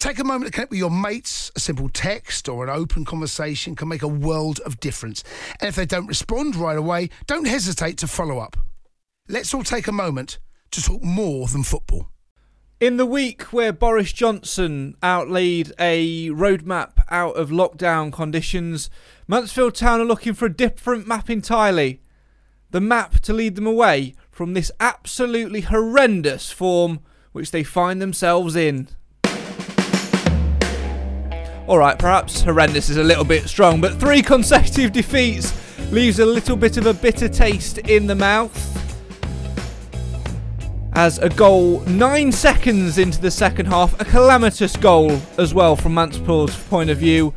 Take 0.00 0.18
a 0.18 0.24
moment 0.24 0.46
to 0.46 0.50
connect 0.50 0.70
with 0.70 0.78
your 0.78 0.90
mates. 0.90 1.52
A 1.54 1.60
simple 1.60 1.90
text 1.90 2.48
or 2.48 2.64
an 2.64 2.70
open 2.70 3.04
conversation 3.04 3.76
can 3.76 3.88
make 3.88 4.02
a 4.02 4.08
world 4.08 4.58
of 4.60 4.80
difference. 4.80 5.22
And 5.60 5.68
if 5.68 5.76
they 5.76 5.84
don't 5.84 6.06
respond 6.06 6.56
right 6.56 6.78
away, 6.78 7.10
don't 7.26 7.46
hesitate 7.46 7.98
to 7.98 8.06
follow 8.06 8.38
up. 8.38 8.56
Let's 9.28 9.52
all 9.52 9.62
take 9.62 9.88
a 9.88 9.92
moment 9.92 10.38
to 10.70 10.82
talk 10.82 11.02
more 11.02 11.48
than 11.48 11.64
football. 11.64 12.08
In 12.80 12.96
the 12.96 13.04
week 13.04 13.42
where 13.52 13.74
Boris 13.74 14.10
Johnson 14.10 14.96
outlaid 15.02 15.74
a 15.78 16.30
roadmap 16.30 16.92
out 17.10 17.36
of 17.36 17.50
lockdown 17.50 18.10
conditions, 18.10 18.88
Mansfield 19.28 19.74
Town 19.74 20.00
are 20.00 20.06
looking 20.06 20.32
for 20.32 20.46
a 20.46 20.56
different 20.56 21.06
map 21.06 21.28
entirely. 21.28 22.00
The 22.70 22.80
map 22.80 23.20
to 23.20 23.34
lead 23.34 23.54
them 23.54 23.66
away 23.66 24.14
from 24.30 24.54
this 24.54 24.72
absolutely 24.80 25.60
horrendous 25.60 26.50
form 26.50 27.00
which 27.32 27.50
they 27.50 27.62
find 27.62 28.00
themselves 28.00 28.56
in. 28.56 28.88
Alright, 31.68 31.98
perhaps 31.98 32.40
horrendous 32.42 32.90
is 32.90 32.96
a 32.96 33.02
little 33.02 33.24
bit 33.24 33.48
strong, 33.48 33.80
but 33.80 34.00
three 34.00 34.22
consecutive 34.22 34.92
defeats 34.92 35.52
leaves 35.92 36.18
a 36.18 36.26
little 36.26 36.56
bit 36.56 36.76
of 36.76 36.86
a 36.86 36.94
bitter 36.94 37.28
taste 37.28 37.78
in 37.78 38.06
the 38.06 38.14
mouth. 38.14 38.66
As 40.94 41.18
a 41.18 41.28
goal 41.28 41.80
nine 41.80 42.32
seconds 42.32 42.98
into 42.98 43.20
the 43.20 43.30
second 43.30 43.66
half, 43.66 43.98
a 44.00 44.04
calamitous 44.04 44.76
goal 44.76 45.20
as 45.38 45.54
well 45.54 45.76
from 45.76 45.94
Mansfield's 45.94 46.56
point 46.64 46.90
of 46.90 46.98
view, 46.98 47.32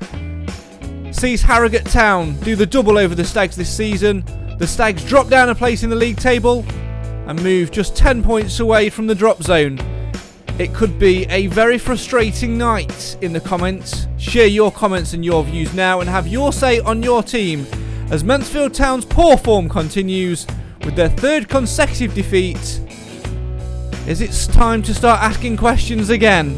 sees 1.12 1.42
Harrogate 1.42 1.86
Town 1.86 2.36
do 2.40 2.56
the 2.56 2.66
double 2.66 2.98
over 2.98 3.14
the 3.16 3.24
Stags 3.24 3.56
this 3.56 3.74
season. 3.74 4.24
The 4.58 4.68
Stags 4.68 5.06
drop 5.06 5.30
down 5.30 5.50
a 5.50 5.56
place 5.56 5.84
in 5.84 5.90
the 5.90 5.96
league 5.96 6.18
table 6.18 6.66
and 7.28 7.42
move 7.42 7.72
just 7.72 7.96
10 7.96 8.24
points 8.24 8.60
away 8.60 8.90
from 8.90 9.08
the 9.08 9.16
drop 9.16 9.42
zone. 9.44 9.78
It 10.59 10.72
could 10.72 11.00
be 11.00 11.26
a 11.32 11.48
very 11.48 11.80
frustrating 11.80 12.59
night 12.59 13.18
in 13.22 13.33
the 13.33 13.39
comments. 13.39 14.08
Share 14.20 14.45
your 14.45 14.72
comments 14.72 15.14
and 15.14 15.26
your 15.26 15.44
views 15.44 15.73
now 15.73 16.00
and 16.00 16.08
have 16.08 16.27
your 16.27 16.54
say 16.54 16.80
on 16.82 17.02
your 17.02 17.23
team 17.23 17.66
as 18.11 18.23
Mansfield 18.23 18.73
Town's 18.73 19.04
poor 19.04 19.36
form 19.36 19.67
continues 19.67 20.45
with 20.86 20.95
their 20.95 21.10
third 21.10 21.50
consecutive 21.50 22.14
defeat. 22.14 22.82
Is 24.08 24.22
it 24.22 24.32
time 24.54 24.83
to 24.83 24.94
start 24.94 25.23
asking 25.23 25.58
questions 25.58 26.11
again? 26.11 26.56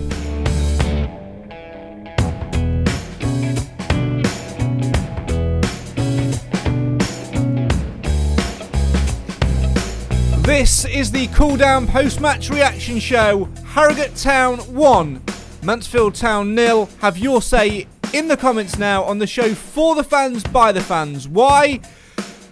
This 10.58 10.86
is 10.86 11.12
the 11.12 11.28
cool 11.28 11.58
down 11.58 11.86
post 11.86 12.22
match 12.22 12.50
reaction 12.50 12.98
show. 12.98 13.50
Harrogate 13.66 14.16
Town 14.16 14.60
1, 14.60 15.22
Mansfield 15.64 16.16
Town 16.16 16.56
nil. 16.56 16.88
Have 17.02 17.18
your 17.18 17.42
say 17.42 17.88
in 18.14 18.30
the 18.30 18.38
comments 18.38 18.80
now 18.80 19.04
on 19.04 19.20
the 19.20 19.28
show 19.28 19.54
for 19.54 19.96
the 19.96 20.04
fans, 20.04 20.46
by 20.46 20.72
the 20.72 20.80
fans. 20.80 21.28
Why? 21.28 21.82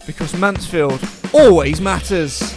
Because 0.05 0.35
Mansfield 0.35 0.99
always 1.31 1.79
matters. 1.79 2.53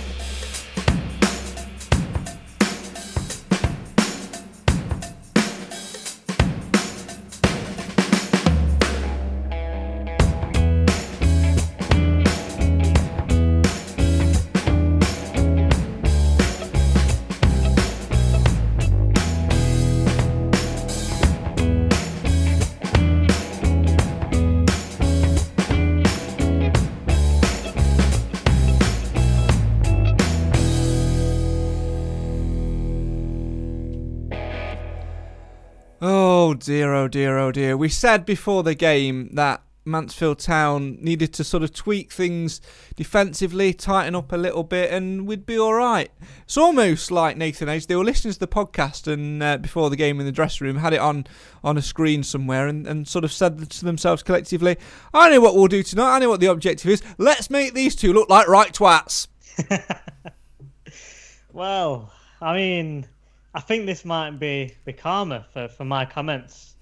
Oh 37.06 37.08
dear, 37.08 37.38
oh 37.38 37.52
dear. 37.52 37.76
We 37.76 37.88
said 37.88 38.26
before 38.26 38.64
the 38.64 38.74
game 38.74 39.30
that 39.34 39.62
Mansfield 39.84 40.40
Town 40.40 40.98
needed 41.00 41.32
to 41.34 41.44
sort 41.44 41.62
of 41.62 41.72
tweak 41.72 42.10
things 42.10 42.60
defensively, 42.96 43.72
tighten 43.72 44.16
up 44.16 44.32
a 44.32 44.36
little 44.36 44.64
bit, 44.64 44.90
and 44.90 45.24
we'd 45.24 45.46
be 45.46 45.56
all 45.56 45.74
right. 45.74 46.10
It's 46.42 46.56
almost 46.56 47.12
like 47.12 47.36
Nathan 47.36 47.68
Edge. 47.68 47.86
They 47.86 47.94
were 47.94 48.02
listening 48.02 48.32
to 48.32 48.40
the 48.40 48.48
podcast 48.48 49.06
and 49.06 49.40
uh, 49.40 49.58
before 49.58 49.88
the 49.88 49.94
game 49.94 50.18
in 50.18 50.26
the 50.26 50.32
dressing 50.32 50.66
room, 50.66 50.78
had 50.78 50.94
it 50.94 50.98
on 50.98 51.28
on 51.62 51.78
a 51.78 51.80
screen 51.80 52.24
somewhere, 52.24 52.66
and, 52.66 52.88
and 52.88 53.06
sort 53.06 53.24
of 53.24 53.32
said 53.32 53.70
to 53.70 53.84
themselves 53.84 54.24
collectively, 54.24 54.76
"I 55.14 55.30
know 55.30 55.40
what 55.40 55.54
we'll 55.54 55.68
do 55.68 55.84
tonight. 55.84 56.16
I 56.16 56.18
know 56.18 56.28
what 56.28 56.40
the 56.40 56.46
objective 56.46 56.90
is. 56.90 57.04
Let's 57.18 57.50
make 57.50 57.72
these 57.72 57.94
two 57.94 58.12
look 58.12 58.28
like 58.28 58.48
right 58.48 58.72
twats." 58.72 59.28
well, 61.52 62.10
I 62.42 62.56
mean, 62.56 63.06
I 63.54 63.60
think 63.60 63.86
this 63.86 64.04
might 64.04 64.40
be 64.40 64.74
the 64.84 64.92
karma 64.92 65.46
for, 65.52 65.68
for 65.68 65.84
my 65.84 66.04
comments 66.04 66.72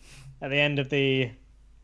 at 0.44 0.50
the 0.50 0.60
end 0.60 0.78
of 0.78 0.90
the 0.90 1.30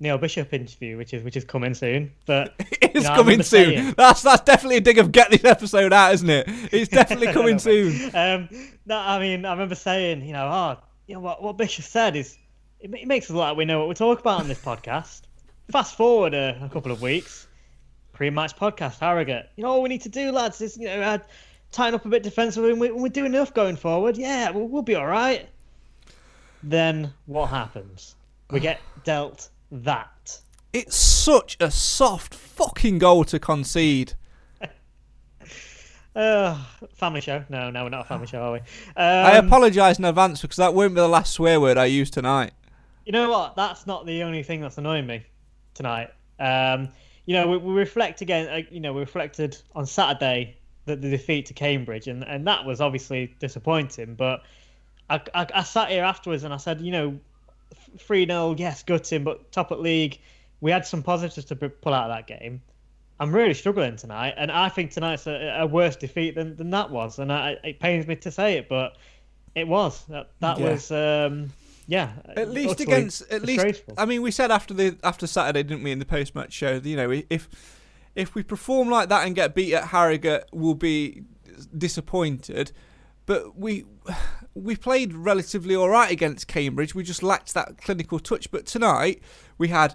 Neil 0.00 0.18
Bishop 0.18 0.52
interview, 0.52 0.98
which 0.98 1.14
is 1.14 1.22
which 1.22 1.36
is 1.36 1.44
coming 1.44 1.72
soon. 1.72 2.12
But 2.26 2.54
it's 2.58 2.94
you 2.94 3.00
know, 3.00 3.14
coming 3.14 3.42
soon. 3.42 3.74
Saying, 3.74 3.94
that's 3.96 4.22
that's 4.22 4.42
definitely 4.42 4.76
a 4.76 4.80
dig 4.82 4.98
of 4.98 5.12
get 5.12 5.30
this 5.30 5.44
episode 5.44 5.94
out, 5.94 6.12
isn't 6.14 6.28
it? 6.28 6.46
It's 6.72 6.88
definitely 6.88 7.32
coming 7.32 7.58
soon. 7.58 8.14
Um, 8.14 8.48
no, 8.84 8.98
I 8.98 9.18
mean, 9.18 9.46
I 9.46 9.52
remember 9.52 9.74
saying, 9.74 10.22
you 10.26 10.34
know, 10.34 10.46
oh, 10.46 10.76
you 11.06 11.14
know 11.14 11.20
what 11.20 11.42
what 11.42 11.56
Bishop 11.56 11.86
said 11.86 12.16
is 12.16 12.36
it, 12.80 12.92
it 12.92 13.08
makes 13.08 13.26
us 13.26 13.30
look 13.30 13.40
like 13.40 13.56
we 13.56 13.64
know 13.64 13.78
what 13.78 13.88
we 13.88 13.94
talk 13.94 14.20
about 14.20 14.40
on 14.40 14.48
this 14.48 14.60
podcast. 14.60 15.22
Fast 15.70 15.96
forward 15.96 16.34
a, 16.34 16.60
a 16.62 16.68
couple 16.68 16.92
of 16.92 17.00
weeks, 17.00 17.46
pre-match 18.12 18.56
podcast, 18.56 18.98
Harrogate. 18.98 19.46
You 19.56 19.64
know, 19.64 19.70
all 19.70 19.82
we 19.82 19.88
need 19.88 20.02
to 20.02 20.10
do, 20.10 20.32
lads, 20.32 20.60
is 20.60 20.76
you 20.76 20.84
know. 20.84 21.00
Add, 21.00 21.24
tighten 21.72 21.94
up 21.94 22.04
a 22.04 22.08
bit 22.08 22.22
defensively, 22.22 22.72
and 22.72 22.80
we, 22.80 22.90
we're 22.90 23.08
doing 23.08 23.32
enough 23.32 23.54
going 23.54 23.76
forward. 23.76 24.18
Yeah, 24.18 24.50
we'll, 24.50 24.68
we'll 24.68 24.82
be 24.82 24.96
all 24.96 25.06
right. 25.06 25.48
Then 26.62 27.14
what 27.24 27.46
happens? 27.46 28.16
We 28.52 28.60
get 28.60 28.80
dealt 29.04 29.48
that. 29.70 30.40
It's 30.72 30.96
such 30.96 31.56
a 31.60 31.70
soft 31.70 32.34
fucking 32.34 32.98
goal 32.98 33.24
to 33.24 33.38
concede. 33.38 34.14
Uh, 36.12 36.60
family 36.96 37.20
show? 37.20 37.44
No, 37.48 37.70
no, 37.70 37.84
we're 37.84 37.88
not 37.88 38.00
a 38.00 38.08
family 38.08 38.26
show, 38.26 38.42
are 38.42 38.52
we? 38.54 38.58
Um, 38.58 38.64
I 38.96 39.36
apologise 39.36 39.96
in 39.96 40.04
advance 40.04 40.42
because 40.42 40.56
that 40.56 40.74
won't 40.74 40.92
be 40.92 41.00
the 41.00 41.06
last 41.06 41.32
swear 41.32 41.60
word 41.60 41.78
I 41.78 41.84
use 41.84 42.10
tonight. 42.10 42.50
You 43.06 43.12
know 43.12 43.30
what? 43.30 43.54
That's 43.54 43.86
not 43.86 44.06
the 44.06 44.24
only 44.24 44.42
thing 44.42 44.60
that's 44.60 44.76
annoying 44.76 45.06
me 45.06 45.24
tonight. 45.72 46.10
Um, 46.40 46.88
you 47.26 47.34
know, 47.34 47.46
we, 47.46 47.58
we 47.58 47.72
reflect 47.72 48.22
again. 48.22 48.48
Uh, 48.48 48.68
you 48.72 48.80
know, 48.80 48.92
we 48.92 48.98
reflected 48.98 49.56
on 49.76 49.86
Saturday 49.86 50.56
that 50.86 51.00
the 51.00 51.10
defeat 51.10 51.46
to 51.46 51.54
Cambridge, 51.54 52.08
and, 52.08 52.24
and 52.24 52.44
that 52.48 52.64
was 52.64 52.80
obviously 52.80 53.32
disappointing. 53.38 54.16
But 54.16 54.42
I, 55.08 55.20
I, 55.32 55.46
I 55.54 55.62
sat 55.62 55.90
here 55.90 56.02
afterwards 56.02 56.42
and 56.42 56.52
I 56.52 56.56
said, 56.56 56.80
you 56.80 56.90
know, 56.90 57.20
3 57.98 58.26
0, 58.26 58.54
yes, 58.58 58.82
gutting, 58.82 59.24
but 59.24 59.52
top 59.52 59.72
at 59.72 59.80
league, 59.80 60.18
we 60.60 60.70
had 60.70 60.86
some 60.86 61.02
positives 61.02 61.46
to 61.46 61.56
pull 61.56 61.94
out 61.94 62.10
of 62.10 62.16
that 62.16 62.26
game. 62.26 62.62
I'm 63.18 63.32
really 63.34 63.54
struggling 63.54 63.96
tonight, 63.96 64.34
and 64.38 64.50
I 64.50 64.70
think 64.70 64.92
tonight's 64.92 65.26
a, 65.26 65.58
a 65.60 65.66
worse 65.66 65.96
defeat 65.96 66.34
than, 66.34 66.56
than 66.56 66.70
that 66.70 66.90
was, 66.90 67.18
and 67.18 67.30
I, 67.30 67.56
it 67.62 67.78
pains 67.78 68.06
me 68.06 68.16
to 68.16 68.30
say 68.30 68.54
it, 68.54 68.68
but 68.68 68.96
it 69.54 69.68
was. 69.68 70.02
That, 70.08 70.30
that 70.40 70.58
Yeah. 70.58 70.70
was, 70.70 70.90
um, 70.90 71.52
yeah. 71.86 72.12
At 72.36 72.50
least 72.50 72.80
against, 72.80 73.30
at 73.30 73.42
least. 73.42 73.82
I 73.98 74.06
mean, 74.06 74.22
we 74.22 74.30
said 74.30 74.50
after 74.50 74.72
the 74.72 74.96
after 75.02 75.26
Saturday, 75.26 75.64
didn't 75.64 75.82
we, 75.82 75.90
in 75.90 75.98
the 75.98 76.06
post 76.06 76.34
match 76.34 76.52
show? 76.52 76.80
You 76.82 76.96
know, 76.96 77.10
if 77.10 77.48
if 78.14 78.34
we 78.34 78.42
perform 78.42 78.88
like 78.88 79.08
that 79.08 79.26
and 79.26 79.34
get 79.34 79.54
beat 79.54 79.74
at 79.74 79.88
Harrogate, 79.88 80.44
we'll 80.52 80.74
be 80.74 81.24
disappointed. 81.76 82.72
But 83.30 83.56
we 83.56 83.84
we 84.54 84.74
played 84.74 85.14
relatively 85.14 85.76
all 85.76 85.88
right 85.88 86.10
against 86.10 86.48
Cambridge. 86.48 86.96
We 86.96 87.04
just 87.04 87.22
lacked 87.22 87.54
that 87.54 87.78
clinical 87.78 88.18
touch. 88.18 88.50
But 88.50 88.66
tonight 88.66 89.22
we 89.56 89.68
had 89.68 89.94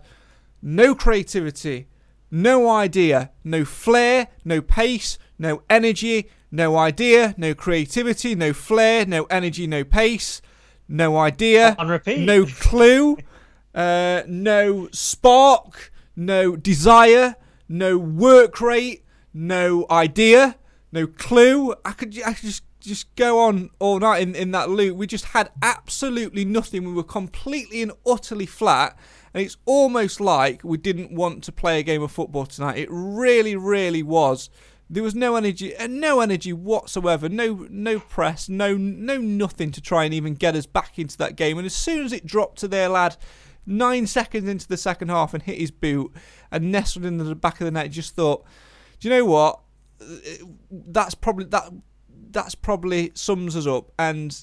no 0.62 0.96
creativity, 0.96 1.90
no 2.32 2.70
idea, 2.70 3.32
no 3.44 3.66
flair, 3.66 4.30
no 4.46 4.62
pace, 4.62 5.18
no 5.38 5.64
energy, 5.70 6.30
no 6.50 6.78
idea, 6.78 7.36
no 7.38 7.54
creativity, 7.54 8.36
no 8.36 8.54
flair, 8.54 9.06
no 9.06 9.26
energy, 9.26 9.68
no 9.68 9.84
pace, 9.84 10.42
no 10.88 11.18
idea, 11.18 11.76
no 12.26 12.46
clue, 12.46 13.18
uh, 13.76 14.22
no 14.30 14.88
spark, 14.94 15.92
no 16.16 16.56
desire, 16.56 17.36
no 17.68 17.98
work 17.98 18.62
rate, 18.62 19.04
no 19.34 19.86
idea, 19.92 20.56
no 20.96 21.06
clue. 21.06 21.76
I 21.84 21.92
could, 21.92 22.20
I 22.26 22.34
could 22.34 22.48
just 22.48 22.64
just 22.80 23.16
go 23.16 23.40
on 23.40 23.70
all 23.80 24.00
night 24.00 24.22
in, 24.22 24.36
in 24.36 24.52
that 24.52 24.70
loop. 24.70 24.96
We 24.96 25.08
just 25.08 25.26
had 25.26 25.50
absolutely 25.62 26.46
nothing. 26.46 26.86
We 26.86 26.94
were 26.94 27.04
completely 27.04 27.82
and 27.82 27.92
utterly 28.06 28.46
flat. 28.46 28.98
And 29.34 29.44
it's 29.44 29.58
almost 29.66 30.22
like 30.22 30.64
we 30.64 30.78
didn't 30.78 31.12
want 31.12 31.44
to 31.44 31.52
play 31.52 31.80
a 31.80 31.84
game 31.84 32.02
of 32.02 32.12
football 32.12 32.46
tonight. 32.46 32.78
It 32.78 32.90
really, 32.92 33.56
really 33.56 34.04
was. 34.04 34.50
There 34.90 35.04
was 35.04 35.16
no 35.16 35.36
energy, 35.36 35.76
uh, 35.76 35.88
no 35.88 36.22
energy 36.22 36.54
whatsoever. 36.54 37.28
No, 37.28 37.68
no 37.70 38.00
press, 38.00 38.48
no, 38.48 38.78
no 38.78 39.18
nothing 39.18 39.72
to 39.72 39.82
try 39.82 40.06
and 40.06 40.14
even 40.14 40.36
get 40.36 40.56
us 40.56 40.68
back 40.68 41.00
into 41.00 41.18
that 41.18 41.36
game. 41.36 41.58
And 41.58 41.66
as 41.66 41.76
soon 41.76 42.06
as 42.06 42.14
it 42.14 42.26
dropped 42.26 42.60
to 42.60 42.68
their 42.68 42.88
lad, 42.88 43.18
nine 43.66 44.06
seconds 44.06 44.48
into 44.48 44.68
the 44.68 44.78
second 44.78 45.10
half, 45.10 45.34
and 45.34 45.42
hit 45.42 45.58
his 45.58 45.72
boot 45.72 46.14
and 46.52 46.72
nestled 46.72 47.04
in 47.04 47.18
the 47.18 47.36
back 47.36 47.60
of 47.60 47.66
the 47.66 47.72
net, 47.72 47.90
just 47.90 48.16
thought, 48.16 48.46
do 49.00 49.10
you 49.10 49.16
know 49.16 49.26
what? 49.26 49.60
That's 50.72 51.16
probably 51.16 51.46
that. 51.46 51.72
That's 52.32 52.56
probably 52.56 53.12
sums 53.14 53.56
us 53.56 53.66
up. 53.66 53.92
And 53.98 54.38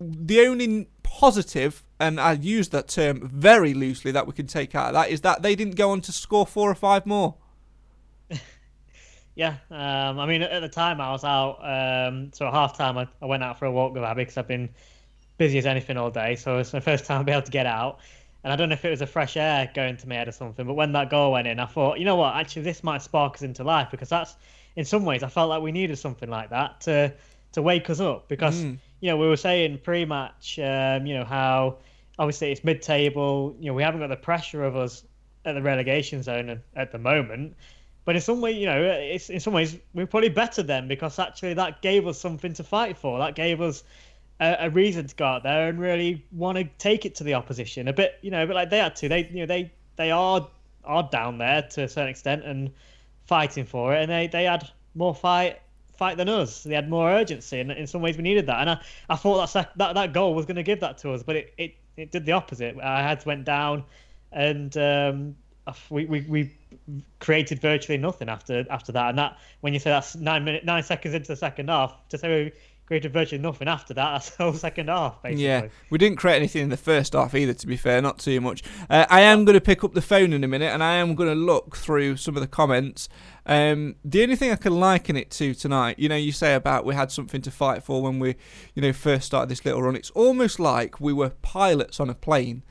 the 0.00 0.46
only 0.46 0.88
positive, 1.02 1.82
and 1.98 2.20
I 2.20 2.32
use 2.32 2.68
that 2.70 2.88
term 2.88 3.28
very 3.28 3.74
loosely, 3.74 4.12
that 4.12 4.26
we 4.26 4.32
can 4.32 4.46
take 4.46 4.74
out 4.74 4.88
of 4.88 4.94
that 4.94 5.10
is 5.10 5.22
that 5.22 5.42
they 5.42 5.54
didn't 5.54 5.76
go 5.76 5.90
on 5.90 6.00
to 6.02 6.12
score 6.12 6.46
four 6.46 6.70
or 6.70 6.74
five 6.74 7.06
more. 7.06 7.34
Yeah, 9.36 9.56
um, 9.68 10.20
I 10.20 10.26
mean, 10.26 10.42
at 10.42 10.60
the 10.60 10.68
time 10.68 11.00
I 11.00 11.10
was 11.10 11.24
out, 11.24 11.58
um, 11.60 12.30
so 12.32 12.46
at 12.46 12.52
half 12.52 12.78
time 12.78 12.96
I, 12.96 13.08
I 13.20 13.26
went 13.26 13.42
out 13.42 13.58
for 13.58 13.64
a 13.64 13.72
walk 13.72 13.92
with 13.92 14.04
Abby 14.04 14.22
because 14.22 14.36
I've 14.36 14.46
been 14.46 14.68
busy 15.38 15.58
as 15.58 15.66
anything 15.66 15.96
all 15.96 16.10
day. 16.10 16.36
So 16.36 16.58
it's 16.58 16.72
my 16.72 16.78
first 16.90 17.04
time 17.04 17.18
I'll 17.18 17.24
be 17.24 17.32
able 17.32 17.42
to 17.42 17.50
get 17.50 17.66
out. 17.66 17.98
And 18.44 18.52
I 18.52 18.56
don't 18.56 18.68
know 18.68 18.74
if 18.74 18.84
it 18.84 18.90
was 18.90 19.00
a 19.00 19.06
fresh 19.06 19.36
air 19.36 19.70
going 19.74 19.96
to 19.96 20.08
my 20.08 20.16
head 20.16 20.28
or 20.28 20.32
something, 20.32 20.66
but 20.66 20.74
when 20.74 20.92
that 20.92 21.10
goal 21.10 21.32
went 21.32 21.48
in, 21.48 21.58
I 21.58 21.66
thought, 21.66 21.98
you 21.98 22.04
know 22.04 22.14
what, 22.14 22.36
actually, 22.36 22.62
this 22.62 22.84
might 22.84 23.02
spark 23.02 23.34
us 23.34 23.42
into 23.42 23.64
life 23.64 23.88
because 23.90 24.08
that's, 24.08 24.36
in 24.76 24.84
some 24.84 25.04
ways, 25.04 25.22
I 25.22 25.28
felt 25.28 25.48
like 25.48 25.62
we 25.62 25.72
needed 25.72 25.96
something 25.98 26.28
like 26.28 26.50
that 26.50 26.80
to 26.82 27.12
to 27.52 27.62
wake 27.62 27.88
us 27.88 28.00
up 28.00 28.28
because, 28.28 28.60
you 29.00 29.10
know, 29.10 29.16
we 29.16 29.28
were 29.28 29.36
saying 29.36 29.78
pre 29.84 30.04
match, 30.04 30.58
um, 30.58 31.06
you 31.06 31.14
know, 31.14 31.24
how 31.24 31.78
obviously 32.18 32.50
it's 32.50 32.64
mid 32.64 32.82
table, 32.82 33.56
you 33.60 33.66
know, 33.66 33.74
we 33.74 33.82
haven't 33.82 34.00
got 34.00 34.08
the 34.08 34.16
pressure 34.16 34.64
of 34.64 34.76
us 34.76 35.04
at 35.44 35.52
the 35.52 35.62
relegation 35.62 36.22
zone 36.22 36.48
at, 36.50 36.58
at 36.74 36.92
the 36.92 36.98
moment. 36.98 37.54
But 38.04 38.16
in 38.16 38.20
some 38.20 38.40
way, 38.40 38.52
you 38.52 38.66
know, 38.66 38.82
it's 38.82 39.30
in 39.30 39.40
some 39.40 39.52
ways 39.52 39.78
we're 39.94 40.06
probably 40.06 40.28
better 40.28 40.62
then 40.62 40.88
because 40.88 41.18
actually 41.18 41.54
that 41.54 41.80
gave 41.80 42.06
us 42.06 42.18
something 42.18 42.52
to 42.54 42.64
fight 42.64 42.98
for. 42.98 43.18
That 43.18 43.34
gave 43.34 43.60
us 43.60 43.84
a, 44.40 44.56
a 44.60 44.70
reason 44.70 45.06
to 45.06 45.14
go 45.14 45.24
out 45.24 45.42
there 45.42 45.68
and 45.68 45.78
really 45.78 46.24
want 46.32 46.58
to 46.58 46.64
take 46.78 47.06
it 47.06 47.14
to 47.16 47.24
the 47.24 47.34
opposition. 47.34 47.88
A 47.88 47.92
bit, 47.92 48.18
you 48.20 48.30
know, 48.30 48.42
a 48.42 48.46
bit 48.46 48.54
like 48.54 48.70
they 48.70 48.78
had 48.78 48.96
to. 48.96 49.08
They, 49.08 49.28
you 49.28 49.40
know, 49.40 49.46
they 49.46 49.72
they 49.96 50.10
are 50.10 50.48
are 50.84 51.08
down 51.10 51.38
there 51.38 51.62
to 51.62 51.84
a 51.84 51.88
certain 51.88 52.10
extent 52.10 52.44
and 52.44 52.70
fighting 53.26 53.64
for 53.64 53.94
it, 53.94 54.02
and 54.02 54.10
they 54.10 54.26
they 54.26 54.44
had 54.44 54.68
more 54.94 55.14
fight 55.14 55.60
fight 55.96 56.16
than 56.16 56.28
us. 56.28 56.62
They 56.62 56.74
had 56.74 56.88
more 56.88 57.10
urgency, 57.10 57.60
and 57.60 57.70
in 57.70 57.86
some 57.86 58.02
ways 58.02 58.16
we 58.16 58.22
needed 58.22 58.46
that. 58.46 58.60
And 58.60 58.70
I, 58.70 58.80
I 59.08 59.16
thought 59.16 59.38
that 59.38 59.48
sec- 59.48 59.74
that 59.76 59.94
that 59.94 60.12
goal 60.12 60.34
was 60.34 60.46
going 60.46 60.56
to 60.56 60.62
give 60.62 60.80
that 60.80 60.98
to 60.98 61.12
us, 61.12 61.22
but 61.22 61.36
it, 61.36 61.54
it, 61.58 61.74
it 61.96 62.12
did 62.12 62.26
the 62.26 62.32
opposite. 62.32 62.76
Our 62.80 63.02
heads 63.02 63.24
went 63.24 63.44
down, 63.44 63.84
and 64.32 64.76
um, 64.76 65.36
we, 65.90 66.04
we 66.06 66.20
we 66.22 66.56
created 67.20 67.60
virtually 67.60 67.98
nothing 67.98 68.28
after 68.28 68.64
after 68.70 68.92
that. 68.92 69.10
And 69.10 69.18
that 69.18 69.38
when 69.60 69.72
you 69.72 69.78
say 69.78 69.90
that's 69.90 70.14
nine 70.16 70.44
minute 70.44 70.64
nine 70.64 70.82
seconds 70.82 71.14
into 71.14 71.28
the 71.28 71.36
second 71.36 71.68
half, 71.68 71.94
to 72.08 72.18
say 72.18 72.44
we 72.44 72.52
created 72.86 73.12
virtually 73.12 73.40
nothing 73.40 73.68
after 73.68 73.94
that, 73.94 74.12
that's 74.12 74.30
the 74.30 74.44
whole 74.44 74.52
second 74.52 74.88
half 74.88 75.22
basically. 75.22 75.44
Yeah, 75.44 75.68
we 75.90 75.98
didn't 75.98 76.18
create 76.18 76.36
anything 76.36 76.62
in 76.62 76.68
the 76.68 76.76
first 76.76 77.12
half 77.12 77.34
either. 77.34 77.54
To 77.54 77.66
be 77.66 77.76
fair, 77.76 78.02
not 78.02 78.18
too 78.18 78.40
much. 78.40 78.62
Uh, 78.90 79.06
I 79.08 79.22
am 79.22 79.44
going 79.44 79.54
to 79.54 79.60
pick 79.60 79.84
up 79.84 79.94
the 79.94 80.02
phone 80.02 80.32
in 80.32 80.44
a 80.44 80.48
minute, 80.48 80.72
and 80.72 80.82
I 80.82 80.94
am 80.94 81.14
going 81.14 81.28
to 81.28 81.34
look 81.34 81.76
through 81.76 82.16
some 82.16 82.36
of 82.36 82.42
the 82.42 82.48
comments. 82.48 83.08
Um, 83.46 83.96
the 84.04 84.22
only 84.22 84.36
thing 84.36 84.50
I 84.50 84.56
can 84.56 84.78
liken 84.78 85.16
it 85.16 85.30
to 85.32 85.54
tonight, 85.54 85.98
you 85.98 86.08
know, 86.08 86.16
you 86.16 86.32
say 86.32 86.54
about 86.54 86.84
we 86.84 86.94
had 86.94 87.10
something 87.10 87.42
to 87.42 87.50
fight 87.50 87.82
for 87.82 88.02
when 88.02 88.18
we, 88.18 88.36
you 88.74 88.82
know, 88.82 88.92
first 88.92 89.26
started 89.26 89.50
this 89.50 89.64
little 89.64 89.82
run. 89.82 89.96
It's 89.96 90.10
almost 90.10 90.58
like 90.58 91.00
we 91.00 91.12
were 91.12 91.30
pilots 91.30 92.00
on 92.00 92.08
a 92.08 92.14
plane, 92.14 92.62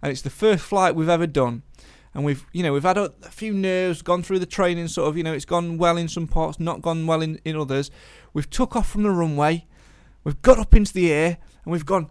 and 0.00 0.10
it's 0.10 0.22
the 0.22 0.30
first 0.30 0.64
flight 0.64 0.94
we've 0.94 1.08
ever 1.08 1.26
done. 1.26 1.62
And 2.14 2.24
we've, 2.24 2.44
you 2.52 2.62
know, 2.62 2.74
we've 2.74 2.82
had 2.82 2.98
a, 2.98 3.12
a 3.22 3.30
few 3.30 3.54
nerves, 3.54 4.02
gone 4.02 4.22
through 4.22 4.40
the 4.40 4.46
training, 4.46 4.88
sort 4.88 5.08
of, 5.08 5.16
you 5.16 5.22
know, 5.22 5.32
it's 5.32 5.46
gone 5.46 5.78
well 5.78 5.96
in 5.96 6.08
some 6.08 6.26
parts, 6.26 6.60
not 6.60 6.82
gone 6.82 7.06
well 7.06 7.22
in, 7.22 7.40
in 7.44 7.56
others. 7.56 7.90
We've 8.32 8.48
took 8.48 8.76
off 8.76 8.88
from 8.88 9.02
the 9.02 9.10
runway, 9.10 9.66
we've 10.24 10.40
got 10.42 10.58
up 10.58 10.74
into 10.74 10.92
the 10.92 11.12
air, 11.12 11.38
and 11.64 11.72
we've 11.72 11.86
gone, 11.86 12.10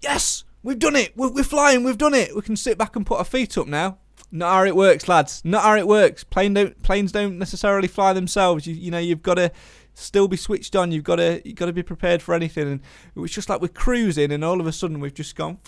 yes, 0.00 0.44
we've 0.62 0.78
done 0.78 0.96
it, 0.96 1.16
we're, 1.16 1.30
we're 1.30 1.44
flying, 1.44 1.84
we've 1.84 1.98
done 1.98 2.14
it. 2.14 2.34
We 2.34 2.42
can 2.42 2.56
sit 2.56 2.78
back 2.78 2.96
and 2.96 3.04
put 3.06 3.18
our 3.18 3.24
feet 3.24 3.56
up 3.58 3.66
now. 3.66 3.98
Not 4.30 4.52
how 4.52 4.64
it 4.64 4.76
works, 4.76 5.08
lads. 5.08 5.42
Not 5.44 5.62
how 5.62 5.76
it 5.76 5.86
works. 5.86 6.22
Plane 6.22 6.52
don't, 6.52 6.82
planes 6.82 7.12
don't 7.12 7.38
necessarily 7.38 7.88
fly 7.88 8.12
themselves. 8.12 8.66
You, 8.66 8.74
you 8.74 8.90
know, 8.90 8.98
you've 8.98 9.22
got 9.22 9.34
to 9.34 9.50
still 9.94 10.28
be 10.28 10.36
switched 10.36 10.76
on. 10.76 10.92
You've 10.92 11.04
got 11.04 11.16
to, 11.16 11.40
you've 11.44 11.56
got 11.56 11.66
to 11.66 11.72
be 11.72 11.82
prepared 11.82 12.20
for 12.20 12.34
anything. 12.34 12.68
And 12.70 12.80
it 13.14 13.20
was 13.20 13.30
just 13.30 13.48
like 13.48 13.62
we're 13.62 13.68
cruising, 13.68 14.30
and 14.30 14.44
all 14.44 14.60
of 14.60 14.66
a 14.66 14.72
sudden 14.72 15.00
we've 15.00 15.14
just 15.14 15.34
gone, 15.34 15.58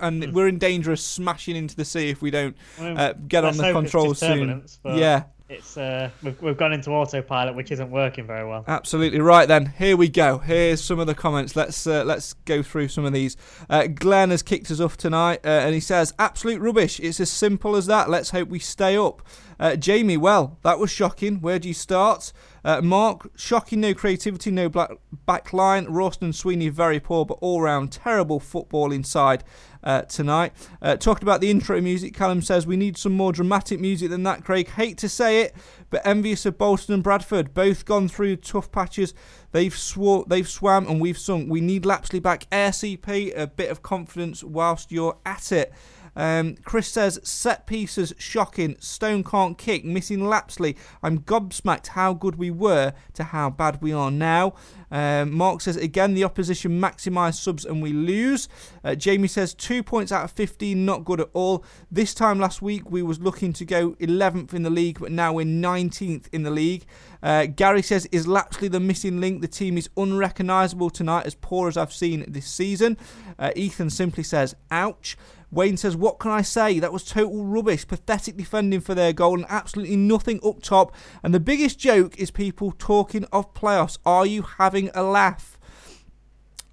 and 0.00 0.32
we're 0.32 0.48
in 0.48 0.58
danger 0.58 0.92
of 0.92 1.00
smashing 1.00 1.54
into 1.56 1.76
the 1.76 1.84
sea 1.84 2.08
if 2.08 2.22
we 2.22 2.30
don't 2.30 2.56
I 2.78 2.82
mean, 2.82 2.96
uh, 2.96 3.12
get 3.28 3.44
on 3.44 3.56
the 3.56 3.72
controls 3.72 4.20
soon. 4.20 4.64
Yeah, 4.84 5.24
It's 5.50 5.76
uh, 5.76 6.10
we've, 6.22 6.40
we've 6.40 6.56
gone 6.56 6.72
into 6.72 6.92
autopilot, 6.92 7.56
which 7.56 7.72
isn't 7.72 7.90
working 7.90 8.24
very 8.24 8.48
well. 8.48 8.64
Absolutely 8.68 9.18
right. 9.18 9.48
Then 9.48 9.66
here 9.66 9.96
we 9.96 10.08
go. 10.08 10.38
Here's 10.38 10.80
some 10.80 11.00
of 11.00 11.08
the 11.08 11.14
comments. 11.14 11.56
Let's 11.56 11.88
uh, 11.88 12.04
let's 12.04 12.34
go 12.44 12.62
through 12.62 12.86
some 12.86 13.04
of 13.04 13.12
these. 13.12 13.36
Uh, 13.68 13.88
Glenn 13.88 14.30
has 14.30 14.44
kicked 14.44 14.70
us 14.70 14.78
off 14.78 14.96
tonight, 14.96 15.40
uh, 15.44 15.48
and 15.48 15.74
he 15.74 15.80
says, 15.80 16.14
"Absolute 16.20 16.60
rubbish. 16.60 17.00
It's 17.00 17.18
as 17.18 17.30
simple 17.30 17.74
as 17.74 17.86
that. 17.86 18.08
Let's 18.08 18.30
hope 18.30 18.48
we 18.48 18.60
stay 18.60 18.96
up." 18.96 19.22
Uh, 19.58 19.74
Jamie, 19.74 20.16
well, 20.16 20.56
that 20.62 20.78
was 20.78 20.90
shocking. 20.90 21.40
Where 21.40 21.58
do 21.58 21.66
you 21.66 21.74
start? 21.74 22.32
Uh, 22.64 22.80
Mark, 22.80 23.28
shocking. 23.36 23.80
No 23.80 23.92
creativity, 23.92 24.52
no 24.52 24.68
black 24.68 24.92
back 25.26 25.52
line. 25.52 25.86
Rawson 25.86 26.26
and 26.26 26.34
Sweeney 26.34 26.68
very 26.68 27.00
poor, 27.00 27.26
but 27.26 27.38
all 27.40 27.60
round 27.60 27.90
terrible 27.90 28.38
football 28.38 28.92
inside 28.92 29.42
uh, 29.82 30.02
tonight. 30.02 30.52
Uh, 30.82 30.96
talking 30.96 31.24
about 31.24 31.40
the 31.40 31.50
intro 31.50 31.80
music, 31.80 32.14
Callum 32.14 32.42
says 32.42 32.66
we 32.66 32.76
need 32.76 32.96
some 32.96 33.12
more 33.12 33.32
dramatic 33.32 33.80
music 33.80 34.10
than 34.10 34.22
that. 34.24 34.44
Craig, 34.44 34.68
hate 34.68 34.98
to 34.98 35.08
say 35.08 35.42
it, 35.42 35.54
but 35.90 36.06
envious 36.06 36.46
of 36.46 36.58
Bolton 36.58 36.94
and 36.94 37.02
Bradford. 37.02 37.54
Both 37.54 37.84
gone 37.84 38.08
through 38.08 38.36
tough 38.36 38.70
patches. 38.70 39.14
They've 39.52 39.76
swore, 39.76 40.24
they've 40.26 40.48
swam, 40.48 40.86
and 40.88 41.00
we've 41.00 41.18
sunk. 41.18 41.50
We 41.50 41.60
need 41.60 41.84
Lapslie 41.84 42.20
back. 42.20 42.48
AirCP, 42.50 43.38
a 43.38 43.46
bit 43.46 43.70
of 43.70 43.82
confidence 43.82 44.44
whilst 44.44 44.92
you're 44.92 45.18
at 45.26 45.52
it. 45.52 45.72
Um, 46.16 46.56
Chris 46.64 46.88
says 46.88 47.18
set 47.22 47.66
pieces 47.66 48.12
shocking. 48.18 48.76
Stone 48.80 49.24
can't 49.24 49.56
kick. 49.56 49.84
Missing 49.84 50.26
Lapslie. 50.26 50.76
I'm 51.02 51.20
gobsmacked 51.20 51.88
how 51.88 52.14
good 52.14 52.36
we 52.36 52.50
were 52.50 52.92
to 53.14 53.24
how 53.24 53.50
bad 53.50 53.82
we 53.82 53.92
are 53.92 54.10
now. 54.10 54.54
Um, 54.90 55.32
Mark 55.32 55.60
says 55.60 55.76
again 55.76 56.14
the 56.14 56.24
opposition 56.24 56.80
maximise 56.80 57.34
subs 57.34 57.64
and 57.64 57.82
we 57.82 57.92
lose. 57.92 58.48
Uh, 58.82 58.94
Jamie 58.94 59.28
says 59.28 59.54
two 59.54 59.82
points 59.82 60.10
out 60.10 60.24
of 60.24 60.32
15, 60.32 60.84
not 60.84 61.04
good 61.04 61.20
at 61.20 61.30
all. 61.32 61.64
This 61.90 62.12
time 62.12 62.40
last 62.40 62.60
week 62.60 62.90
we 62.90 63.02
was 63.02 63.20
looking 63.20 63.52
to 63.54 63.64
go 63.64 63.92
11th 63.92 64.52
in 64.52 64.62
the 64.62 64.70
league, 64.70 64.98
but 65.00 65.12
now 65.12 65.32
we're 65.32 65.46
19th 65.46 66.26
in 66.32 66.42
the 66.42 66.50
league. 66.50 66.86
Uh, 67.22 67.46
Gary 67.46 67.82
says 67.82 68.06
is 68.12 68.26
Lapslie 68.26 68.68
the 68.68 68.80
missing 68.80 69.20
link? 69.20 69.40
The 69.40 69.48
team 69.48 69.76
is 69.76 69.90
unrecognisable 69.96 70.90
tonight, 70.90 71.26
as 71.26 71.34
poor 71.34 71.68
as 71.68 71.76
I've 71.76 71.92
seen 71.92 72.24
this 72.28 72.46
season. 72.46 72.96
Uh, 73.38 73.52
Ethan 73.56 73.90
simply 73.90 74.22
says 74.22 74.54
ouch. 74.70 75.16
Wayne 75.52 75.76
says, 75.76 75.96
What 75.96 76.18
can 76.18 76.30
I 76.30 76.42
say? 76.42 76.78
That 76.78 76.92
was 76.92 77.04
total 77.04 77.44
rubbish. 77.44 77.86
Pathetic 77.86 78.36
defending 78.36 78.80
for 78.80 78.94
their 78.94 79.12
goal 79.12 79.34
and 79.34 79.46
absolutely 79.48 79.96
nothing 79.96 80.40
up 80.44 80.62
top. 80.62 80.94
And 81.22 81.34
the 81.34 81.40
biggest 81.40 81.78
joke 81.78 82.18
is 82.18 82.30
people 82.30 82.72
talking 82.78 83.24
of 83.32 83.52
playoffs. 83.54 83.98
Are 84.06 84.26
you 84.26 84.42
having 84.42 84.90
a 84.94 85.02
laugh? 85.02 85.58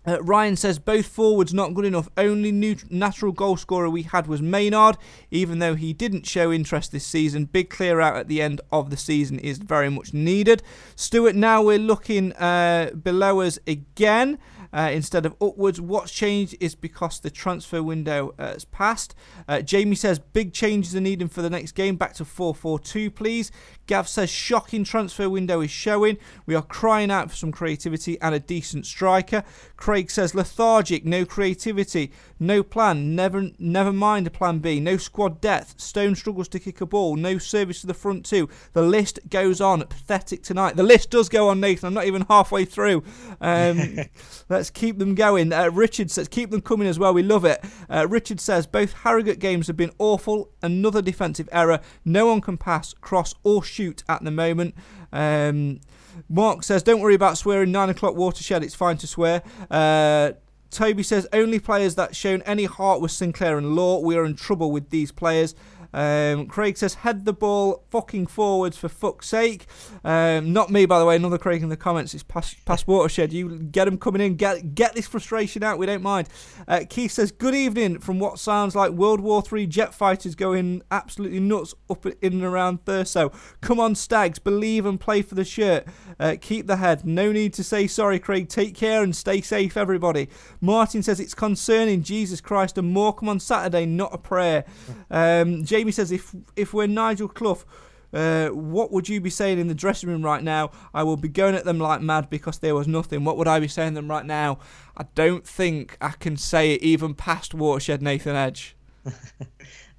Uh, 0.08 0.24
Ryan 0.24 0.56
says 0.56 0.80
both 0.80 1.06
forwards 1.06 1.54
not 1.54 1.74
good 1.74 1.84
enough. 1.84 2.08
Only 2.16 2.52
new 2.52 2.78
natural 2.90 3.34
goal 3.34 3.58
scorer 3.58 3.90
we 3.90 4.04
had 4.04 4.26
was 4.26 4.42
Maynard, 4.42 4.98
even 5.32 5.60
though 5.60 5.76
he 5.76 5.92
didn't 5.92 6.26
show 6.26 6.52
interest 6.52 6.94
this 6.94 7.06
season. 7.06 7.46
Big 7.46 7.70
clear 7.70 8.00
out 8.00 8.16
at 8.16 8.30
the 8.30 8.42
end 8.42 8.62
of 8.72 8.90
the 8.90 8.96
season 8.96 9.38
is 9.38 9.58
very 9.58 9.90
much 9.90 10.14
needed. 10.14 10.64
Stuart, 10.96 11.36
now 11.36 11.62
we're 11.62 11.78
looking 11.78 12.32
uh, 12.34 12.92
below 12.92 13.42
us 13.42 13.60
again 13.68 14.40
uh, 14.74 14.90
instead 14.92 15.26
of 15.26 15.36
upwards. 15.42 15.80
What's 15.80 16.12
changed 16.12 16.56
is 16.60 16.76
because 16.76 17.20
the 17.20 17.30
transfer 17.30 17.82
window 17.82 18.34
uh, 18.38 18.54
has 18.54 18.66
passed. 18.66 19.16
Uh, 19.48 19.62
Jamie 19.62 19.96
says 19.96 20.20
big 20.20 20.54
changes 20.54 20.96
are 20.96 21.02
needed 21.02 21.32
for 21.32 21.42
the 21.42 21.50
next 21.50 21.74
game. 21.74 21.96
Back 21.96 22.14
to 22.16 22.26
4 22.26 22.54
4 22.54 22.80
2, 22.80 23.12
please. 23.12 23.52
Gav 23.88 24.08
says 24.08 24.30
shocking 24.30 24.84
transfer 24.84 25.30
window 25.30 25.62
is 25.62 25.72
showing. 25.72 26.18
We 26.46 26.56
are 26.56 26.62
crying 26.62 27.10
out 27.10 27.30
for 27.30 27.38
some 27.38 27.52
creativity 27.52 28.20
and 28.22 28.36
a 28.36 28.40
decent 28.40 28.86
striker. 28.86 29.44
Craig 29.78 30.12
says 30.12 30.36
lethargic, 30.36 31.06
no 31.06 31.26
creativity, 31.26 32.12
no 32.40 32.64
plan, 32.64 33.16
never 33.16 33.50
never 33.58 33.94
mind 33.94 34.28
a 34.28 34.30
plan 34.30 34.60
B, 34.60 34.80
no 34.80 34.98
squad 34.98 35.40
depth. 35.42 35.80
Stone 35.80 36.16
struggles 36.16 36.48
to 36.50 36.60
kick 36.60 36.82
a 36.82 36.86
ball, 36.86 37.16
no 37.16 37.38
service 37.38 37.82
to 37.82 37.88
the 37.88 37.94
front 37.94 38.26
two. 38.26 38.50
The 38.74 38.82
list 38.82 39.20
goes 39.30 39.62
on. 39.62 39.86
Pathetic 39.88 40.44
tonight. 40.44 40.76
The 40.76 40.84
list 40.84 41.10
does 41.10 41.30
go 41.30 41.50
on, 41.50 41.60
Nathan. 41.60 41.88
I'm 41.88 41.94
not 41.94 42.06
even 42.06 42.26
halfway 42.30 42.66
through. 42.66 43.04
Um, 43.40 44.00
let's 44.58 44.70
keep 44.70 44.98
them 44.98 45.16
going. 45.16 45.54
Uh, 45.54 45.70
Richard 45.72 46.12
says 46.12 46.28
keep 46.28 46.50
them 46.52 46.62
coming 46.62 46.88
as 46.88 46.98
well. 47.00 47.14
We 47.14 47.24
love 47.24 47.46
it. 47.46 47.64
Uh, 47.90 48.08
Richard 48.10 48.40
says 48.40 48.66
both 48.68 48.94
Harrogate 48.94 49.40
games 49.40 49.68
have 49.68 49.78
been 49.78 49.92
awful. 50.00 50.50
Another 50.62 51.02
defensive 51.02 51.48
error. 51.52 51.80
No 52.04 52.26
one 52.28 52.42
can 52.42 52.58
pass, 52.58 52.94
cross, 52.96 53.34
or 53.44 53.64
shoot 53.64 54.04
at 54.10 54.24
the 54.24 54.32
moment. 54.32 54.76
Um, 55.14 55.80
Mark 56.28 56.64
says, 56.64 56.82
don't 56.82 57.00
worry 57.00 57.16
about 57.16 57.38
swearing. 57.38 57.72
Nine 57.72 57.90
o'clock 57.90 58.16
watershed. 58.16 58.64
It's 58.64 58.76
fine 58.76 58.98
to 58.98 59.08
swear. 59.08 59.44
Uh, 59.70 60.32
Toby 60.72 61.04
says, 61.04 61.28
only 61.32 61.60
players 61.60 61.96
that 61.96 62.16
shown 62.16 62.42
any 62.42 62.66
heart 62.66 63.00
was 63.00 63.14
Sinclair 63.14 63.58
and 63.58 63.76
Law. 63.76 64.00
We 64.00 64.18
are 64.18 64.26
in 64.26 64.36
trouble 64.36 64.72
with 64.72 64.90
these 64.90 65.12
players. 65.12 65.56
Um, 65.94 66.48
Craig 66.48 66.78
says, 66.78 66.96
head 66.96 67.26
the 67.26 67.34
ball 67.34 67.86
fucking 67.90 68.28
forwards 68.28 68.78
for 68.78 68.90
fuck's 68.90 69.28
sake. 69.28 69.66
Um, 70.04 70.54
not 70.54 70.70
me, 70.70 70.86
by 70.86 71.00
the 71.00 71.06
way. 71.06 71.16
Another 71.16 71.38
Craig 71.38 71.64
in 71.64 71.70
the 71.70 71.78
comments. 71.78 72.14
It's 72.14 72.24
past, 72.24 72.64
past 72.66 72.88
watershed. 72.88 73.34
You 73.34 73.60
get 73.60 73.86
them 73.86 73.98
coming 73.98 74.22
in. 74.22 74.36
Get 74.36 74.76
get 74.76 74.94
this 74.94 75.08
frustration 75.08 75.64
out. 75.64 75.78
We 75.78 75.86
don't 75.86 76.04
mind. 76.04 76.30
Uh, 76.68 76.82
Keith 76.90 77.12
says, 77.12 77.32
good 77.32 77.56
evening 77.56 78.00
from 78.00 78.20
what 78.20 78.40
sounds 78.40 78.76
like 78.76 78.92
World 78.92 79.22
War 79.22 79.42
Three 79.42 79.68
jet 79.68 79.94
fighters 79.94 80.36
going 80.36 80.82
absolutely 80.92 81.40
nuts 81.40 81.74
up 81.90 82.06
in 82.06 82.34
and 82.34 82.44
around 82.44 82.86
Thurso. 82.86 83.34
Come 83.62 83.80
on, 83.80 83.96
Stags. 83.96 84.40
Believe 84.40 84.86
and 84.86 85.00
play 85.00 85.22
for 85.22 85.36
the 85.36 85.46
shirt. 85.46 85.86
Uh, 86.20 86.36
keep 86.40 86.68
the 86.68 86.78
head. 86.78 87.06
No 87.06 87.32
need 87.32 87.54
to 87.54 87.64
say 87.64 87.88
sorry, 87.88 88.20
Craig. 88.20 88.50
Take 88.50 88.76
care 88.76 89.04
and 89.04 89.16
stay 89.16 89.42
safe, 89.42 89.78
everybody. 89.78 90.30
Martin 90.62 91.04
says, 91.04 91.20
it's 91.20 91.34
concerning. 91.34 92.04
Jesus 92.04 92.42
Christ. 92.42 92.78
And 92.78 92.92
more 92.92 93.14
come 93.14 93.30
on 93.30 93.40
Saturday, 93.40 93.86
not 93.86 94.14
a 94.14 94.18
prayer. 94.18 94.66
Um, 95.10 95.64
Jamie 95.78 95.92
says, 95.92 96.12
if 96.12 96.34
if 96.56 96.74
we're 96.74 96.88
Nigel 96.88 97.28
Clough, 97.28 97.64
uh, 98.12 98.48
what 98.50 98.92
would 98.92 99.08
you 99.08 99.22
be 99.22 99.30
saying 99.30 99.60
in 99.60 99.68
the 99.68 99.76
dressing 99.76 100.10
room 100.10 100.24
right 100.24 100.44
now? 100.44 100.72
I 100.92 101.04
will 101.04 101.18
be 101.18 101.30
going 101.30 101.54
at 101.54 101.66
them 101.66 101.78
like 101.78 102.02
mad 102.02 102.32
because 102.32 102.58
there 102.58 102.74
was 102.74 102.88
nothing. 102.88 103.24
What 103.24 103.38
would 103.38 103.48
I 103.48 103.60
be 103.60 103.68
saying 103.68 103.92
to 103.92 103.96
them 103.96 104.10
right 104.10 104.26
now? 104.26 104.58
I 104.96 105.06
don't 105.14 105.46
think 105.46 105.96
I 106.02 106.10
can 106.10 106.36
say 106.36 106.74
it 106.74 106.82
even 106.82 107.14
past 107.14 107.54
Watershed 107.54 108.02
Nathan 108.02 108.36
Edge. 108.36 108.76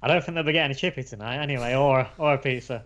I 0.01 0.07
don't 0.09 0.21
think 0.21 0.35
they'll 0.35 0.43
be 0.43 0.51
getting 0.51 0.75
a 0.75 0.77
chippy 0.77 1.03
tonight 1.03 1.37
anyway, 1.37 1.75
or 1.75 2.09
or 2.17 2.33
a 2.33 2.37
pizza. 2.37 2.83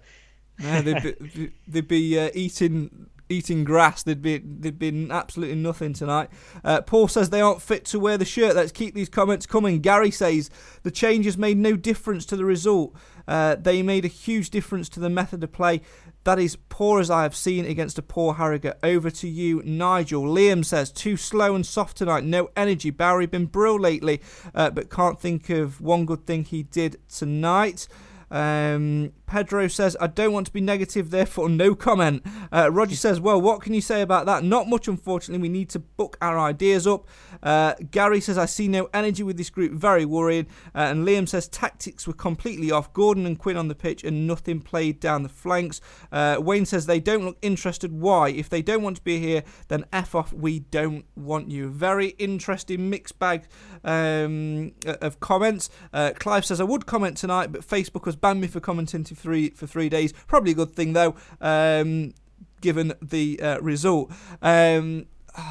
They'd 0.59 1.01
be, 1.01 1.51
they'd 1.67 1.88
be 1.88 2.19
uh, 2.19 2.29
eating 2.35 3.07
eating 3.30 3.63
grass. 3.63 4.03
They'd 4.03 4.22
be 4.22 4.42
there'd 4.44 4.80
be 4.80 5.08
absolutely 5.10 5.56
nothing 5.56 5.94
tonight. 5.94 6.30
Uh, 6.63 6.82
Paul 6.82 7.08
says 7.08 7.30
they 7.30 7.42
aren't 7.42 7.62
fit 7.62 7.86
to 7.86 8.00
wear 8.00 8.18
the 8.18 8.25
shirt. 8.25 8.56
Let's 8.56 8.72
keep 8.72 8.94
these 8.94 9.10
comments 9.10 9.46
coming. 9.46 9.80
Gary 9.80 10.12
says 10.12 10.50
the 10.84 10.92
changes 10.92 11.38
made 11.38 11.58
no 11.58 11.75
difference 11.75 12.25
to 12.27 12.36
the 12.36 12.46
result. 12.46 12.96
Uh, 13.27 13.56
they 13.56 13.82
made 13.82 14.06
a 14.06 14.10
huge 14.10 14.50
difference 14.50 14.89
to 14.89 15.00
the 15.00 15.10
method 15.10 15.44
of 15.44 15.51
play. 15.51 15.82
That 16.25 16.39
is 16.39 16.58
poor 16.70 17.00
as 17.00 17.10
I 17.10 17.24
have 17.24 17.36
seen 17.36 17.65
against 17.65 17.98
a 17.98 18.01
poor 18.01 18.36
Harrogate. 18.36 18.77
Over 18.82 19.10
to 19.10 19.27
you, 19.27 19.62
Nigel. 19.63 20.24
Liam 20.24 20.63
says 20.63 20.92
too 20.92 21.18
slow 21.18 21.56
and 21.56 21.65
soft 21.65 21.98
tonight. 21.98 22.24
No 22.24 22.50
energy. 22.56 22.89
Barry 22.89 23.25
been 23.25 23.46
brill 23.46 23.80
lately, 23.80 24.22
uh, 24.56 24.70
but 24.70 24.89
can't 24.89 25.20
think 25.20 25.50
of 25.50 25.82
one 25.82 26.06
good 26.06 26.25
thing 26.25 26.46
he 26.46 26.63
did 26.63 26.98
tonight. 27.10 27.88
Um, 28.33 29.13
Pedro 29.27 29.67
says, 29.67 29.95
I 30.01 30.07
don't 30.07 30.33
want 30.33 30.47
to 30.47 30.53
be 30.53 30.59
negative, 30.59 31.11
therefore 31.11 31.49
no 31.49 31.75
comment. 31.75 32.25
Uh, 32.51 32.69
Roger 32.71 32.95
says, 32.95 33.19
Well, 33.19 33.39
what 33.39 33.61
can 33.61 33.73
you 33.73 33.81
say 33.81 34.01
about 34.01 34.25
that? 34.25 34.43
Not 34.43 34.67
much, 34.67 34.87
unfortunately. 34.87 35.41
We 35.41 35.49
need 35.49 35.69
to 35.69 35.79
book 35.79 36.17
our 36.21 36.39
ideas 36.39 36.87
up. 36.87 37.07
Uh, 37.41 37.75
Gary 37.91 38.19
says, 38.19 38.37
I 38.37 38.45
see 38.45 38.67
no 38.67 38.89
energy 38.93 39.23
with 39.23 39.37
this 39.37 39.49
group, 39.49 39.73
very 39.73 40.03
worried. 40.03 40.47
Uh, 40.75 40.79
and 40.89 41.07
Liam 41.07 41.29
says, 41.29 41.47
Tactics 41.47 42.07
were 42.07 42.13
completely 42.13 42.71
off. 42.71 42.91
Gordon 42.93 43.25
and 43.25 43.37
Quinn 43.37 43.55
on 43.55 43.67
the 43.67 43.75
pitch 43.75 44.03
and 44.03 44.25
nothing 44.25 44.61
played 44.61 44.99
down 44.99 45.23
the 45.23 45.29
flanks. 45.29 45.79
Uh, 46.11 46.37
Wayne 46.39 46.65
says, 46.65 46.87
They 46.87 46.99
don't 46.99 47.23
look 47.23 47.37
interested. 47.41 47.91
Why? 47.91 48.29
If 48.29 48.49
they 48.49 48.63
don't 48.63 48.81
want 48.81 48.97
to 48.97 49.03
be 49.03 49.19
here, 49.19 49.43
then 49.67 49.85
F 49.93 50.15
off. 50.15 50.33
We 50.33 50.59
don't 50.59 51.05
want 51.15 51.51
you. 51.51 51.69
Very 51.69 52.09
interesting 52.17 52.89
mixed 52.89 53.19
bag 53.19 53.43
um, 53.83 54.73
of 54.85 55.19
comments. 55.19 55.69
Uh, 55.93 56.11
Clive 56.15 56.45
says, 56.45 56.59
I 56.59 56.63
would 56.63 56.87
comment 56.87 57.17
tonight, 57.17 57.51
but 57.51 57.61
Facebook 57.61 58.05
has 58.05 58.15
banned 58.24 58.39
me 58.39 58.48
for 58.48 58.62
commenting 58.62 59.03
three 59.03 59.50
for 59.50 59.68
three 59.68 59.89
days. 59.89 60.13
Probably 60.27 60.53
a 60.53 60.56
good 60.56 60.72
thing 60.72 60.94
though, 60.94 61.15
um, 61.42 62.13
given 62.62 62.94
the 63.01 63.39
uh, 63.42 63.60
result. 63.60 64.12
Um, 64.42 65.08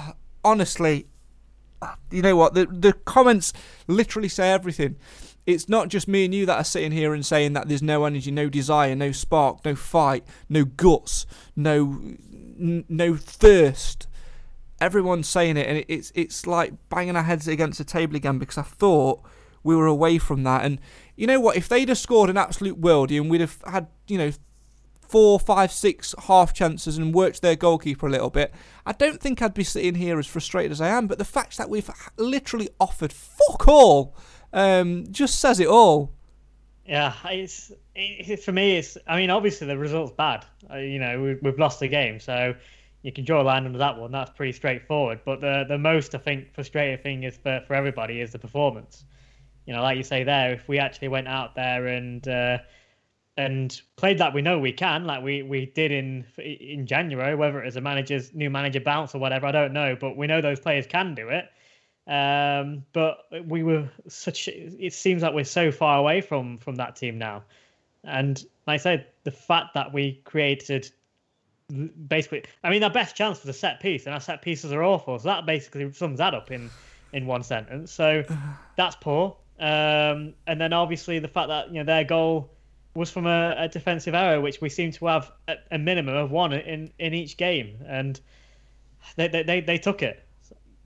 honestly, 0.45 1.07
you 2.11 2.23
know 2.23 2.35
what? 2.35 2.55
The 2.55 2.67
the 2.67 2.95
comments 2.95 3.53
literally 3.87 4.29
say 4.29 4.51
everything. 4.51 4.97
It's 5.45 5.69
not 5.69 5.89
just 5.89 6.09
me 6.09 6.25
and 6.25 6.35
you 6.35 6.47
that 6.47 6.57
are 6.57 6.65
sitting 6.65 6.93
here 6.93 7.13
and 7.13 7.27
saying 7.27 7.53
that 7.53 7.69
there's 7.69 7.83
no 7.83 8.05
energy, 8.05 8.31
no 8.31 8.49
desire, 8.49 8.95
no 8.95 9.13
spark, 9.13 9.65
no 9.65 9.75
fight, 9.75 10.25
no 10.49 10.65
guts, 10.65 11.27
no 11.55 12.01
n- 12.33 12.85
no 12.89 13.17
thirst. 13.17 14.07
Everyone's 14.81 15.29
saying 15.29 15.59
it, 15.59 15.69
and 15.69 15.85
it's 15.89 16.11
it's 16.15 16.47
like 16.47 16.73
banging 16.89 17.17
our 17.17 17.25
heads 17.25 17.47
against 17.47 17.77
the 17.77 17.85
table 17.85 18.17
again 18.17 18.39
because 18.39 18.57
I 18.57 18.63
thought 18.63 19.21
we 19.63 19.77
were 19.77 19.87
away 19.87 20.19
from 20.19 20.43
that. 20.45 20.65
And 20.65 20.81
you 21.17 21.27
know 21.27 21.41
what? 21.41 21.57
If 21.57 21.69
they'd 21.69 21.89
have 21.89 21.99
scored 21.99 22.31
an 22.31 22.37
absolute 22.37 22.81
worldie 22.81 23.21
and 23.21 23.31
we'd 23.31 23.41
have 23.41 23.59
had 23.67 23.89
you 24.09 24.19
know 24.19 24.33
four, 25.13 25.39
five, 25.39 25.71
six 25.71 26.15
half 26.27 26.55
chances 26.55 26.97
and 26.97 27.15
worked 27.15 27.43
their 27.43 27.55
goalkeeper 27.55 28.07
a 28.07 28.11
little 28.11 28.31
bit, 28.31 28.53
I 28.87 28.93
don't 28.93 29.21
think 29.21 29.43
I'd 29.43 29.55
be 29.55 29.65
sitting 29.65 29.95
here 29.95 30.19
as 30.19 30.27
frustrated 30.27 30.73
as 30.73 30.81
I 30.81 30.89
am. 30.89 31.07
But 31.07 31.19
the 31.19 31.25
fact 31.25 31.59
that 31.59 31.69
we've 31.69 31.91
literally 32.17 32.71
offered 32.81 33.13
fuck 33.13 33.69
all 33.69 34.17
um, 34.53 35.07
just 35.11 35.39
says 35.39 35.61
it 35.61 35.69
all. 35.69 36.13
Yeah, 36.87 37.15
it's 37.27 37.71
it, 37.95 38.43
for 38.43 38.53
me. 38.53 38.77
It's 38.77 38.97
I 39.07 39.17
mean, 39.17 39.31
obviously 39.31 39.67
the 39.67 39.79
result's 39.79 40.13
bad. 40.13 40.45
Uh, 40.71 40.79
you 40.79 40.99
know, 40.99 41.21
we, 41.21 41.35
we've 41.43 41.59
lost 41.59 41.79
the 41.79 41.89
game, 41.89 42.19
so 42.19 42.55
you 43.03 43.13
can 43.13 43.25
draw 43.25 43.43
a 43.43 43.45
line 43.45 43.67
under 43.67 43.79
that 43.79 43.99
one. 43.99 44.11
That's 44.11 44.31
pretty 44.31 44.53
straightforward. 44.53 45.21
But 45.25 45.41
the 45.41 45.65
the 45.69 45.79
most 45.79 46.15
I 46.15 46.19
think 46.19 46.55
frustrating 46.55 47.03
thing 47.03 47.23
is 47.25 47.37
for 47.37 47.63
for 47.67 47.75
everybody 47.75 48.21
is 48.21 48.33
the 48.33 48.39
performance. 48.39 49.05
You 49.67 49.75
know, 49.75 49.83
like 49.83 49.97
you 49.97 50.03
say 50.03 50.25
there, 50.25 50.53
if 50.53 50.69
we 50.69 50.79
actually 50.79 51.09
went 51.09 51.29
out 51.29 51.55
there 51.55 51.87
and 51.87 52.27
uh, 52.27 52.59
and 53.37 53.81
played 53.97 54.19
like 54.21 54.35
we 54.35 54.43
know 54.43 54.59
we 54.59 54.73
can, 54.73 55.05
like 55.05 55.23
we, 55.23 55.43
we 55.43 55.67
did 55.67 55.93
in 55.93 56.25
in 56.39 56.87
January, 56.87 57.35
whether 57.35 57.63
it 57.63 57.65
was 57.67 57.77
a 57.77 57.81
manager's 57.81 58.35
new 58.35 58.51
manager 58.51 58.81
bounce 58.81 59.15
or 59.15 59.19
whatever, 59.19 59.47
I 59.47 59.53
don't 59.53 59.73
know, 59.73 59.97
but 59.99 60.17
we 60.17 60.27
know 60.27 60.41
those 60.41 60.61
players 60.61 60.87
can 60.87 61.15
do 61.15 61.29
it. 61.29 61.49
Um, 62.07 62.85
but 62.93 63.27
we 63.47 63.63
were 63.63 63.89
such. 64.09 64.49
It 64.49 64.93
seems 64.93 65.23
like 65.23 65.35
we're 65.35 65.45
so 65.45 65.71
far 65.71 65.99
away 65.99 66.21
from 66.21 66.59
from 66.59 66.75
that 66.77 66.97
team 66.97 67.17
now, 67.17 67.45
and 68.05 68.45
like 68.67 68.75
I 68.75 68.83
said, 68.83 69.07
the 69.25 69.31
fact 69.31 69.75
that 69.75 69.93
we 69.93 70.21
created 70.25 70.91
basically, 72.09 72.45
I 72.65 72.71
mean, 72.71 72.83
our 72.83 72.91
best 72.91 73.17
chance 73.17 73.41
was 73.41 73.49
a 73.49 73.59
set 73.59 73.81
piece, 73.81 74.07
and 74.07 74.15
our 74.15 74.21
set 74.21 74.43
pieces 74.43 74.73
are 74.73 74.83
awful. 74.83 75.19
So 75.19 75.29
that 75.29 75.47
basically 75.47 75.91
sums 75.93 76.19
that 76.19 76.35
up 76.35 76.51
in 76.51 76.71
in 77.13 77.27
one 77.27 77.43
sentence. 77.43 77.93
So 77.93 78.25
that's 78.77 78.97
poor. 78.97 79.37
Um, 79.63 80.35
and 80.49 80.61
then 80.61 80.73
obviously 80.73 81.21
the 81.21 81.29
fact 81.29 81.47
that 81.47 81.69
you 81.69 81.75
know 81.75 81.85
their 81.85 82.03
goal 82.03 82.51
was 82.95 83.13
from 83.13 83.29
a, 83.29 83.55
a 83.57 83.69
defensive 83.69 84.13
error, 84.13 84.41
which 84.41 84.61
we 84.61 84.69
seem 84.69 84.91
to 84.91 85.07
have 85.07 85.31
a, 85.47 85.55
a, 85.71 85.79
minimum 85.79 86.17
of 86.17 86.33
one 86.33 86.53
in, 86.53 86.91
in 86.99 87.15
each 87.15 87.37
game, 87.37 87.79
and 87.87 88.21
they 89.15 89.29
they, 89.29 89.45
they, 89.45 89.61
they 89.61 89.79
took 89.79 90.03
it. 90.03 90.27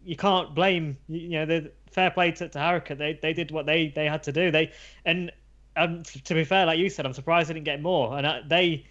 You 0.05 0.15
can't 0.15 0.55
blame 0.55 0.99
you 1.09 1.31
know 1.31 1.47
the 1.47 1.73
fair 1.91 2.11
play 2.11 2.33
to, 2.33 2.51
to 2.51 2.59
Harrogate. 2.59 2.99
They 2.99 3.19
they 3.23 3.33
did 3.33 3.51
what 3.51 3.65
they, 3.65 3.89
they 3.89 4.05
had 4.05 4.23
to 4.25 4.33
do. 4.33 4.51
They 4.51 4.73
and 5.07 5.33
um, 5.75 6.03
to 6.03 6.35
be 6.35 6.45
fair, 6.45 6.67
like 6.67 6.79
you 6.79 6.91
said, 6.91 7.07
I'm 7.07 7.15
surprised 7.15 7.49
they 7.49 7.55
didn't 7.55 7.65
get 7.65 7.81
more. 7.81 8.19
And 8.19 8.27
uh, 8.27 8.41
they 8.47 8.85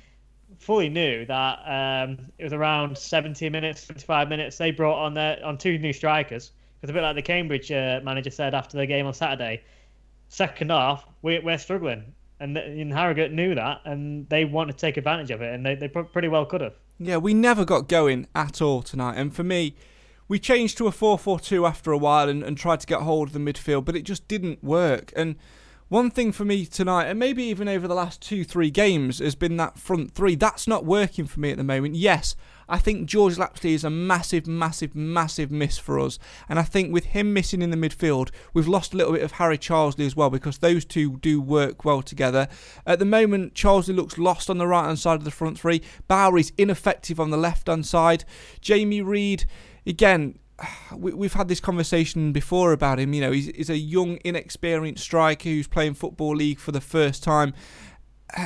fully 0.58 0.90
knew 0.90 1.28
that 1.28 1.60
um, 1.60 2.18
it 2.40 2.44
was 2.44 2.54
around 2.54 2.98
70 2.98 3.50
minutes, 3.50 3.82
75 3.82 4.30
minutes. 4.30 4.58
They 4.58 4.72
brought 4.72 4.98
on 5.06 5.14
their 5.14 5.46
on 5.46 5.60
two 5.60 5.78
new 5.78 5.94
strikers 5.94 6.54
because 6.82 6.90
a 6.90 6.94
bit 6.94 7.02
like 7.02 7.16
the 7.16 7.22
Cambridge 7.22 7.72
uh, 7.72 8.00
manager 8.04 8.30
said 8.30 8.54
after 8.54 8.78
the 8.78 8.86
game 8.86 9.06
on 9.06 9.14
Saturday 9.14 9.64
second 10.30 10.72
half, 10.72 11.06
we, 11.22 11.40
we're 11.40 11.58
struggling. 11.58 12.14
And 12.40 12.58
in 12.58 12.92
Harrogate 12.92 13.32
knew 13.32 13.56
that, 13.56 13.82
and 13.86 14.28
they 14.30 14.44
wanted 14.44 14.74
to 14.74 14.78
take 14.78 14.98
advantage 14.98 15.32
of 15.32 15.42
it, 15.42 15.54
and 15.54 15.66
they, 15.66 15.76
they 15.76 15.88
pretty 15.88 16.28
well 16.28 16.46
could 16.46 16.62
have. 16.62 16.74
Yeah, 17.00 17.18
we 17.18 17.34
never 17.34 17.64
got 17.64 17.88
going 17.88 18.28
at 18.36 18.62
all 18.62 18.82
tonight. 18.82 19.16
And 19.16 19.34
for 19.34 19.44
me, 19.44 19.76
we 20.28 20.40
changed 20.40 20.78
to 20.80 20.88
a 20.88 20.92
4-4-2 20.92 21.68
after 21.68 21.92
a 21.92 21.98
while 21.98 22.28
and, 22.28 22.44
and 22.44 22.58
tried 22.58 22.82
to 22.82 22.88
get 22.88 23.02
hold 23.02 23.30
of 23.30 23.34
the 23.34 23.40
midfield, 23.40 23.86
but 23.86 23.96
it 23.96 24.04
just 24.04 24.28
didn't 24.28 24.64
work. 24.64 25.14
And 25.16 25.36
one 25.88 26.12
thing 26.12 26.32
for 26.32 26.44
me 26.44 26.66
tonight, 26.66 27.06
and 27.06 27.20
maybe 27.20 27.44
even 27.44 27.70
over 27.70 27.88
the 27.88 27.96
last 27.96 28.22
two, 28.22 28.44
three 28.44 28.72
games, 28.72 29.20
has 29.20 29.36
been 29.36 29.56
that 29.58 29.78
front 29.78 30.12
three. 30.12 30.36
That's 30.36 30.68
not 30.68 30.84
working 30.84 31.28
for 31.28 31.40
me 31.40 31.52
at 31.52 31.58
the 31.58 31.64
moment. 31.64 31.96
Yes, 31.96 32.36
I 32.68 32.78
think 32.80 33.08
George 33.08 33.38
Lapslie 33.38 33.74
is 33.74 33.84
a 33.84 33.90
massive, 33.90 34.48
massive, 34.48 34.96
massive 34.96 35.52
miss 35.52 35.78
for 35.78 36.00
us. 36.00 36.18
And 36.50 36.58
I 36.60 36.64
think 36.64 36.94
with 36.94 37.06
him 37.06 37.34
missing 37.34 37.62
in 37.62 37.70
the 37.70 37.78
midfield, 37.78 38.32
we've 38.54 38.68
lost 38.68 38.94
a 38.94 38.98
little 38.98 39.14
bit 39.14 39.24
of 39.24 39.34
Harry 39.34 39.58
Charsley 39.58 40.06
as 40.06 40.16
well 40.16 40.30
because 40.30 40.58
those 40.58 40.86
two 40.86 41.18
do 41.18 41.42
work 41.42 41.86
well 41.86 42.02
together. 42.02 42.48
At 42.86 43.00
the 43.00 43.06
moment, 43.06 43.54
Charlesley 43.54 43.96
looks 43.96 44.18
lost 44.18 44.50
on 44.50 44.58
the 44.58 44.68
right 44.68 44.86
hand 44.86 45.00
side 45.00 45.20
of 45.20 45.26
the 45.26 45.32
front 45.32 45.60
three. 45.60 45.82
Bowery's 46.08 46.52
ineffective 46.58 47.20
on 47.20 47.30
the 47.30 47.38
left 47.38 47.68
hand 47.68 47.86
side. 47.86 48.26
Jamie 48.62 49.02
Reid, 49.02 49.46
again, 49.86 50.40
we, 50.96 51.26
have 51.26 51.34
had 51.34 51.48
this 51.48 51.60
conversation 51.60 52.32
before 52.32 52.72
about 52.72 53.00
him. 53.00 53.14
You 53.14 53.22
know, 53.22 53.32
he's, 53.32 53.48
he's, 53.48 53.70
a 53.70 53.78
young, 53.78 54.20
inexperienced 54.24 55.04
striker 55.04 55.50
who's 55.50 55.68
playing 55.68 55.96
football 55.96 56.36
league 56.36 56.60
for 56.60 56.72
the 56.72 56.82
first 56.82 57.24
time. 57.24 57.54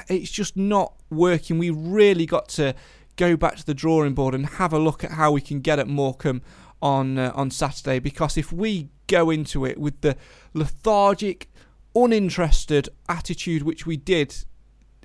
It's 0.08 0.30
just 0.30 0.58
not 0.58 0.94
working. 1.10 1.58
We 1.58 1.72
really 1.72 2.26
got 2.26 2.50
to 2.50 2.76
go 3.20 3.36
back 3.36 3.58
to 3.58 3.66
the 3.66 3.74
drawing 3.74 4.14
board 4.14 4.34
and 4.34 4.46
have 4.46 4.74
a 4.74 4.80
look 4.80 5.04
at 5.04 5.12
how 5.12 5.32
we 5.32 5.42
can 5.42 5.60
get 5.60 5.78
at 5.78 5.88
Morecambe 5.88 6.42
on 6.82 7.18
uh, 7.18 7.32
on 7.36 7.52
Saturday. 7.52 8.00
Because 8.00 8.38
if 8.38 8.52
we 8.52 8.90
go 9.08 9.30
into 9.30 9.66
it 9.66 9.78
with 9.78 10.02
the 10.02 10.16
lethargic, 10.54 11.52
uninterested 11.96 12.90
attitude 13.08 13.64
which 13.64 13.86
we 13.86 13.98
did 13.98 14.36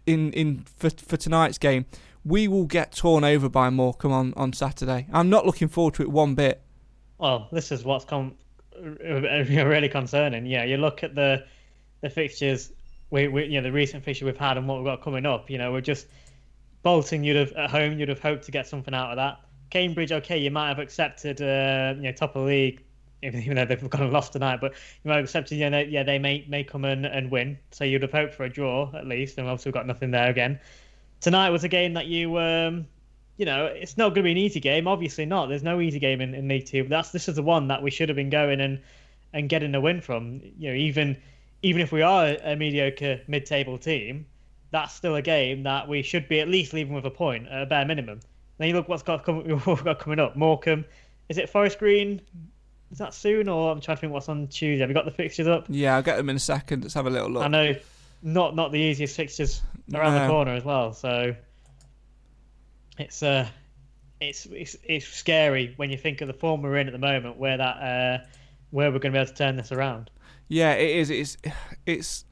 in 0.06 0.33
in 0.33 0.64
for, 0.76 0.90
for 0.90 1.16
tonight's 1.16 1.59
game, 1.59 1.87
we 2.25 2.47
will 2.47 2.66
get 2.66 2.92
torn 2.92 3.25
over 3.25 3.49
by 3.49 3.68
Morecambe 3.71 4.12
on, 4.12 4.35
on 4.37 4.52
Saturday. 4.52 5.06
I'm 5.12 5.28
not 5.28 5.44
looking 5.44 5.68
forward 5.68 5.94
to 5.94 6.02
it 6.02 6.11
one 6.11 6.35
bit 6.35 6.62
well, 7.18 7.49
this 7.52 7.73
is 7.73 7.85
what's 7.85 8.04
come 8.04 8.35
really 8.80 9.88
concerning. 9.88 10.47
Yeah, 10.47 10.64
you 10.64 10.76
look 10.76 11.02
at 11.02 11.14
the 11.14 11.44
the 12.00 12.11
fixtures, 12.11 12.73
we, 13.11 13.28
we 13.28 13.44
you 13.44 13.61
know 13.61 13.62
the 13.62 13.73
recent 13.73 14.04
fixture 14.04 14.26
we've 14.26 14.37
had 14.37 14.59
and 14.59 14.68
what 14.68 14.78
we've 14.78 14.85
got 14.85 15.02
coming 15.02 15.26
up. 15.26 15.49
You 15.49 15.59
know, 15.59 15.73
we're 15.73 15.80
just 15.80 16.06
Bolton. 16.85 17.25
You'd 17.25 17.37
have 17.37 17.53
at 17.55 17.71
home. 17.71 17.99
You'd 17.99 18.11
have 18.11 18.21
hoped 18.21 18.45
to 18.45 18.53
get 18.53 18.69
something 18.69 18.95
out 18.95 19.11
of 19.11 19.17
that. 19.17 19.41
Cambridge, 19.71 20.12
okay, 20.12 20.38
you 20.38 20.53
might 20.53 20.69
have 20.69 20.79
accepted, 20.79 21.43
uh, 21.43 21.95
you 21.97 22.03
know, 22.03 22.12
top 22.12 22.37
of 22.37 22.43
the 22.43 22.47
league, 22.49 22.85
even 23.23 23.57
though 23.57 23.64
they've 23.64 23.91
gone 23.91 24.03
and 24.03 24.12
lost 24.12 24.35
tonight. 24.35 24.61
But 24.61 24.73
you 24.73 25.09
might 25.09 25.17
have 25.17 25.25
accepted, 25.25 25.57
you 25.57 25.69
know, 25.69 25.81
yeah, 25.81 26.05
they 26.05 26.21
may 26.21 26.45
may 26.49 26.62
come 26.62 26.85
and, 26.85 27.05
and 27.05 27.31
win. 27.31 27.59
So 27.73 27.83
you'd 27.83 28.03
have 28.03 28.12
hoped 28.12 28.35
for 28.35 28.45
a 28.45 28.49
draw 28.49 28.93
at 28.95 29.07
least, 29.07 29.38
and 29.38 29.49
obviously 29.49 29.71
we've 29.71 29.75
got 29.75 29.88
nothing 29.88 30.12
there 30.12 30.31
again. 30.31 30.61
Tonight 31.21 31.50
was 31.50 31.64
a 31.64 31.69
game 31.69 31.95
that 31.95 32.07
you 32.07 32.38
um, 32.38 32.87
you 33.37 33.47
know, 33.47 33.67
it's 33.67 33.97
not 33.97 34.11
going 34.11 34.17
to 34.17 34.23
be 34.23 34.31
an 34.31 34.37
easy 34.37 34.61
game. 34.61 34.87
Obviously 34.87 35.26
not. 35.26 35.49
There's 35.49 35.62
no 35.62 35.81
easy 35.81 35.99
game 35.99 36.21
in, 36.21 36.35
in 36.35 36.47
League 36.47 36.67
Two. 36.67 36.85
But 36.85 36.91
that's 36.91 37.11
this 37.11 37.29
is 37.29 37.35
the 37.35 37.43
one 37.43 37.69
that 37.69 37.83
we 37.83 37.91
should 37.91 38.09
have 38.09 38.17
been 38.17 38.31
going 38.31 38.61
and 38.61 38.81
and 39.33 39.49
getting 39.49 39.75
a 39.75 39.81
win 39.81 40.00
from. 40.00 40.41
You 40.59 40.71
know, 40.71 40.76
even 40.76 41.17
even 41.62 41.81
if 41.81 41.91
we 41.93 42.03
are 42.03 42.37
a 42.45 42.55
mediocre 42.57 43.23
mid-table 43.26 43.79
team, 43.79 44.26
that's 44.75 44.93
still 44.93 45.14
a 45.14 45.23
game 45.23 45.62
that 45.62 45.87
we 45.87 46.02
should 46.02 46.26
be 46.26 46.40
at 46.40 46.49
least 46.49 46.73
leaving 46.73 46.95
with 46.95 47.04
a 47.04 47.11
point 47.11 47.47
at 47.47 47.62
a 47.62 47.66
bare 47.66 47.85
minimum. 47.85 48.19
Then 48.59 48.66
you 48.66 48.75
look 48.75 48.88
what's 48.88 49.04
got, 49.04 49.25
come, 49.25 49.49
what 49.64 49.85
got 49.85 50.00
coming 50.00 50.19
up. 50.19 50.35
Morecambe, 50.35 50.85
is 51.28 51.38
it 51.38 51.49
Forest 51.49 51.78
Green? 51.78 52.21
Is 52.90 52.99
that 52.99 53.14
soon, 53.14 53.49
or 53.49 53.71
I'm 53.71 53.81
trying 53.81 53.99
to 53.99 54.00
think 54.00 54.12
what's 54.12 54.28
on 54.28 54.49
Tuesday. 54.49 54.81
Have 54.81 54.90
you 54.90 54.95
got 54.95 55.04
the 55.04 55.12
fixtures 55.12 55.47
up? 55.47 55.66
Yeah, 55.69 55.95
I'll 55.95 56.02
get 56.02 56.16
them 56.16 56.28
in 56.28 56.35
a 56.35 56.40
second. 56.40 56.83
Let's 56.83 56.95
have 56.95 57.07
a 57.07 57.11
little 57.11 57.31
look. 57.31 57.45
I 57.45 57.49
know, 57.49 57.76
not 58.25 58.57
not 58.57 58.73
the 58.73 58.81
easiest 58.81 59.14
fixtures 59.14 59.62
around 59.95 60.14
no. 60.14 60.23
the 60.23 60.28
corner 60.28 60.54
as 60.54 60.64
well. 60.64 60.93
So 60.93 61.37
it's 62.99 63.23
uh, 63.23 63.47
it's 64.21 64.47
it's 64.47 64.76
it's 64.83 65.07
scary 65.07 65.73
when 65.76 65.88
you 65.90 65.97
think 65.97 66.21
of 66.21 66.26
the 66.26 66.35
form 66.35 66.62
we're 66.62 66.78
in 66.78 66.88
at 66.88 66.93
the 66.93 66.99
moment, 66.99 67.37
where 67.37 67.57
that 67.57 67.76
uh, 67.76 68.26
where 68.71 68.90
we're 68.90 68.99
going 68.99 69.12
to 69.12 69.19
be 69.19 69.23
able 69.23 69.31
to 69.31 69.37
turn 69.37 69.54
this 69.54 69.71
around. 69.71 70.11
Yeah, 70.49 70.73
it 70.73 70.97
is. 70.97 71.11
It's 71.11 71.37
it's 71.87 72.25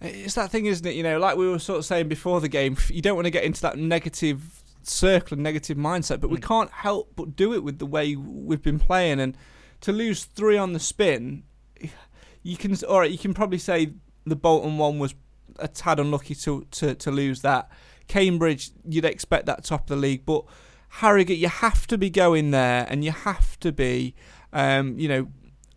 it's 0.00 0.34
that 0.34 0.50
thing, 0.50 0.66
isn't 0.66 0.86
it? 0.86 0.94
You 0.94 1.02
know, 1.02 1.18
like 1.18 1.36
we 1.36 1.48
were 1.48 1.58
sort 1.58 1.78
of 1.78 1.84
saying 1.84 2.08
before 2.08 2.40
the 2.40 2.48
game, 2.48 2.76
you 2.88 3.02
don't 3.02 3.16
want 3.16 3.26
to 3.26 3.30
get 3.30 3.44
into 3.44 3.60
that 3.62 3.78
negative 3.78 4.62
circle 4.82 5.34
and 5.34 5.42
negative 5.42 5.76
mindset, 5.76 6.20
but 6.20 6.30
we 6.30 6.38
mm. 6.38 6.42
can't 6.42 6.70
help 6.70 7.12
but 7.16 7.36
do 7.36 7.52
it 7.52 7.62
with 7.62 7.78
the 7.78 7.86
way 7.86 8.16
we've 8.16 8.62
been 8.62 8.78
playing. 8.78 9.20
And 9.20 9.36
to 9.82 9.92
lose 9.92 10.24
three 10.24 10.56
on 10.56 10.72
the 10.72 10.80
spin, 10.80 11.44
you 12.42 12.56
can 12.56 12.76
all 12.84 13.00
right. 13.00 13.10
You 13.10 13.18
can 13.18 13.34
probably 13.34 13.58
say 13.58 13.92
the 14.24 14.36
Bolton 14.36 14.78
one 14.78 14.98
was 14.98 15.14
a 15.58 15.68
tad 15.68 16.00
unlucky 16.00 16.34
to 16.36 16.66
to, 16.70 16.94
to 16.94 17.10
lose 17.10 17.42
that. 17.42 17.70
Cambridge, 18.08 18.70
you'd 18.88 19.04
expect 19.04 19.46
that 19.46 19.62
top 19.64 19.82
of 19.82 19.86
the 19.86 19.96
league, 19.96 20.26
but 20.26 20.44
Harrogate, 20.94 21.38
you 21.38 21.48
have 21.48 21.86
to 21.86 21.96
be 21.96 22.10
going 22.10 22.50
there, 22.50 22.84
and 22.88 23.04
you 23.04 23.12
have 23.12 23.60
to 23.60 23.70
be, 23.70 24.14
um, 24.52 24.98
you 24.98 25.06
know, 25.08 25.28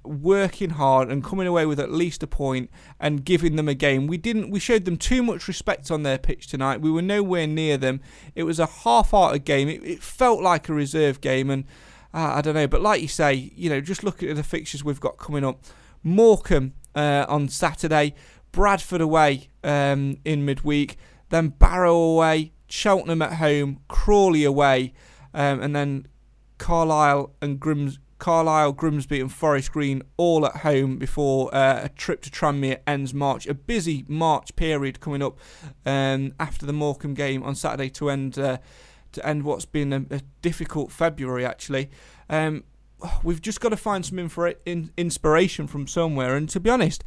working 0.04 0.72
hard 0.72 1.10
and 1.10 1.24
coming 1.24 1.48
away 1.48 1.66
with 1.66 1.80
at 1.80 1.92
least 1.92 2.24
a 2.24 2.28
point 2.28 2.70
and 3.00 3.24
giving 3.24 3.56
them 3.56 3.70
a 3.70 3.74
game. 3.74 4.08
We 4.08 4.18
didn't. 4.18 4.50
We 4.50 4.60
showed 4.60 4.86
them 4.86 4.98
too 4.98 5.24
much 5.24 5.48
respect 5.48 5.92
on 5.92 6.04
their 6.04 6.18
pitch 6.18 6.48
tonight. 6.48 6.82
We 6.82 6.92
were 6.92 7.02
nowhere 7.02 7.48
near 7.48 7.78
them. 7.78 8.02
It 8.36 8.44
was 8.44 8.60
a 8.60 8.66
half-hearted 8.66 9.46
game. 9.46 9.70
It, 9.70 9.84
it 9.84 10.04
felt 10.04 10.42
like 10.42 10.70
a 10.70 10.74
reserve 10.74 11.22
game, 11.22 11.50
and 11.50 11.66
uh, 12.13 12.34
I 12.36 12.42
don't 12.42 12.56
know. 12.56 12.68
But 12.68 12.82
like 12.82 13.02
you 13.02 13.08
say, 13.08 13.52
you 13.56 13.70
know, 13.70 13.82
just 13.82 14.04
look 14.04 14.22
at 14.24 14.36
the 14.36 14.44
fixtures 14.44 14.84
we've 14.84 15.00
got 15.00 15.18
coming 15.18 15.44
up. 15.44 15.63
Morecambe 16.04 16.74
uh, 16.96 17.26
on 17.30 17.48
Saturday, 17.48 18.13
Bradford 18.52 19.02
away 19.02 19.50
um, 19.63 20.18
in 20.26 20.44
midweek 20.44 20.98
then 21.34 21.50
Barrow 21.50 21.96
away, 21.96 22.54
Cheltenham 22.68 23.24
at 23.24 23.34
home, 23.34 23.80
Crawley 23.88 24.44
away, 24.44 24.94
um, 25.34 25.62
and 25.62 25.76
then 25.76 26.08
Carlisle 26.60 27.34
and 27.42 27.60
Grims. 27.60 27.98
Carlisle, 28.24 28.72
Grimsby, 28.72 29.20
and 29.20 29.30
Forest 29.30 29.74
Green 29.74 30.02
all 30.16 30.46
at 30.46 30.56
home 30.56 30.98
before 30.98 31.54
uh, 31.54 31.82
a 31.84 31.90
trip 31.90 32.22
to 32.22 32.30
Tranmere 32.30 32.80
ends 32.88 33.14
March. 33.14 33.46
A 33.48 33.54
busy 33.54 34.06
March 34.08 34.56
period 34.56 35.02
coming 35.02 35.22
up 35.22 35.38
um, 35.86 36.34
after 36.40 36.66
the 36.66 36.72
Morecambe 36.72 37.16
game 37.16 37.44
on 37.44 37.54
Saturday 37.54 37.90
to 37.90 38.10
end 38.10 38.40
uh, 38.40 38.60
to 39.12 39.28
end 39.28 39.44
what's 39.44 39.66
been 39.66 39.92
a, 39.92 40.06
a 40.10 40.22
difficult 40.42 40.90
February. 40.90 41.46
Actually, 41.46 41.90
um, 42.30 42.64
we've 43.24 43.42
just 43.42 43.60
got 43.60 43.70
to 43.70 43.76
find 43.76 44.06
some 44.06 44.18
infra- 44.18 44.56
in, 44.66 44.92
inspiration 44.96 45.68
from 45.68 45.86
somewhere. 45.86 46.38
And 46.38 46.48
to 46.52 46.62
be 46.62 46.70
honest, 46.70 47.04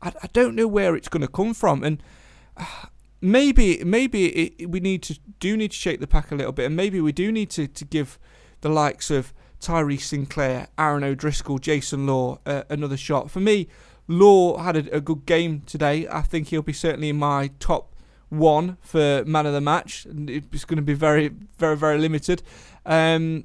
I, 0.00 0.14
I 0.22 0.28
don't 0.32 0.54
know 0.54 0.66
where 0.66 0.96
it's 0.96 1.10
going 1.10 1.20
to 1.20 1.28
come 1.28 1.52
from. 1.52 1.84
And 1.84 2.02
uh, 2.56 2.86
maybe 3.20 3.84
maybe 3.84 4.28
it, 4.28 4.70
we 4.70 4.80
need 4.80 5.02
to 5.02 5.18
do 5.40 5.58
need 5.58 5.72
to 5.72 5.76
shake 5.76 6.00
the 6.00 6.06
pack 6.06 6.32
a 6.32 6.34
little 6.34 6.52
bit, 6.52 6.64
and 6.64 6.74
maybe 6.74 7.02
we 7.02 7.12
do 7.12 7.30
need 7.30 7.50
to, 7.50 7.66
to 7.66 7.84
give 7.84 8.18
the 8.62 8.70
likes 8.70 9.10
of 9.10 9.34
Tyrese 9.64 10.02
Sinclair, 10.02 10.68
Aaron 10.78 11.02
O'Driscoll, 11.02 11.58
Jason 11.58 12.06
Law 12.06 12.38
uh, 12.44 12.64
another 12.68 12.98
shot. 12.98 13.30
For 13.30 13.40
me, 13.40 13.66
Law 14.06 14.58
had 14.58 14.76
a, 14.76 14.96
a, 14.96 15.00
good 15.00 15.24
game 15.24 15.62
today. 15.64 16.06
I 16.06 16.20
think 16.20 16.48
he'll 16.48 16.60
be 16.60 16.74
certainly 16.74 17.08
in 17.08 17.16
my 17.16 17.50
top 17.58 17.94
one 18.28 18.76
for 18.82 19.24
man 19.24 19.46
of 19.46 19.54
the 19.54 19.62
match. 19.62 20.06
It's 20.06 20.66
going 20.66 20.76
to 20.76 20.82
be 20.82 20.92
very, 20.92 21.28
very, 21.56 21.76
very 21.76 21.98
limited. 21.98 22.42
Um, 22.84 23.44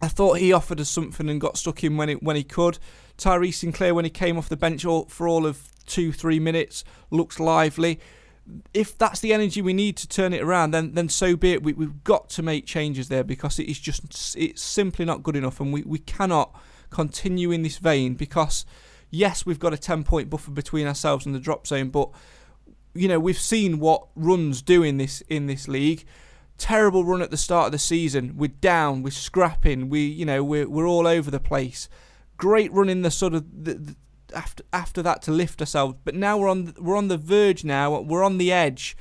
I 0.00 0.06
thought 0.06 0.38
he 0.38 0.52
offered 0.52 0.78
us 0.78 0.88
something 0.88 1.28
and 1.28 1.40
got 1.40 1.56
stuck 1.56 1.82
in 1.82 1.96
when 1.96 2.08
it 2.08 2.22
when 2.22 2.36
he 2.36 2.44
could. 2.44 2.78
Tyrese 3.18 3.54
Sinclair, 3.54 3.94
when 3.94 4.04
he 4.04 4.10
came 4.10 4.38
off 4.38 4.48
the 4.48 4.56
bench 4.56 4.84
all, 4.84 5.06
for 5.06 5.26
all 5.26 5.44
of 5.44 5.68
two, 5.86 6.12
three 6.12 6.38
minutes, 6.38 6.84
looks 7.10 7.40
lively 7.40 7.98
if 8.74 8.98
that's 8.98 9.20
the 9.20 9.32
energy 9.32 9.62
we 9.62 9.72
need 9.72 9.96
to 9.98 10.08
turn 10.08 10.32
it 10.32 10.42
around, 10.42 10.72
then 10.72 10.94
then 10.94 11.08
so 11.08 11.36
be 11.36 11.52
it. 11.52 11.62
We, 11.62 11.72
we've 11.72 12.02
got 12.04 12.28
to 12.30 12.42
make 12.42 12.66
changes 12.66 13.08
there 13.08 13.24
because 13.24 13.58
it 13.58 13.68
is 13.70 13.78
just 13.78 14.36
it's 14.36 14.62
simply 14.62 15.04
not 15.04 15.22
good 15.22 15.36
enough, 15.36 15.60
and 15.60 15.72
we, 15.72 15.82
we 15.82 15.98
cannot 15.98 16.54
continue 16.90 17.50
in 17.50 17.62
this 17.62 17.78
vein 17.78 18.14
because 18.14 18.66
yes, 19.10 19.46
we've 19.46 19.60
got 19.60 19.72
a 19.72 19.78
ten 19.78 20.02
point 20.02 20.28
buffer 20.28 20.50
between 20.50 20.86
ourselves 20.86 21.24
and 21.24 21.34
the 21.34 21.40
drop 21.40 21.66
zone, 21.66 21.90
but 21.90 22.10
you 22.94 23.08
know 23.08 23.20
we've 23.20 23.38
seen 23.38 23.78
what 23.78 24.08
runs 24.16 24.60
do 24.60 24.82
in 24.82 24.96
this 24.98 25.20
in 25.28 25.46
this 25.46 25.68
league. 25.68 26.04
Terrible 26.58 27.04
run 27.04 27.22
at 27.22 27.30
the 27.30 27.36
start 27.36 27.66
of 27.66 27.72
the 27.72 27.78
season. 27.78 28.36
We're 28.36 28.48
down. 28.48 29.02
We're 29.02 29.10
scrapping. 29.10 29.88
We 29.88 30.00
you 30.00 30.24
know 30.24 30.42
we're 30.42 30.68
we're 30.68 30.86
all 30.86 31.06
over 31.06 31.30
the 31.30 31.40
place. 31.40 31.88
Great 32.36 32.72
run 32.72 32.88
in 32.88 33.02
the 33.02 33.10
sort 33.10 33.34
of 33.34 33.44
the, 33.64 33.94
after 34.32 34.64
after 34.72 35.02
that 35.02 35.22
to 35.22 35.30
lift 35.30 35.60
ourselves. 35.60 35.96
But 36.04 36.14
now 36.14 36.38
we're 36.38 36.48
on 36.48 36.74
we're 36.78 36.96
on 36.96 37.08
the 37.08 37.16
verge 37.16 37.64
now. 37.64 38.00
We're 38.00 38.24
on 38.24 38.38
the 38.38 38.52
edge 38.52 38.96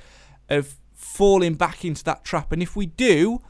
of 0.49 0.75
falling 0.93 1.55
back 1.55 1.83
into 1.83 2.03
that 2.05 2.23
trap. 2.23 2.51
And 2.51 2.61
if 2.61 2.75
we 2.75 2.85
do, 2.85 3.41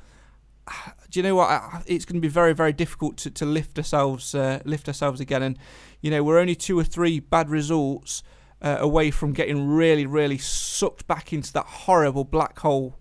do 1.10 1.20
you 1.20 1.24
know 1.24 1.36
what? 1.36 1.84
It's 1.86 2.06
going 2.06 2.16
to 2.16 2.22
be 2.22 2.28
very 2.28 2.54
very 2.54 2.74
difficult 2.74 3.18
to, 3.18 3.32
to 3.32 3.46
lift 3.46 3.78
ourselves 3.78 4.34
uh, 4.36 4.62
lift 4.66 4.88
ourselves 4.88 5.20
again. 5.20 5.44
And 5.44 5.58
you 6.02 6.12
know 6.12 6.24
we're 6.24 6.40
only 6.40 6.56
two 6.56 6.78
or 6.78 6.84
three 6.84 7.20
bad 7.20 7.50
results 7.50 8.24
uh, 8.62 8.78
away 8.80 9.12
from 9.12 9.34
getting 9.34 9.68
really 9.68 10.06
really 10.06 10.38
sucked 10.38 11.08
back 11.08 11.34
into 11.34 11.52
that 11.54 11.66
horrible 11.66 12.24
black 12.24 12.60
hole. 12.60 12.98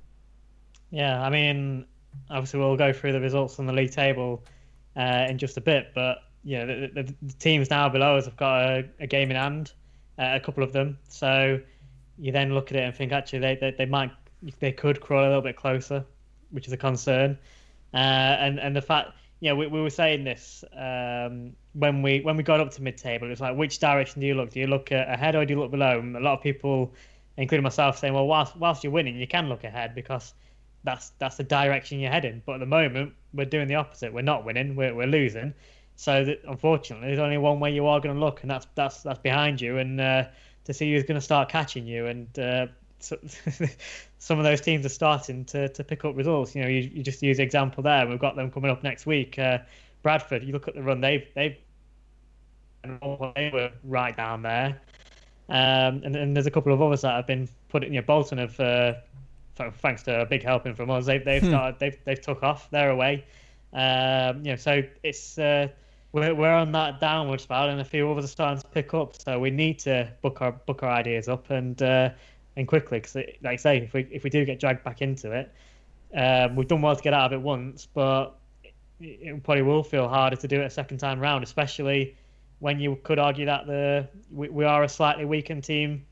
Yeah, 0.90 1.22
I 1.22 1.30
mean, 1.30 1.86
obviously 2.30 2.60
we'll 2.60 2.76
go 2.76 2.92
through 2.92 3.12
the 3.12 3.20
results 3.20 3.58
on 3.58 3.66
the 3.66 3.72
league 3.72 3.92
table 3.92 4.44
uh, 4.96 5.26
in 5.28 5.38
just 5.38 5.56
a 5.56 5.60
bit, 5.60 5.92
but 5.94 6.18
yeah, 6.44 6.64
the, 6.64 6.90
the, 6.94 7.14
the, 7.22 7.32
teams 7.34 7.70
now 7.70 7.88
below 7.88 8.16
us 8.16 8.24
have 8.24 8.36
got 8.36 8.62
a, 8.62 8.88
a 9.00 9.06
game 9.06 9.30
in 9.30 9.36
hand, 9.36 9.72
uh, 10.18 10.30
a 10.34 10.40
couple 10.40 10.62
of 10.62 10.72
them. 10.72 10.98
So 11.08 11.60
you 12.18 12.32
then 12.32 12.54
look 12.54 12.70
at 12.70 12.76
it 12.76 12.82
and 12.82 12.94
think 12.94 13.12
actually 13.12 13.40
they, 13.40 13.56
they, 13.56 13.74
they 13.76 13.86
might 13.86 14.10
they 14.58 14.72
could 14.72 15.00
crawl 15.00 15.22
a 15.22 15.26
little 15.26 15.42
bit 15.42 15.56
closer, 15.56 16.04
which 16.50 16.66
is 16.66 16.72
a 16.72 16.76
concern. 16.76 17.38
Uh, 17.92 17.96
and 17.96 18.58
and 18.58 18.74
the 18.74 18.82
fact 18.82 19.12
you 19.40 19.48
know, 19.48 19.56
we, 19.56 19.66
we 19.66 19.80
were 19.80 19.90
saying 19.90 20.24
this 20.24 20.62
um, 20.76 21.52
when 21.72 22.02
we 22.02 22.20
when 22.20 22.36
we 22.36 22.42
got 22.42 22.60
up 22.60 22.70
to 22.72 22.82
mid-table. 22.82 23.26
It 23.26 23.30
was 23.30 23.40
like, 23.40 23.56
which 23.56 23.78
direction 23.78 24.20
do 24.20 24.26
you 24.26 24.34
look? 24.34 24.50
Do 24.50 24.60
you 24.60 24.66
look 24.66 24.90
ahead 24.90 25.34
or 25.34 25.44
do 25.44 25.54
you 25.54 25.60
look 25.60 25.70
below? 25.70 25.98
And 25.98 26.16
a 26.16 26.20
lot 26.20 26.34
of 26.34 26.42
people, 26.42 26.92
including 27.38 27.62
myself, 27.62 27.98
saying, 27.98 28.12
well, 28.12 28.26
whilst 28.26 28.54
whilst 28.56 28.84
you're 28.84 28.92
winning, 28.92 29.16
you 29.16 29.26
can 29.26 29.48
look 29.48 29.64
ahead 29.64 29.94
because 29.94 30.34
that's 30.84 31.10
that's 31.18 31.36
the 31.36 31.44
direction 31.44 32.00
you're 32.00 32.12
heading. 32.12 32.42
But 32.44 32.54
at 32.54 32.60
the 32.60 32.66
moment, 32.66 33.14
we're 33.32 33.46
doing 33.46 33.66
the 33.66 33.76
opposite. 33.76 34.12
We're 34.12 34.22
not 34.22 34.44
winning. 34.44 34.76
We're 34.76 34.94
we're 34.94 35.06
losing. 35.06 35.54
So 36.00 36.24
that, 36.24 36.40
unfortunately, 36.48 37.08
there's 37.08 37.18
only 37.18 37.36
one 37.36 37.60
way 37.60 37.74
you 37.74 37.86
are 37.86 38.00
going 38.00 38.14
to 38.14 38.18
look, 38.18 38.40
and 38.40 38.50
that's 38.50 38.66
that's 38.74 39.02
that's 39.02 39.18
behind 39.18 39.60
you, 39.60 39.76
and 39.76 40.00
uh, 40.00 40.24
to 40.64 40.72
see 40.72 40.90
who's 40.90 41.02
going 41.02 41.20
to 41.20 41.20
start 41.20 41.50
catching 41.50 41.86
you. 41.86 42.06
And 42.06 42.38
uh, 42.38 42.68
so, 43.00 43.18
some 44.18 44.38
of 44.38 44.44
those 44.44 44.62
teams 44.62 44.86
are 44.86 44.88
starting 44.88 45.44
to, 45.44 45.68
to 45.68 45.84
pick 45.84 46.06
up 46.06 46.16
results. 46.16 46.56
You 46.56 46.62
know, 46.62 46.68
you, 46.68 46.90
you 46.90 47.02
just 47.02 47.22
use 47.22 47.36
the 47.36 47.42
example 47.42 47.82
there. 47.82 48.06
We've 48.06 48.18
got 48.18 48.34
them 48.34 48.50
coming 48.50 48.70
up 48.70 48.82
next 48.82 49.04
week. 49.04 49.38
Uh, 49.38 49.58
Bradford, 50.02 50.42
you 50.42 50.54
look 50.54 50.68
at 50.68 50.74
the 50.74 50.82
run 50.82 51.02
they've 51.02 51.28
they've 51.34 51.58
they 52.82 53.50
were 53.52 53.70
right 53.84 54.16
down 54.16 54.40
there. 54.40 54.80
Um, 55.50 56.00
and, 56.02 56.16
and 56.16 56.34
there's 56.34 56.46
a 56.46 56.50
couple 56.50 56.72
of 56.72 56.80
others 56.80 57.02
that 57.02 57.14
have 57.14 57.26
been 57.26 57.46
put. 57.68 57.84
in. 57.84 57.92
You 57.92 58.00
know, 58.00 58.06
Bolton 58.06 58.38
have, 58.38 58.58
uh, 58.58 58.94
thanks 59.54 60.04
to 60.04 60.22
a 60.22 60.24
big 60.24 60.42
helping 60.42 60.74
from 60.74 60.90
us, 60.90 61.04
they've 61.04 61.22
they've 61.22 61.42
hmm. 61.42 61.48
started 61.48 61.78
they've 61.78 61.98
they've 62.06 62.22
took 62.22 62.42
off. 62.42 62.70
They're 62.70 62.88
away. 62.88 63.26
Um, 63.74 64.38
you 64.38 64.52
know, 64.52 64.56
so 64.56 64.82
it's 65.02 65.38
uh, 65.38 65.68
we're 66.12 66.34
we're 66.34 66.54
on 66.54 66.72
that 66.72 67.00
downward 67.00 67.40
spiral, 67.40 67.70
and 67.70 67.80
a 67.80 67.84
few 67.84 68.10
others 68.10 68.24
are 68.24 68.28
starting 68.28 68.60
to 68.60 68.68
pick 68.68 68.94
up. 68.94 69.20
So 69.20 69.38
we 69.38 69.50
need 69.50 69.78
to 69.80 70.10
book 70.22 70.42
our 70.42 70.52
book 70.52 70.82
our 70.82 70.90
ideas 70.90 71.28
up 71.28 71.50
and 71.50 71.80
uh, 71.82 72.10
and 72.56 72.66
quickly, 72.66 72.98
because 72.98 73.14
like 73.14 73.44
I 73.44 73.56
say, 73.56 73.78
if 73.78 73.92
we 73.92 74.06
if 74.10 74.24
we 74.24 74.30
do 74.30 74.44
get 74.44 74.60
dragged 74.60 74.84
back 74.84 75.02
into 75.02 75.32
it, 75.32 75.52
um, 76.14 76.56
we've 76.56 76.68
done 76.68 76.82
well 76.82 76.96
to 76.96 77.02
get 77.02 77.14
out 77.14 77.32
of 77.32 77.32
it 77.32 77.42
once, 77.42 77.86
but 77.86 78.36
it, 78.64 78.74
it 79.00 79.42
probably 79.42 79.62
will 79.62 79.84
feel 79.84 80.08
harder 80.08 80.36
to 80.36 80.48
do 80.48 80.60
it 80.60 80.64
a 80.64 80.70
second 80.70 80.98
time 80.98 81.20
round, 81.20 81.44
especially 81.44 82.16
when 82.58 82.78
you 82.78 82.96
could 83.02 83.18
argue 83.18 83.46
that 83.46 83.66
the 83.66 84.08
we, 84.32 84.48
we 84.48 84.64
are 84.64 84.82
a 84.82 84.88
slightly 84.88 85.24
weakened 85.24 85.64
team 85.64 86.04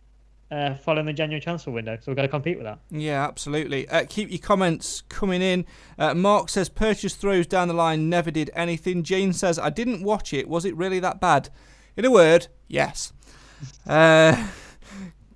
uh, 0.51 0.75
following 0.77 1.07
the 1.07 1.13
January 1.13 1.41
transfer 1.41 1.71
window. 1.71 1.97
So 1.97 2.05
we've 2.07 2.17
got 2.17 2.23
to 2.23 2.29
compete 2.29 2.57
with 2.57 2.67
that. 2.67 2.79
Yeah, 2.91 3.27
absolutely. 3.27 3.89
Uh, 3.89 4.05
keep 4.09 4.31
your 4.31 4.39
comments 4.39 5.03
coming 5.09 5.43
in. 5.43 5.67
Uh, 5.99 6.15
Mark 6.15 6.49
says 6.49 6.69
purchase 6.69 7.15
throws 7.15 7.47
down 7.47 7.69
the 7.69 7.75
line 7.75 8.09
never 8.09 8.31
did 8.31 8.51
anything. 8.55 9.03
Jane 9.03 9.33
says 9.33 9.59
I 9.59 9.71
didn't 9.71 10.03
watch 10.03 10.33
it. 10.33 10.49
Was 10.49 10.65
it 10.65 10.77
really 10.77 11.01
that 11.01 11.21
bad? 11.21 11.51
In 11.97 12.05
a 12.05 12.11
word, 12.11 12.49
yes. 12.69 13.13
Uh, 13.89 14.47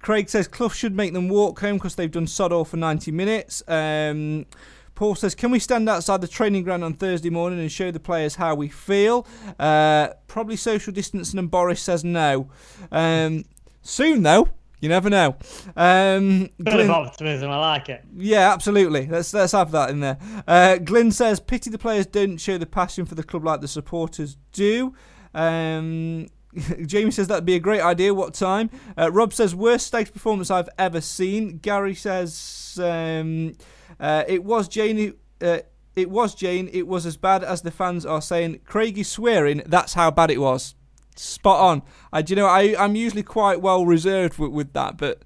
Craig 0.01 0.29
says 0.29 0.47
Clough 0.47 0.69
should 0.69 0.95
make 0.95 1.13
them 1.13 1.29
walk 1.29 1.59
home 1.59 1.77
because 1.77 1.97
they've 1.97 2.11
done 2.11 2.29
sod 2.29 2.53
all 2.53 2.65
for 2.65 2.77
90 2.77 3.11
minutes. 3.11 3.65
Um, 3.67 4.47
Paul 4.95 5.15
says, 5.15 5.35
Can 5.35 5.51
we 5.51 5.59
stand 5.59 5.89
outside 5.89 6.21
the 6.21 6.29
training 6.29 6.65
ground 6.65 6.85
on 6.85 6.95
Thursday 6.95 7.31
morning 7.31 7.59
and 7.59 7.71
show 7.71 7.91
the 7.91 7.99
players 8.01 8.37
how 8.37 8.55
we 8.55 8.69
feel? 8.69 9.27
Uh, 9.59 10.11
probably 10.27 10.57
social 10.57 10.93
distancing, 10.93 11.39
and 11.39 11.51
Boris 11.51 11.81
says 11.81 12.05
no. 12.05 12.49
Um, 12.91 13.45
soon, 13.81 14.23
though. 14.23 14.49
You 14.83 14.89
never 14.89 15.09
know. 15.09 15.37
Um, 15.77 16.51
Bit 16.59 16.81
of 16.81 16.91
optimism, 16.91 17.53
I 17.53 17.57
like 17.57 17.89
it. 17.89 18.05
Yeah, 18.17 18.53
absolutely. 18.53 19.07
Let's 19.07 19.33
let's 19.33 19.53
have 19.53 19.71
that 19.71 19.91
in 19.91 20.01
there. 20.01 20.19
Uh, 20.47 20.79
Glyn 20.79 21.13
says, 21.13 21.39
"Pity 21.39 21.71
the 21.71 21.79
players 21.79 22.05
don't 22.05 22.37
show 22.39 22.59
the 22.59 22.67
passion 22.67 23.07
for 23.07 23.15
the 23.15 23.23
club 23.23 23.45
like 23.45 23.61
the 23.61 23.69
supporters 23.69 24.37
do." 24.51 24.93
Um, 25.35 26.27
Jamie 26.85 27.13
says 27.13 27.29
that'd 27.29 27.47
be 27.47 27.55
a 27.55 27.61
great 27.61 27.81
idea. 27.81 28.13
What 28.13 28.35
time? 28.35 28.71
Uh, 28.99 29.13
Rob 29.13 29.33
says 29.33 29.55
worst 29.55 29.87
Stags 29.87 30.11
performance 30.11 30.51
I've 30.51 30.69
ever 30.77 31.01
seen. 31.01 31.59
Gary 31.59 31.95
says 31.95 32.77
um, 32.83 33.53
uh, 34.01 34.25
it 34.27 34.43
was 34.43 34.67
Jane. 34.67 35.15
Uh, 35.41 35.61
it 35.95 36.11
was 36.11 36.35
Jane. 36.35 36.69
It 36.73 36.89
was 36.89 37.07
as 37.07 37.17
bad 37.17 37.45
as 37.45 37.63
the 37.63 37.71
fans 37.71 38.05
are 38.05 38.21
saying. 38.21 38.63
Craig 38.65 38.99
is 38.99 39.07
swearing. 39.07 39.63
That's 39.65 39.95
how 39.95 40.11
bad 40.11 40.33
it 40.33 40.41
was. 40.41 40.75
Spot 41.17 41.61
on. 41.61 41.83
I, 42.13 42.23
do 42.23 42.33
you 42.33 42.37
know, 42.37 42.47
I, 42.47 42.75
I'm 42.79 42.97
usually 42.97 43.23
quite 43.23 43.61
well 43.61 43.85
reserved 43.85 44.39
with, 44.39 44.51
with 44.51 44.73
that, 44.73 44.97
but 44.97 45.23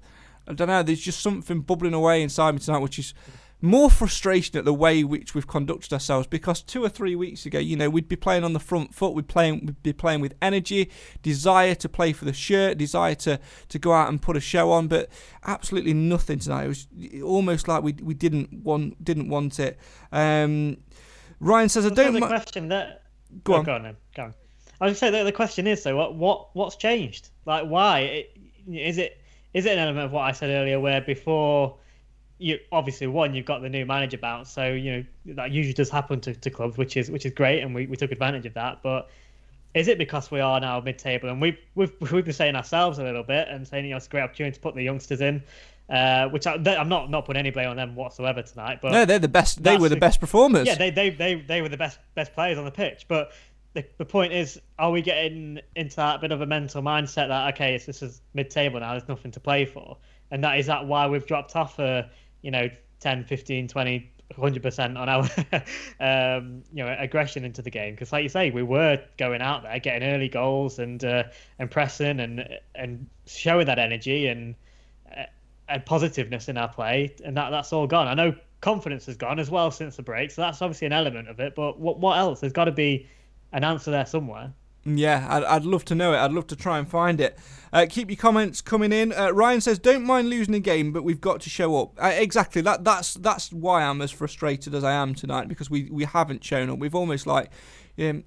I 0.47 0.53
don't 0.53 0.67
know. 0.67 0.83
There's 0.83 1.01
just 1.01 1.19
something 1.21 1.61
bubbling 1.61 1.93
away 1.93 2.21
inside 2.21 2.53
me 2.53 2.59
tonight, 2.59 2.79
which 2.79 2.99
is 2.99 3.13
more 3.59 3.89
frustration 3.89 4.57
at 4.57 4.65
the 4.65 4.73
way 4.73 5.03
which 5.03 5.33
we've 5.33 5.47
conducted 5.47 5.91
ourselves 5.91 6.27
because 6.27 6.61
two 6.61 6.83
or 6.83 6.89
three 6.89 7.15
weeks 7.15 7.45
ago, 7.45 7.57
you 7.57 7.75
know, 7.75 7.89
we'd 7.89 8.07
be 8.07 8.15
playing 8.15 8.43
on 8.43 8.53
the 8.53 8.59
front 8.59 8.93
foot, 8.93 9.13
we'd 9.13 9.27
playing 9.27 9.65
we'd 9.65 9.81
be 9.83 9.93
playing 9.93 10.21
with 10.21 10.35
energy, 10.41 10.91
desire 11.23 11.73
to 11.75 11.89
play 11.89 12.13
for 12.13 12.25
the 12.25 12.33
shirt, 12.33 12.77
desire 12.77 13.15
to, 13.15 13.39
to 13.69 13.79
go 13.79 13.93
out 13.93 14.09
and 14.09 14.21
put 14.21 14.37
a 14.37 14.39
show 14.39 14.71
on, 14.71 14.87
but 14.87 15.09
absolutely 15.45 15.93
nothing 15.93 16.39
tonight. 16.39 16.65
It 16.65 16.67
was 16.67 16.87
almost 17.23 17.67
like 17.67 17.81
we 17.81 17.93
we 17.93 18.13
didn't 18.13 18.53
want 18.53 19.03
didn't 19.03 19.29
want 19.29 19.59
it. 19.59 19.79
Um, 20.11 20.77
Ryan 21.39 21.69
says, 21.69 21.85
"I 21.85 21.89
don't." 21.89 22.13
The 22.13 22.21
question 22.21 22.69
that 22.69 23.03
go 23.43 23.55
oh, 23.55 23.57
on. 23.57 23.63
Go 23.63 23.73
on, 23.73 23.83
then. 23.83 23.97
go 24.15 24.23
on. 24.23 24.33
I 24.79 24.87
was 24.87 24.99
say 24.99 25.09
that 25.09 25.23
the 25.23 25.31
question 25.31 25.67
is 25.67 25.81
so 25.81 25.95
what 25.95 26.15
what 26.15 26.49
what's 26.53 26.75
changed? 26.75 27.29
Like 27.45 27.67
why? 27.67 27.99
It, 27.99 28.37
is 28.71 28.97
it 28.97 29.21
is 29.53 29.65
it 29.65 29.73
an 29.73 29.79
element 29.79 30.05
of 30.05 30.11
what 30.11 30.21
I 30.21 30.31
said 30.31 30.49
earlier 30.49 30.79
where 30.79 31.01
before 31.01 31.77
you 32.39 32.59
obviously 32.71 33.07
one 33.07 33.33
you've 33.33 33.45
got 33.45 33.61
the 33.61 33.69
new 33.69 33.85
manager 33.85 34.17
bounce 34.17 34.51
so 34.51 34.71
you 34.71 34.91
know 34.91 35.33
that 35.35 35.51
usually 35.51 35.73
does 35.73 35.89
happen 35.89 36.21
to, 36.21 36.35
to 36.35 36.49
clubs 36.51 36.77
which 36.77 36.95
is 36.95 37.09
which 37.09 37.25
is 37.25 37.31
great 37.31 37.63
and 37.63 37.73
we, 37.73 37.87
we 37.87 37.95
took 37.95 38.11
advantage 38.11 38.45
of 38.45 38.53
that 38.53 38.83
but 38.83 39.09
is 39.73 39.87
it 39.87 39.97
because 39.97 40.31
we 40.31 40.39
are 40.39 40.59
now 40.59 40.79
mid-table? 40.79 41.29
And 41.29 41.41
we've 41.41 41.57
we've, 41.75 41.91
we've 42.11 42.25
been 42.25 42.33
saying 42.33 42.55
ourselves 42.55 42.99
a 42.99 43.03
little 43.03 43.23
bit 43.23 43.47
and 43.47 43.67
saying 43.67 43.85
you 43.85 43.91
know 43.91 43.97
it's 43.97 44.07
a 44.07 44.09
great 44.09 44.21
opportunity 44.21 44.55
to 44.55 44.59
put 44.59 44.75
the 44.75 44.83
youngsters 44.83 45.21
in 45.21 45.43
uh, 45.89 46.27
which 46.29 46.45
I, 46.45 46.55
am 46.55 46.89
not 46.89 47.09
not 47.09 47.25
putting 47.25 47.39
any 47.39 47.51
blame 47.51 47.69
on 47.69 47.77
them 47.77 47.95
whatsoever 47.95 48.41
tonight 48.41 48.79
but 48.81 48.91
no 48.91 49.05
they're 49.05 49.19
the 49.19 49.27
best 49.27 49.63
they 49.63 49.77
were 49.77 49.89
the 49.89 49.95
best 49.95 50.19
performers. 50.19 50.67
Yeah 50.67 50.75
they, 50.75 50.89
they 50.89 51.09
they 51.09 51.35
they 51.35 51.61
were 51.61 51.69
the 51.69 51.77
best 51.77 51.99
best 52.13 52.33
players 52.33 52.57
on 52.57 52.65
the 52.65 52.71
pitch 52.71 53.05
but 53.07 53.31
the, 53.77 53.85
the 53.99 54.05
point 54.05 54.33
is, 54.33 54.59
are 54.79 54.89
we 54.89 55.03
getting 55.03 55.59
into 55.75 55.97
that 55.97 56.19
bit 56.19 56.31
of 56.31 56.41
a 56.41 56.47
mental 56.47 56.81
mindset 56.81 57.27
that 57.27 57.53
okay, 57.53 57.77
this 57.77 58.01
is 58.01 58.21
mid-table 58.33 58.79
now, 58.79 58.91
there's 58.91 59.07
nothing 59.07 59.29
to 59.31 59.39
play 59.39 59.65
for, 59.65 59.97
and 60.31 60.43
that 60.43 60.57
is 60.57 60.65
that 60.65 60.87
why 60.87 61.07
we've 61.07 61.27
dropped 61.27 61.55
off 61.55 61.75
for 61.75 62.09
you 62.41 62.49
know 62.49 62.67
10, 63.01 63.25
15, 63.25 63.67
20, 63.67 64.11
100% 64.35 64.97
on 64.97 65.07
our 65.07 65.21
um, 66.39 66.63
you 66.73 66.83
know 66.83 66.95
aggression 66.97 67.45
into 67.45 67.61
the 67.61 67.69
game. 67.69 67.93
Because 67.93 68.11
like 68.11 68.23
you 68.23 68.29
say 68.29 68.49
we 68.49 68.63
were 68.63 68.99
going 69.17 69.43
out 69.43 69.61
there 69.61 69.77
getting 69.77 70.09
early 70.09 70.27
goals 70.27 70.79
and 70.79 71.05
uh, 71.05 71.25
and 71.59 71.69
pressing 71.69 72.19
and 72.19 72.49
and 72.73 73.07
showing 73.27 73.67
that 73.67 73.77
energy 73.77 74.25
and 74.25 74.55
uh, 75.15 75.25
and 75.69 75.85
positiveness 75.85 76.49
in 76.49 76.57
our 76.57 76.67
play 76.67 77.15
and 77.23 77.37
that 77.37 77.51
that's 77.51 77.71
all 77.71 77.85
gone. 77.85 78.07
I 78.07 78.15
know 78.15 78.35
confidence 78.59 79.05
has 79.05 79.17
gone 79.17 79.37
as 79.37 79.51
well 79.51 79.69
since 79.69 79.97
the 79.97 80.01
break 80.01 80.31
so 80.31 80.41
that's 80.41 80.63
obviously 80.63 80.87
an 80.87 80.93
element 80.93 81.27
of 81.27 81.39
it 81.39 81.53
but 81.53 81.79
what 81.79 81.99
what 81.99 82.17
else? 82.17 82.39
There's 82.39 82.53
got 82.53 82.65
to 82.65 82.71
be 82.71 83.07
an 83.51 83.63
answer 83.63 83.91
there 83.91 84.05
somewhere. 84.05 84.53
Yeah, 84.85 85.27
I'd, 85.29 85.43
I'd 85.43 85.65
love 85.65 85.83
to 85.85 85.95
know 85.95 86.13
it. 86.13 86.17
I'd 86.17 86.31
love 86.31 86.47
to 86.47 86.55
try 86.55 86.79
and 86.79 86.87
find 86.87 87.19
it. 87.19 87.37
Uh, 87.73 87.85
keep 87.89 88.09
your 88.09 88.17
comments 88.17 88.61
coming 88.61 88.93
in. 88.93 89.11
Uh, 89.11 89.31
Ryan 89.31 89.59
says, 89.59 89.79
"Don't 89.79 90.05
mind 90.05 90.29
losing 90.29 90.55
a 90.55 90.59
game, 90.59 90.93
but 90.93 91.03
we've 91.03 91.19
got 91.19 91.41
to 91.41 91.49
show 91.49 91.75
up." 91.81 92.01
Uh, 92.01 92.07
exactly. 92.07 92.61
That 92.61 92.85
that's 92.85 93.15
that's 93.15 93.51
why 93.51 93.83
I'm 93.83 94.01
as 94.01 94.11
frustrated 94.11 94.73
as 94.73 94.85
I 94.85 94.93
am 94.93 95.13
tonight 95.13 95.49
because 95.49 95.69
we, 95.69 95.89
we 95.91 96.05
haven't 96.05 96.43
shown 96.43 96.69
up. 96.69 96.79
We've 96.79 96.95
almost 96.95 97.27
like, 97.27 97.51
um, 97.99 98.23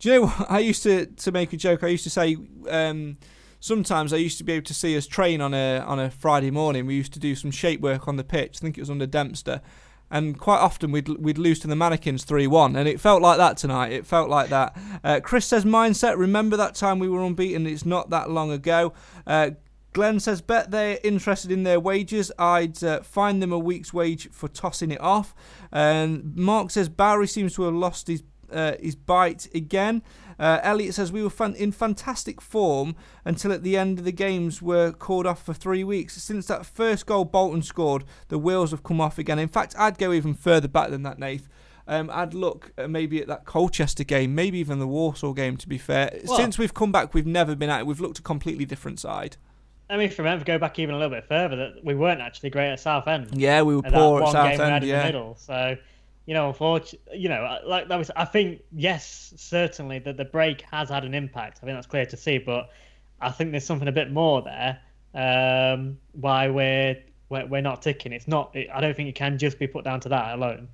do 0.00 0.10
you 0.10 0.14
know? 0.14 0.22
What? 0.26 0.46
I 0.50 0.58
used 0.58 0.82
to 0.82 1.06
to 1.06 1.32
make 1.32 1.54
a 1.54 1.56
joke. 1.56 1.82
I 1.82 1.88
used 1.88 2.04
to 2.04 2.10
say. 2.10 2.36
Um, 2.68 3.16
sometimes 3.60 4.12
I 4.12 4.16
used 4.16 4.38
to 4.38 4.44
be 4.44 4.54
able 4.54 4.66
to 4.66 4.74
see 4.74 4.96
us 4.96 5.06
train 5.06 5.40
on 5.40 5.54
a 5.54 5.78
on 5.78 5.98
a 5.98 6.10
Friday 6.10 6.50
morning. 6.50 6.84
We 6.84 6.94
used 6.94 7.14
to 7.14 7.20
do 7.20 7.34
some 7.34 7.50
shape 7.50 7.80
work 7.80 8.06
on 8.06 8.16
the 8.16 8.24
pitch. 8.24 8.58
I 8.58 8.60
think 8.60 8.76
it 8.76 8.82
was 8.82 8.90
under 8.90 9.06
Dempster, 9.06 9.62
and 10.12 10.38
quite 10.38 10.58
often 10.58 10.92
we'd 10.92 11.08
we'd 11.08 11.38
lose 11.38 11.58
to 11.60 11.66
the 11.66 11.74
mannequins 11.74 12.22
three 12.22 12.46
one, 12.46 12.76
and 12.76 12.86
it 12.86 13.00
felt 13.00 13.20
like 13.20 13.38
that 13.38 13.56
tonight. 13.56 13.90
It 13.90 14.06
felt 14.06 14.30
like 14.30 14.50
that. 14.50 14.76
Uh, 15.02 15.18
Chris 15.20 15.46
says 15.46 15.64
mindset. 15.64 16.16
Remember 16.16 16.56
that 16.56 16.76
time 16.76 17.00
we 17.00 17.08
were 17.08 17.24
unbeaten? 17.24 17.66
It's 17.66 17.84
not 17.84 18.10
that 18.10 18.30
long 18.30 18.52
ago. 18.52 18.92
Uh, 19.26 19.50
Glenn 19.92 20.20
says, 20.20 20.40
bet 20.40 20.70
they're 20.70 20.98
interested 21.04 21.52
in 21.52 21.64
their 21.64 21.78
wages. 21.78 22.32
I'd 22.38 22.82
uh, 22.82 23.02
find 23.02 23.42
them 23.42 23.52
a 23.52 23.58
week's 23.58 23.92
wage 23.92 24.30
for 24.30 24.48
tossing 24.48 24.90
it 24.90 25.00
off. 25.02 25.34
And 25.70 26.34
Mark 26.34 26.70
says, 26.70 26.88
Bowery 26.88 27.26
seems 27.26 27.54
to 27.56 27.64
have 27.64 27.74
lost 27.74 28.06
his 28.06 28.22
uh, 28.52 28.76
his 28.80 28.94
bite 28.94 29.48
again. 29.54 30.02
Uh, 30.38 30.58
Elliot 30.62 30.94
says 30.94 31.12
we 31.12 31.22
were 31.22 31.30
fun- 31.30 31.54
in 31.54 31.72
fantastic 31.72 32.40
form 32.40 32.96
until 33.24 33.52
at 33.52 33.62
the 33.62 33.76
end 33.76 33.98
of 33.98 34.04
the 34.04 34.12
games 34.12 34.60
were 34.60 34.92
called 34.92 35.26
off 35.26 35.44
for 35.44 35.54
three 35.54 35.84
weeks. 35.84 36.14
Since 36.14 36.46
that 36.46 36.66
first 36.66 37.06
goal 37.06 37.24
Bolton 37.24 37.62
scored, 37.62 38.04
the 38.28 38.38
wheels 38.38 38.70
have 38.70 38.82
come 38.82 39.00
off 39.00 39.18
again. 39.18 39.38
In 39.38 39.48
fact, 39.48 39.74
I'd 39.78 39.98
go 39.98 40.12
even 40.12 40.34
further 40.34 40.68
back 40.68 40.90
than 40.90 41.02
that, 41.04 41.18
Nath. 41.18 41.48
Um, 41.86 42.10
I'd 42.12 42.32
look 42.32 42.72
maybe 42.88 43.20
at 43.20 43.28
that 43.28 43.44
Colchester 43.44 44.04
game, 44.04 44.34
maybe 44.34 44.58
even 44.58 44.78
the 44.78 44.86
Walsall 44.86 45.34
game. 45.34 45.56
To 45.56 45.68
be 45.68 45.78
fair, 45.78 46.20
well, 46.24 46.36
since 46.36 46.58
we've 46.58 46.74
come 46.74 46.92
back, 46.92 47.12
we've 47.12 47.26
never 47.26 47.54
been 47.56 47.70
at 47.70 47.80
it. 47.80 47.86
We've 47.86 48.00
looked 48.00 48.18
a 48.18 48.22
completely 48.22 48.64
different 48.64 49.00
side. 49.00 49.36
I 49.90 49.96
mean, 49.96 50.06
if 50.06 50.16
you 50.16 50.24
remember, 50.24 50.44
go 50.44 50.58
back 50.58 50.78
even 50.78 50.94
a 50.94 50.98
little 50.98 51.14
bit 51.14 51.26
further, 51.28 51.56
that 51.56 51.84
we 51.84 51.94
weren't 51.94 52.20
actually 52.20 52.50
great 52.50 52.72
at 52.72 52.80
Southend. 52.80 53.36
Yeah, 53.36 53.62
we 53.62 53.76
were 53.76 53.82
poor 53.82 54.22
at 54.22 54.32
Southend. 54.32 54.84
Yeah, 54.86 55.04
middle, 55.04 55.36
so 55.36 55.76
you 56.26 56.34
know, 56.34 56.48
unfortunately, 56.48 57.18
you 57.18 57.28
know, 57.28 57.58
like 57.66 57.88
that 57.88 57.98
was. 57.98 58.10
I 58.14 58.24
think 58.24 58.62
yes, 58.72 59.34
certainly 59.36 59.98
that 60.00 60.16
the 60.16 60.24
break 60.24 60.62
has 60.70 60.88
had 60.88 61.04
an 61.04 61.14
impact. 61.14 61.60
I 61.62 61.66
think 61.66 61.76
that's 61.76 61.86
clear 61.86 62.06
to 62.06 62.16
see, 62.16 62.38
but 62.38 62.70
I 63.20 63.30
think 63.30 63.50
there's 63.50 63.64
something 63.64 63.88
a 63.88 63.92
bit 63.92 64.10
more 64.10 64.42
there. 64.42 64.80
Um, 65.14 65.98
why 66.12 66.48
we're, 66.48 66.96
we're 67.28 67.46
we're 67.46 67.60
not 67.60 67.82
ticking. 67.82 68.12
It's 68.12 68.28
not. 68.28 68.56
I 68.72 68.80
don't 68.80 68.96
think 68.96 69.08
it 69.08 69.14
can 69.14 69.38
just 69.38 69.58
be 69.58 69.66
put 69.66 69.84
down 69.84 70.00
to 70.00 70.08
that 70.10 70.34
alone. 70.34 70.68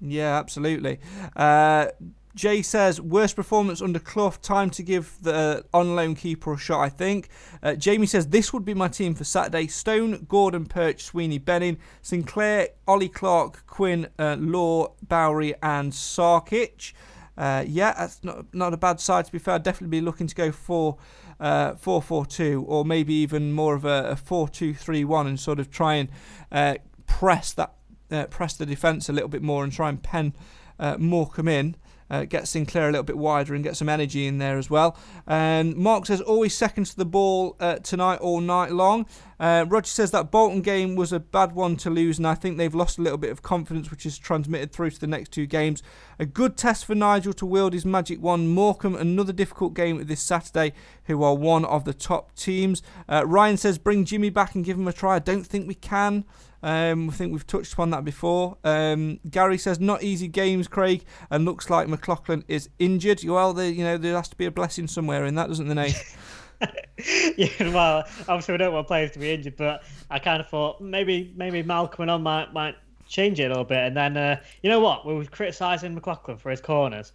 Yeah, 0.00 0.38
absolutely. 0.38 0.98
Uh, 1.36 1.86
Jay 2.34 2.62
says 2.62 3.00
worst 3.00 3.36
performance 3.36 3.82
under 3.82 3.98
Clough. 3.98 4.34
Time 4.42 4.70
to 4.70 4.82
give 4.82 5.16
the 5.20 5.64
on 5.72 5.94
loan 5.94 6.14
keeper 6.14 6.54
a 6.54 6.58
shot. 6.58 6.80
I 6.80 6.88
think. 6.88 7.28
Uh, 7.62 7.74
Jamie 7.74 8.06
says 8.06 8.28
this 8.28 8.52
would 8.52 8.64
be 8.64 8.74
my 8.74 8.88
team 8.88 9.14
for 9.14 9.24
Saturday: 9.24 9.66
Stone, 9.66 10.26
Gordon, 10.28 10.66
Perch, 10.66 11.02
Sweeney, 11.02 11.38
Benning, 11.38 11.78
Sinclair, 12.00 12.68
Ollie 12.88 13.08
Clarke, 13.08 13.66
Quinn, 13.66 14.08
uh, 14.18 14.36
Law, 14.38 14.92
Bowery, 15.02 15.54
and 15.62 15.92
Sarkic. 15.92 16.92
Uh, 17.36 17.64
yeah, 17.66 17.92
that's 17.92 18.22
not 18.24 18.46
not 18.54 18.74
a 18.74 18.76
bad 18.76 19.00
side 19.00 19.26
to 19.26 19.32
be 19.32 19.38
fair. 19.38 19.54
I'd 19.54 19.62
definitely 19.62 19.98
be 19.98 20.04
looking 20.04 20.26
to 20.26 20.34
go 20.34 20.52
for 20.52 20.98
uh, 21.40 21.72
4-4-2 21.72 22.64
or 22.66 22.84
maybe 22.84 23.14
even 23.14 23.52
more 23.52 23.74
of 23.74 23.84
a, 23.84 24.10
a 24.10 24.14
4-2-3-1 24.14 25.26
and 25.26 25.40
sort 25.40 25.58
of 25.58 25.70
try 25.70 25.94
and 25.94 26.08
uh, 26.52 26.74
press 27.06 27.52
that 27.54 27.74
uh, 28.12 28.26
press 28.26 28.56
the 28.56 28.66
defence 28.66 29.08
a 29.08 29.12
little 29.12 29.28
bit 29.28 29.42
more 29.42 29.64
and 29.64 29.72
try 29.72 29.88
and 29.88 30.02
pen 30.02 30.34
uh, 30.78 30.96
Morecambe 30.98 31.48
in 31.48 31.76
uh, 32.12 32.24
get 32.24 32.46
Sinclair 32.46 32.88
a 32.88 32.92
little 32.92 33.02
bit 33.02 33.16
wider 33.16 33.54
and 33.54 33.64
get 33.64 33.76
some 33.76 33.88
energy 33.88 34.26
in 34.26 34.38
there 34.38 34.58
as 34.58 34.68
well. 34.68 34.96
And 35.26 35.74
Mark 35.74 36.06
says 36.06 36.20
always 36.20 36.54
seconds 36.54 36.90
to 36.90 36.96
the 36.96 37.06
ball 37.06 37.56
uh, 37.58 37.76
tonight 37.76 38.20
all 38.20 38.40
night 38.40 38.70
long. 38.70 39.06
Uh, 39.40 39.64
Roger 39.66 39.88
says 39.88 40.12
that 40.12 40.30
Bolton 40.30 40.60
game 40.60 40.94
was 40.94 41.12
a 41.12 41.18
bad 41.18 41.52
one 41.52 41.74
to 41.76 41.90
lose, 41.90 42.18
and 42.18 42.26
I 42.26 42.34
think 42.34 42.58
they've 42.58 42.74
lost 42.74 42.98
a 42.98 43.02
little 43.02 43.18
bit 43.18 43.32
of 43.32 43.42
confidence, 43.42 43.90
which 43.90 44.06
is 44.06 44.18
transmitted 44.18 44.72
through 44.72 44.90
to 44.90 45.00
the 45.00 45.06
next 45.06 45.32
two 45.32 45.46
games. 45.46 45.82
A 46.18 46.26
good 46.26 46.56
test 46.56 46.84
for 46.84 46.94
Nigel 46.94 47.32
to 47.32 47.46
wield 47.46 47.72
his 47.72 47.84
magic 47.84 48.22
wand. 48.22 48.50
Morecambe, 48.50 48.94
another 48.94 49.32
difficult 49.32 49.74
game 49.74 50.04
this 50.04 50.22
Saturday, 50.22 50.74
who 51.04 51.24
are 51.24 51.34
one 51.34 51.64
of 51.64 51.84
the 51.84 51.94
top 51.94 52.36
teams. 52.36 52.82
Uh, 53.08 53.26
Ryan 53.26 53.56
says 53.56 53.78
bring 53.78 54.04
Jimmy 54.04 54.30
back 54.30 54.54
and 54.54 54.64
give 54.64 54.78
him 54.78 54.86
a 54.86 54.92
try. 54.92 55.16
I 55.16 55.18
don't 55.18 55.46
think 55.46 55.66
we 55.66 55.74
can. 55.74 56.24
Um, 56.62 57.10
I 57.10 57.12
think 57.12 57.32
we've 57.32 57.46
touched 57.46 57.72
upon 57.72 57.90
that 57.90 58.04
before. 58.04 58.56
Um, 58.64 59.18
Gary 59.28 59.58
says 59.58 59.80
not 59.80 60.02
easy 60.02 60.28
games, 60.28 60.68
Craig, 60.68 61.04
and 61.30 61.44
looks 61.44 61.70
like 61.70 61.88
McLaughlin 61.88 62.44
is 62.48 62.68
injured. 62.78 63.24
Well, 63.24 63.52
there, 63.52 63.70
you 63.70 63.84
know 63.84 63.98
there 63.98 64.16
has 64.16 64.28
to 64.28 64.36
be 64.36 64.46
a 64.46 64.50
blessing 64.50 64.86
somewhere 64.86 65.24
in 65.24 65.34
that, 65.34 65.48
doesn't 65.48 65.66
there, 65.66 65.74
Nate? 65.74 66.02
yeah, 67.36 67.48
well, 67.72 68.04
obviously 68.28 68.52
we 68.52 68.58
don't 68.58 68.72
want 68.72 68.86
players 68.86 69.10
to 69.12 69.18
be 69.18 69.32
injured, 69.32 69.56
but 69.56 69.82
I 70.10 70.18
kind 70.18 70.40
of 70.40 70.48
thought 70.48 70.80
maybe 70.80 71.32
maybe 71.36 71.62
Malcolm 71.62 72.02
and 72.02 72.10
on 72.10 72.22
might 72.22 72.52
might 72.52 72.76
change 73.08 73.40
it 73.40 73.44
a 73.44 73.48
little 73.48 73.64
bit, 73.64 73.78
and 73.78 73.96
then 73.96 74.16
uh, 74.16 74.40
you 74.62 74.70
know 74.70 74.80
what? 74.80 75.06
We 75.06 75.14
were 75.14 75.24
criticising 75.24 75.94
McLaughlin 75.94 76.38
for 76.38 76.50
his 76.50 76.60
corners. 76.60 77.12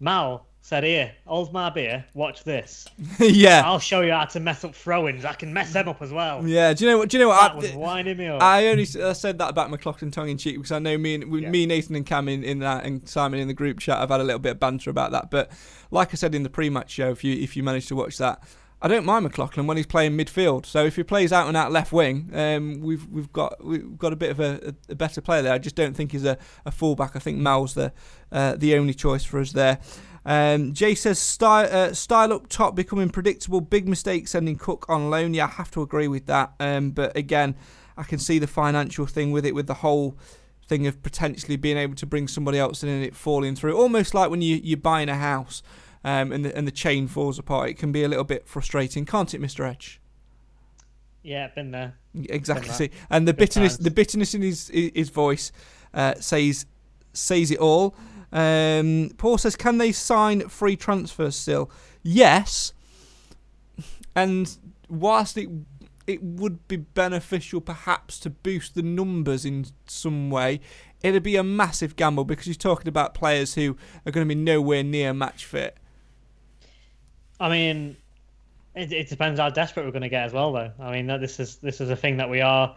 Mal 0.00 0.46
said, 0.60 0.84
"Here, 0.84 1.12
hold 1.26 1.52
my 1.52 1.70
beer. 1.70 2.04
Watch 2.14 2.44
this. 2.44 2.86
yeah, 3.18 3.62
I'll 3.64 3.78
show 3.78 4.02
you 4.02 4.12
how 4.12 4.24
to 4.26 4.40
mess 4.40 4.64
up 4.64 4.74
throw-ins. 4.74 5.24
I 5.24 5.32
can 5.32 5.52
mess 5.52 5.72
them 5.72 5.88
up 5.88 6.02
as 6.02 6.12
well." 6.12 6.46
Yeah. 6.46 6.72
Do 6.72 6.84
you 6.84 6.90
know 6.90 6.98
what? 6.98 7.08
Do 7.08 7.16
you 7.16 7.24
know 7.24 7.28
what? 7.28 7.40
That 7.40 7.52
I, 7.52 7.54
was 7.56 7.72
winding 7.72 8.16
me 8.16 8.26
up. 8.28 8.42
I 8.42 8.68
only 8.68 8.86
I 9.02 9.12
said 9.12 9.38
that 9.38 9.50
about 9.50 9.70
McLaughlin 9.70 10.10
tongue 10.10 10.28
in 10.28 10.38
cheek 10.38 10.56
because 10.56 10.72
I 10.72 10.78
know 10.78 10.96
me 10.98 11.14
and 11.16 11.42
Yeah. 11.42 11.50
me, 11.50 11.66
Nathan 11.66 11.96
and 11.96 12.06
Cam 12.06 12.28
in, 12.28 12.44
in 12.44 12.58
that 12.60 12.84
and 12.84 13.08
Simon 13.08 13.40
in 13.40 13.48
the 13.48 13.54
group 13.54 13.80
chat. 13.80 13.98
I've 13.98 14.10
had 14.10 14.20
a 14.20 14.24
little 14.24 14.38
bit 14.40 14.52
of 14.52 14.60
banter 14.60 14.90
about 14.90 15.12
that, 15.12 15.30
but 15.30 15.50
like 15.90 16.10
I 16.12 16.16
said 16.16 16.34
in 16.34 16.42
the 16.42 16.50
pre-match 16.50 16.90
show, 16.90 17.10
if 17.10 17.24
you 17.24 17.34
if 17.34 17.56
you 17.56 17.62
managed 17.62 17.88
to 17.88 17.96
watch 17.96 18.18
that. 18.18 18.42
I 18.82 18.88
don't 18.88 19.04
mind 19.04 19.24
McLaughlin 19.24 19.66
when 19.66 19.76
he's 19.76 19.84
playing 19.84 20.16
midfield. 20.16 20.64
So 20.64 20.86
if 20.86 20.96
he 20.96 21.02
plays 21.02 21.34
out 21.34 21.48
and 21.48 21.54
out 21.54 21.70
left 21.70 21.92
wing, 21.92 22.30
um, 22.32 22.80
we've 22.80 23.06
we've 23.08 23.30
got 23.30 23.62
we've 23.62 23.98
got 23.98 24.14
a 24.14 24.16
bit 24.16 24.30
of 24.30 24.40
a, 24.40 24.74
a 24.88 24.94
better 24.94 25.20
player 25.20 25.42
there. 25.42 25.52
I 25.52 25.58
just 25.58 25.76
don't 25.76 25.94
think 25.94 26.12
he's 26.12 26.24
a, 26.24 26.38
a 26.64 26.70
fullback. 26.70 27.14
I 27.14 27.18
think 27.18 27.36
Mal's 27.36 27.74
the 27.74 27.92
uh, 28.32 28.56
the 28.56 28.74
only 28.76 28.94
choice 28.94 29.22
for 29.22 29.38
us 29.38 29.52
there. 29.52 29.80
Um, 30.24 30.74
Jay 30.74 30.94
says 30.94 31.18
style, 31.18 31.68
uh, 31.70 31.94
style 31.94 32.32
up 32.32 32.48
top 32.48 32.74
becoming 32.74 33.08
predictable. 33.10 33.60
Big 33.60 33.88
mistake 33.88 34.28
sending 34.28 34.56
Cook 34.56 34.86
on 34.88 35.10
loan. 35.10 35.34
Yeah, 35.34 35.46
I 35.46 35.48
have 35.48 35.70
to 35.72 35.82
agree 35.82 36.08
with 36.08 36.26
that. 36.26 36.52
Um, 36.60 36.90
but 36.90 37.16
again, 37.16 37.54
I 37.96 38.02
can 38.02 38.18
see 38.18 38.38
the 38.38 38.46
financial 38.46 39.06
thing 39.06 39.32
with 39.32 39.46
it, 39.46 39.54
with 39.54 39.66
the 39.66 39.74
whole 39.74 40.16
thing 40.66 40.86
of 40.86 41.02
potentially 41.02 41.56
being 41.56 41.76
able 41.76 41.96
to 41.96 42.06
bring 42.06 42.28
somebody 42.28 42.58
else 42.58 42.82
in 42.82 42.88
and 42.88 43.04
it 43.04 43.16
falling 43.16 43.56
through. 43.56 43.76
Almost 43.76 44.14
like 44.14 44.30
when 44.30 44.42
you 44.42 44.60
you're 44.62 44.76
buying 44.76 45.08
a 45.08 45.16
house 45.16 45.62
um, 46.04 46.32
and 46.32 46.44
the 46.44 46.56
and 46.56 46.66
the 46.66 46.72
chain 46.72 47.08
falls 47.08 47.38
apart. 47.38 47.70
It 47.70 47.78
can 47.78 47.90
be 47.90 48.04
a 48.04 48.08
little 48.08 48.24
bit 48.24 48.46
frustrating, 48.46 49.04
can't 49.06 49.34
it, 49.34 49.40
Mister 49.40 49.64
Edge? 49.64 50.00
yeah, 51.22 51.48
been 51.48 51.70
there. 51.70 51.94
Exactly. 52.14 52.68
that. 52.68 52.74
See, 52.74 52.90
and 53.10 53.26
the 53.26 53.32
Good 53.32 53.38
bitterness, 53.38 53.76
times. 53.76 53.84
the 53.84 53.90
bitterness 53.90 54.34
in 54.34 54.42
his 54.42 54.68
his 54.68 55.10
voice 55.10 55.52
uh, 55.94 56.14
says 56.14 56.66
says 57.12 57.50
it 57.50 57.58
all. 57.58 57.94
Um, 58.32 59.10
Paul 59.16 59.38
says, 59.38 59.56
"Can 59.56 59.78
they 59.78 59.92
sign 59.92 60.48
free 60.48 60.76
transfers 60.76 61.36
still?" 61.36 61.70
Yes. 62.02 62.72
And 64.14 64.56
whilst 64.88 65.36
it 65.36 65.48
it 66.06 66.22
would 66.22 66.66
be 66.66 66.76
beneficial, 66.76 67.60
perhaps, 67.60 68.18
to 68.20 68.30
boost 68.30 68.74
the 68.74 68.82
numbers 68.82 69.44
in 69.44 69.66
some 69.86 70.28
way, 70.30 70.60
it'd 71.02 71.22
be 71.22 71.36
a 71.36 71.44
massive 71.44 71.94
gamble 71.94 72.24
because 72.24 72.46
you're 72.46 72.54
talking 72.54 72.88
about 72.88 73.14
players 73.14 73.54
who 73.54 73.76
are 74.04 74.10
going 74.10 74.26
to 74.26 74.34
be 74.34 74.40
nowhere 74.40 74.82
near 74.82 75.14
match 75.14 75.44
fit. 75.44 75.76
I 77.38 77.48
mean, 77.48 77.96
it, 78.74 78.92
it 78.92 79.08
depends 79.08 79.38
how 79.38 79.50
desperate 79.50 79.84
we're 79.84 79.92
going 79.92 80.02
to 80.02 80.08
get 80.08 80.24
as 80.24 80.32
well, 80.32 80.52
though. 80.52 80.72
I 80.80 80.90
mean, 80.90 81.06
this 81.20 81.38
is 81.38 81.56
this 81.56 81.80
is 81.80 81.90
a 81.90 81.96
thing 81.96 82.16
that 82.16 82.28
we 82.28 82.40
are. 82.40 82.76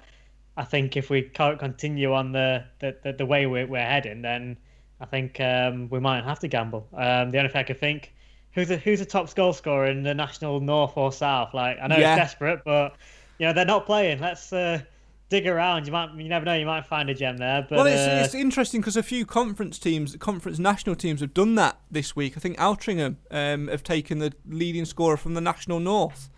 I 0.56 0.64
think 0.64 0.96
if 0.96 1.10
we 1.10 1.24
can't 1.24 1.58
continue 1.58 2.14
on 2.14 2.32
the 2.32 2.66
the, 2.80 2.96
the, 3.04 3.14
the 3.14 3.26
way 3.26 3.46
we're, 3.46 3.66
we're 3.66 3.80
heading, 3.80 4.22
then 4.22 4.58
I 5.04 5.06
think 5.06 5.40
um, 5.42 5.90
we 5.90 6.00
might 6.00 6.24
have 6.24 6.40
to 6.40 6.48
gamble. 6.48 6.88
Um, 6.94 7.32
the 7.32 7.38
only 7.38 7.50
thing 7.50 7.60
I 7.60 7.64
could 7.64 7.80
think, 7.80 8.14
who's 8.54 8.70
the, 8.70 8.78
who's 8.78 9.00
the 9.00 9.06
top 9.06 9.34
goal 9.36 9.52
scorer 9.52 9.88
in 9.88 10.02
the 10.02 10.14
national 10.14 10.62
north 10.62 10.94
or 10.96 11.12
south? 11.12 11.54
Like 11.54 11.78
I 11.82 11.88
know 11.88 11.98
Yeah. 11.98 12.14
it's 12.14 12.22
desperate, 12.22 12.62
but 12.64 12.96
you 13.38 13.46
know 13.46 13.54
they're 13.54 13.66
not 13.66 13.86
playing. 13.86 14.22
Let's 14.22 14.54
uh, 14.54 14.80
dig 15.30 15.46
around. 15.46 15.86
You 15.86 15.92
might 15.92 16.14
you 16.16 16.30
never 16.30 16.46
know. 16.46 16.56
You 16.56 16.66
might 16.66 16.86
find 16.86 17.10
a 17.10 17.14
gem 17.14 17.36
there. 17.38 17.68
But 17.70 17.76
well, 17.80 17.86
it's, 17.88 18.02
uh, 18.08 18.22
it's 18.24 18.34
interesting 18.34 18.80
because 18.80 18.96
a 18.96 19.04
few 19.04 19.26
conference 19.26 19.78
teams, 19.78 20.16
conference 20.16 20.58
national 20.58 20.96
teams, 20.96 21.20
have 21.20 21.34
done 21.34 21.56
that 21.56 21.78
this 21.92 22.16
week. 22.16 22.38
I 22.38 22.40
think 22.40 22.58
Altrincham 22.58 23.18
um, 23.30 23.68
have 23.68 23.84
taken 23.84 24.20
the 24.20 24.32
leading 24.48 24.86
scorer 24.86 25.18
from 25.18 25.34
the 25.34 25.42
national 25.42 25.82
north 25.82 26.30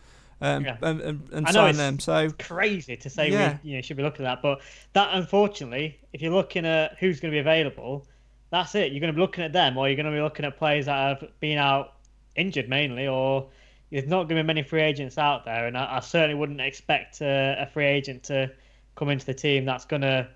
um, 0.42 0.66
Yeah. 0.66 0.78
and, 0.82 1.02
and, 1.02 1.30
and 1.32 1.78
them. 1.78 2.00
So 2.00 2.32
crazy 2.40 2.96
to 2.98 3.10
say 3.10 3.30
Yeah. 3.30 3.58
we 3.64 3.70
you 3.72 3.76
know 3.78 3.82
should 3.82 3.98
be 3.98 4.04
looking 4.04 4.26
at 4.26 4.30
that. 4.36 4.42
But 4.42 4.62
that 4.94 5.10
unfortunately, 5.14 6.00
if 6.14 6.22
you're 6.22 6.34
looking 6.34 6.66
at 6.66 6.98
who's 7.00 7.20
going 7.20 7.32
to 7.32 7.36
be 7.36 7.40
available, 7.40 8.08
that's 8.56 8.74
it. 8.76 8.92
You're 8.92 9.02
going 9.02 9.12
to 9.12 9.16
be 9.16 9.22
looking 9.22 9.44
at 9.44 9.54
them, 9.54 9.78
or 9.78 9.88
you're 9.88 9.98
going 9.98 10.06
to 10.06 10.12
be 10.12 10.22
looking 10.22 10.46
at 10.46 10.58
players 10.58 10.86
that 10.86 11.22
have 11.22 11.40
been 11.40 11.58
out 11.58 11.94
injured 12.36 12.70
mainly, 12.70 13.08
or 13.08 13.50
there's 13.92 14.08
not 14.08 14.30
going 14.30 14.38
to 14.38 14.44
be 14.44 14.48
many 14.48 14.64
free 14.64 14.82
agents 14.82 15.18
out 15.18 15.44
there. 15.44 15.68
And 15.68 15.78
I, 15.78 15.98
I 15.98 16.00
certainly 16.00 16.36
wouldn't 16.36 16.62
expect 16.62 17.22
a, 17.22 17.58
a 17.60 17.66
free 17.68 17.86
agent 17.86 18.24
to 18.24 18.52
come 18.96 19.10
into 19.10 19.26
the 19.26 19.34
team 19.34 19.66
that's 19.66 19.86
going 19.86 20.04
to 20.04 20.28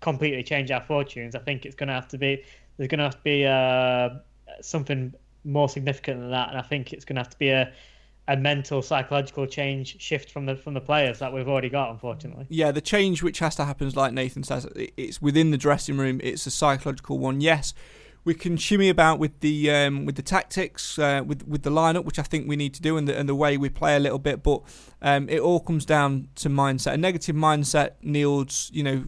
completely 0.00 0.42
change 0.42 0.70
our 0.70 0.82
fortunes. 0.82 1.34
I 1.36 1.38
think 1.38 1.64
it's 1.64 1.76
going 1.76 1.88
to 1.88 1.94
have 1.94 2.08
to 2.08 2.18
be 2.18 2.42
there's 2.76 2.88
going 2.88 2.98
to 2.98 3.04
have 3.04 3.16
to 3.16 3.22
be 3.24 3.46
uh, 3.46 4.10
something 4.60 5.14
more 5.44 5.68
significant 5.68 6.20
than 6.20 6.30
that, 6.30 6.48
and 6.48 6.58
I 6.58 6.62
think 6.62 6.92
it's 6.92 7.04
going 7.04 7.16
to 7.16 7.20
have 7.20 7.30
to 7.30 7.38
be 7.38 7.50
a 7.50 7.72
a 8.28 8.36
mental 8.36 8.82
psychological 8.82 9.46
change 9.46 10.00
shift 10.00 10.30
from 10.30 10.46
the 10.46 10.54
from 10.54 10.74
the 10.74 10.80
players 10.80 11.18
that 11.18 11.32
we've 11.32 11.48
already 11.48 11.68
got 11.68 11.90
unfortunately 11.90 12.46
yeah, 12.48 12.72
the 12.72 12.80
change 12.80 13.22
which 13.22 13.38
has 13.38 13.54
to 13.56 13.64
happen, 13.64 13.86
is 13.86 13.96
like 13.96 14.12
Nathan 14.12 14.42
says, 14.42 14.66
it's 14.74 15.20
within 15.20 15.50
the 15.50 15.56
dressing 15.56 15.96
room. 15.96 16.20
It's 16.22 16.46
a 16.46 16.50
psychological 16.50 17.18
one. 17.18 17.40
Yes, 17.40 17.74
we 18.24 18.34
can 18.34 18.56
shimmy 18.56 18.88
about 18.88 19.18
with 19.18 19.40
the 19.40 19.70
um, 19.70 20.04
with 20.06 20.16
the 20.16 20.22
tactics, 20.22 20.98
uh, 20.98 21.22
with 21.24 21.46
with 21.46 21.62
the 21.62 21.70
lineup, 21.70 22.04
which 22.04 22.18
I 22.18 22.22
think 22.22 22.48
we 22.48 22.56
need 22.56 22.74
to 22.74 22.82
do, 22.82 22.96
and 22.96 23.06
the 23.06 23.16
and 23.16 23.28
the 23.28 23.34
way 23.34 23.56
we 23.56 23.68
play 23.68 23.96
a 23.96 24.00
little 24.00 24.18
bit. 24.18 24.42
But 24.42 24.62
um, 25.02 25.28
it 25.28 25.40
all 25.40 25.60
comes 25.60 25.84
down 25.84 26.28
to 26.36 26.48
mindset. 26.48 26.94
A 26.94 26.96
negative 26.96 27.36
mindset 27.36 27.92
yields, 28.00 28.70
you 28.72 28.82
know, 28.82 29.04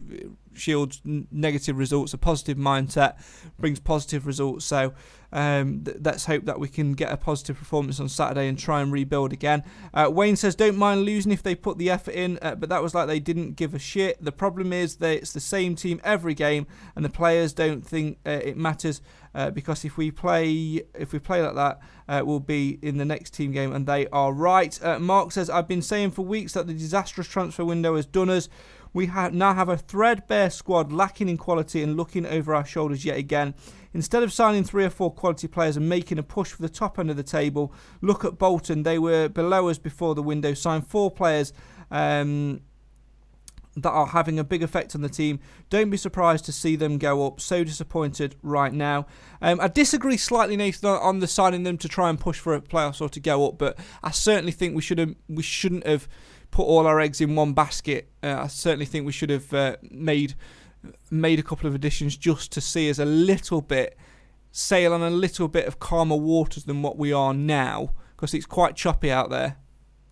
shields 0.53 1.01
negative 1.03 1.77
results. 1.77 2.13
A 2.13 2.17
positive 2.17 2.57
mindset 2.57 3.15
brings 3.59 3.79
positive 3.79 4.25
results. 4.25 4.65
So 4.65 4.93
um, 5.33 5.83
th- 5.83 5.97
let's 6.03 6.25
hope 6.25 6.45
that 6.45 6.59
we 6.59 6.67
can 6.67 6.93
get 6.93 7.11
a 7.11 7.17
positive 7.17 7.57
performance 7.57 7.99
on 7.99 8.09
Saturday 8.09 8.47
and 8.47 8.57
try 8.57 8.81
and 8.81 8.91
rebuild 8.91 9.33
again. 9.33 9.63
Uh, 9.93 10.09
Wayne 10.11 10.35
says, 10.35 10.55
"Don't 10.55 10.77
mind 10.77 11.03
losing 11.03 11.31
if 11.31 11.43
they 11.43 11.55
put 11.55 11.77
the 11.77 11.89
effort 11.89 12.13
in, 12.13 12.39
uh, 12.41 12.55
but 12.55 12.69
that 12.69 12.83
was 12.83 12.93
like 12.93 13.07
they 13.07 13.19
didn't 13.19 13.55
give 13.55 13.73
a 13.73 13.79
shit. 13.79 14.23
The 14.23 14.31
problem 14.31 14.73
is 14.73 14.97
that 14.97 15.17
it's 15.17 15.33
the 15.33 15.39
same 15.39 15.75
team 15.75 16.01
every 16.03 16.33
game, 16.33 16.67
and 16.95 17.05
the 17.05 17.09
players 17.09 17.53
don't 17.53 17.85
think 17.85 18.17
uh, 18.25 18.31
it 18.43 18.57
matters 18.57 19.01
uh, 19.33 19.49
because 19.51 19.85
if 19.85 19.97
we 19.97 20.11
play 20.11 20.83
if 20.93 21.13
we 21.13 21.19
play 21.19 21.41
like 21.41 21.55
that, 21.55 21.79
uh, 22.07 22.23
we'll 22.25 22.39
be 22.39 22.79
in 22.81 22.97
the 22.97 23.05
next 23.05 23.33
team 23.33 23.51
game, 23.51 23.73
and 23.73 23.85
they 23.87 24.07
are 24.07 24.33
right." 24.33 24.81
Uh, 24.83 24.99
Mark 24.99 25.31
says, 25.31 25.49
"I've 25.49 25.67
been 25.67 25.81
saying 25.81 26.11
for 26.11 26.23
weeks 26.23 26.53
that 26.53 26.67
the 26.67 26.73
disastrous 26.73 27.27
transfer 27.27 27.65
window 27.65 27.95
has 27.95 28.05
done 28.05 28.29
us." 28.29 28.49
We 28.93 29.05
ha- 29.05 29.29
now 29.31 29.53
have 29.53 29.69
a 29.69 29.77
threadbare 29.77 30.49
squad 30.49 30.91
lacking 30.91 31.29
in 31.29 31.37
quality 31.37 31.81
and 31.81 31.95
looking 31.95 32.25
over 32.25 32.53
our 32.53 32.65
shoulders 32.65 33.05
yet 33.05 33.15
again. 33.17 33.53
Instead 33.93 34.23
of 34.23 34.31
signing 34.31 34.63
three 34.63 34.85
or 34.85 34.89
four 34.89 35.11
quality 35.11 35.47
players 35.47 35.77
and 35.77 35.87
making 35.87 36.17
a 36.17 36.23
push 36.23 36.51
for 36.51 36.61
the 36.61 36.69
top 36.69 36.97
end 36.97 37.09
of 37.09 37.17
the 37.17 37.23
table, 37.23 37.73
look 38.01 38.23
at 38.23 38.37
Bolton. 38.37 38.83
They 38.83 38.97
were 38.97 39.27
below 39.27 39.69
us 39.69 39.77
before 39.77 40.15
the 40.15 40.23
window. 40.23 40.53
Signed 40.53 40.87
four 40.87 41.11
players 41.11 41.51
um, 41.89 42.61
that 43.75 43.89
are 43.89 44.07
having 44.07 44.39
a 44.39 44.43
big 44.43 44.63
effect 44.63 44.95
on 44.95 45.01
the 45.01 45.09
team. 45.09 45.39
Don't 45.69 45.89
be 45.89 45.97
surprised 45.97 46.45
to 46.45 46.51
see 46.51 46.75
them 46.75 46.97
go 46.97 47.25
up. 47.25 47.39
So 47.39 47.63
disappointed 47.63 48.35
right 48.41 48.73
now. 48.73 49.07
Um, 49.41 49.59
I 49.59 49.67
disagree 49.67 50.17
slightly, 50.17 50.57
Nathan, 50.57 50.89
on- 50.89 51.19
the 51.19 51.27
signing 51.27 51.63
them 51.63 51.77
to 51.79 51.87
try 51.87 52.09
and 52.09 52.19
push 52.19 52.39
for 52.39 52.53
a 52.53 52.61
playoffs 52.61 53.01
or 53.01 53.09
to 53.09 53.19
go 53.19 53.47
up, 53.47 53.57
but 53.57 53.77
I 54.03 54.11
certainly 54.11 54.51
think 54.51 54.75
we 54.75 54.81
should 54.81 54.97
have 54.97 55.15
we 55.27 55.43
shouldn't 55.43 55.85
have 55.85 56.07
put 56.49 56.63
all 56.63 56.85
our 56.85 56.99
eggs 56.99 57.21
in 57.21 57.35
one 57.35 57.53
basket. 57.53 58.09
Uh, 58.21 58.41
I 58.43 58.47
certainly 58.47 58.85
think 58.85 59.05
we 59.05 59.11
should 59.11 59.29
have 59.29 59.53
uh, 59.53 59.77
made 59.89 60.35
made 61.09 61.39
a 61.39 61.43
couple 61.43 61.67
of 61.67 61.75
additions 61.75 62.17
just 62.17 62.51
to 62.53 62.61
see 62.61 62.89
us 62.89 62.99
a 62.99 63.05
little 63.05 63.61
bit 63.61 63.97
sail 64.51 64.93
on 64.93 65.01
a 65.01 65.09
little 65.09 65.47
bit 65.47 65.65
of 65.65 65.79
calmer 65.79 66.15
waters 66.15 66.65
than 66.65 66.81
what 66.81 66.97
we 66.97 67.13
are 67.13 67.33
now 67.33 67.93
because 68.15 68.33
it's 68.33 68.45
quite 68.45 68.75
choppy 68.75 69.11
out 69.11 69.29
there. 69.29 69.57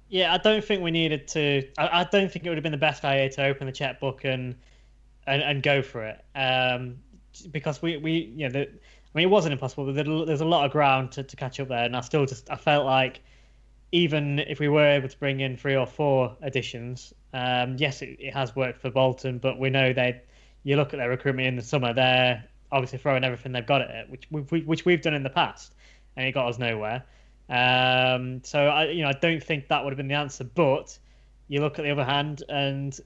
Yeah, 0.09 0.33
I 0.33 0.37
don't 0.37 0.63
think 0.63 0.81
we 0.81 0.89
needed 0.89 1.27
to. 1.29 1.67
I, 1.77 2.01
I 2.01 2.03
don't 2.05 2.31
think 2.31 2.45
it 2.45 2.49
would 2.49 2.57
have 2.57 2.63
been 2.63 2.71
the 2.71 2.77
best 2.77 3.05
idea 3.05 3.29
to 3.31 3.45
open 3.45 3.67
the 3.67 3.73
checkbook 3.73 4.25
and 4.25 4.55
and, 5.27 5.41
and 5.43 5.63
go 5.63 5.81
for 5.81 6.03
it. 6.03 6.23
Um, 6.35 6.97
because 7.51 7.81
we 7.81 7.97
we 7.97 8.33
you 8.35 8.47
know 8.47 8.51
the, 8.51 8.61
I 8.61 9.11
mean 9.13 9.27
it 9.27 9.29
wasn't 9.29 9.53
impossible, 9.53 9.85
but 9.85 10.25
there's 10.25 10.41
a 10.41 10.45
lot 10.45 10.65
of 10.65 10.71
ground 10.71 11.11
to, 11.13 11.23
to 11.23 11.35
catch 11.35 11.59
up 11.59 11.67
there, 11.67 11.83
and 11.83 11.95
I 11.95 12.01
still 12.01 12.25
just 12.25 12.49
I 12.49 12.55
felt 12.55 12.85
like 12.85 13.21
even 13.91 14.39
if 14.39 14.59
we 14.59 14.67
were 14.67 14.85
able 14.85 15.07
to 15.07 15.17
bring 15.17 15.39
in 15.39 15.57
three 15.57 15.75
or 15.75 15.85
four 15.85 16.35
additions, 16.41 17.13
um, 17.33 17.75
yes, 17.77 18.01
it, 18.01 18.17
it 18.19 18.33
has 18.33 18.55
worked 18.55 18.81
for 18.81 18.89
Bolton, 18.89 19.37
but 19.37 19.59
we 19.59 19.69
know 19.69 19.93
they. 19.93 20.21
You 20.63 20.75
look 20.75 20.93
at 20.93 20.97
their 20.97 21.09
recruitment 21.09 21.47
in 21.47 21.55
the 21.55 21.61
summer; 21.61 21.93
they're 21.93 22.43
obviously 22.71 22.99
throwing 22.99 23.23
everything 23.23 23.51
they've 23.51 23.65
got 23.65 23.81
at 23.81 23.89
it, 23.89 24.09
which 24.09 24.27
we've, 24.31 24.67
which 24.67 24.85
we've 24.85 25.01
done 25.01 25.13
in 25.13 25.23
the 25.23 25.29
past, 25.29 25.73
and 26.15 26.27
it 26.27 26.31
got 26.31 26.47
us 26.47 26.59
nowhere. 26.59 27.03
Um, 27.49 28.43
so 28.43 28.67
I, 28.67 28.89
you 28.89 29.01
know, 29.01 29.09
I 29.09 29.13
don't 29.13 29.43
think 29.43 29.67
that 29.69 29.83
would 29.83 29.91
have 29.91 29.97
been 29.97 30.07
the 30.07 30.15
answer. 30.15 30.43
But 30.43 30.97
you 31.47 31.61
look 31.61 31.79
at 31.79 31.83
the 31.83 31.91
other 31.91 32.05
hand, 32.05 32.43
and 32.49 32.99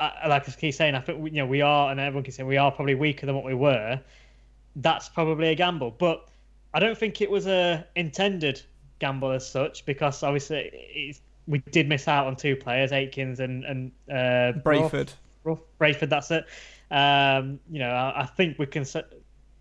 I, 0.00 0.28
like 0.28 0.48
I 0.48 0.52
keep 0.52 0.74
saying, 0.74 0.94
I 0.94 1.00
think 1.00 1.24
you 1.24 1.38
know 1.38 1.46
we 1.46 1.60
are, 1.60 1.90
and 1.90 2.00
everyone 2.00 2.24
can 2.24 2.32
say 2.32 2.42
we 2.42 2.56
are 2.56 2.70
probably 2.70 2.94
weaker 2.94 3.26
than 3.26 3.34
what 3.34 3.44
we 3.44 3.54
were. 3.54 4.00
That's 4.76 5.08
probably 5.08 5.48
a 5.48 5.54
gamble, 5.54 5.90
but 5.90 6.28
I 6.74 6.80
don't 6.80 6.96
think 6.96 7.20
it 7.20 7.30
was 7.30 7.46
a 7.46 7.86
intended 7.96 8.62
gamble 8.98 9.30
as 9.30 9.48
such 9.48 9.84
because 9.86 10.22
obviously 10.22 11.16
we 11.46 11.58
did 11.70 11.88
miss 11.88 12.08
out 12.08 12.26
on 12.26 12.36
two 12.36 12.56
players, 12.56 12.92
Aikens 12.92 13.40
and 13.40 13.64
and 13.64 13.92
uh, 14.10 14.58
Brayford. 14.60 15.12
Ruff, 15.44 15.60
Brayford, 15.80 16.08
that's 16.08 16.30
it. 16.30 16.44
Um, 16.90 17.60
you 17.70 17.80
know, 17.80 17.90
I, 17.90 18.22
I 18.22 18.26
think 18.26 18.58
we 18.58 18.66
can 18.66 18.84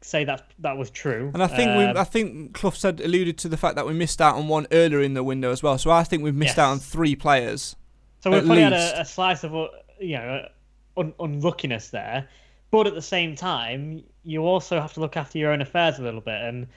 say 0.05 0.23
that 0.23 0.51
that 0.59 0.77
was 0.77 0.89
true. 0.89 1.31
And 1.33 1.43
I 1.43 1.47
think 1.47 1.71
um, 1.71 1.77
we, 1.77 1.85
I 1.85 2.03
think 2.03 2.53
Clough 2.53 2.71
said 2.71 3.01
alluded 3.01 3.37
to 3.39 3.49
the 3.49 3.57
fact 3.57 3.75
that 3.75 3.85
we 3.85 3.93
missed 3.93 4.21
out 4.21 4.35
on 4.35 4.47
one 4.47 4.67
earlier 4.71 5.01
in 5.01 5.13
the 5.13 5.23
window 5.23 5.51
as 5.51 5.63
well. 5.63 5.77
So 5.77 5.91
I 5.91 6.03
think 6.03 6.23
we've 6.23 6.35
missed 6.35 6.57
yes. 6.57 6.59
out 6.59 6.71
on 6.71 6.79
three 6.79 7.15
players. 7.15 7.75
So 8.21 8.31
we 8.31 8.39
probably 8.39 8.63
least. 8.63 8.73
had 8.73 8.97
a, 8.97 9.01
a, 9.01 9.05
slice 9.05 9.43
of 9.43 9.51
you 9.99 10.17
know 10.17 10.47
un- 10.97 11.13
unluckiness 11.19 11.89
there, 11.89 12.27
but 12.71 12.87
at 12.87 12.95
the 12.95 13.01
same 13.01 13.35
time, 13.35 14.03
you 14.23 14.45
also 14.45 14.79
have 14.79 14.93
to 14.93 14.99
look 14.99 15.17
after 15.17 15.37
your 15.37 15.51
own 15.51 15.61
affairs 15.61 15.99
a 15.99 16.01
little 16.01 16.21
bit. 16.21 16.41
And 16.41 16.67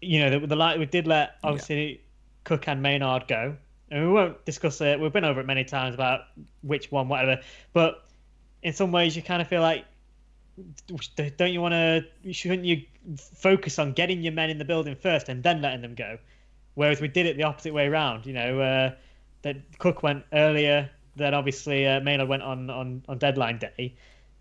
you 0.00 0.20
know, 0.20 0.38
the, 0.38 0.46
the 0.46 0.56
like 0.56 0.78
we 0.78 0.86
did 0.86 1.06
let 1.06 1.36
obviously 1.42 1.90
yeah. 1.90 1.96
Cook 2.44 2.68
and 2.68 2.82
Maynard 2.82 3.26
go, 3.28 3.56
and 3.90 4.06
we 4.06 4.12
won't 4.12 4.44
discuss 4.44 4.80
it. 4.80 4.98
We've 4.98 5.12
been 5.12 5.24
over 5.24 5.40
it 5.40 5.46
many 5.46 5.64
times 5.64 5.94
about 5.94 6.22
which 6.62 6.90
one, 6.90 7.08
whatever. 7.08 7.40
But 7.72 8.06
in 8.62 8.72
some 8.72 8.92
ways, 8.92 9.16
you 9.16 9.22
kind 9.22 9.40
of 9.42 9.48
feel 9.48 9.62
like 9.62 9.84
don't 11.36 11.52
you 11.52 11.60
want 11.60 11.72
to? 11.72 12.32
Shouldn't 12.32 12.64
you 12.64 12.82
focus 13.16 13.78
on 13.78 13.92
getting 13.92 14.22
your 14.22 14.32
men 14.32 14.50
in 14.50 14.58
the 14.58 14.64
building 14.64 14.94
first 14.94 15.28
and 15.28 15.42
then 15.42 15.62
letting 15.62 15.80
them 15.80 15.94
go? 15.94 16.18
Whereas 16.74 17.00
we 17.00 17.08
did 17.08 17.26
it 17.26 17.36
the 17.36 17.44
opposite 17.44 17.72
way 17.72 17.86
around. 17.86 18.26
You 18.26 18.34
know, 18.34 18.60
uh, 18.60 18.94
that 19.42 19.56
Cook 19.78 20.02
went 20.02 20.24
earlier. 20.32 20.90
Then 21.16 21.34
obviously 21.34 21.86
uh, 21.86 22.00
Maynard 22.00 22.28
went 22.28 22.42
on, 22.42 22.70
on 22.70 23.02
on 23.08 23.18
deadline 23.18 23.58
day, 23.58 23.94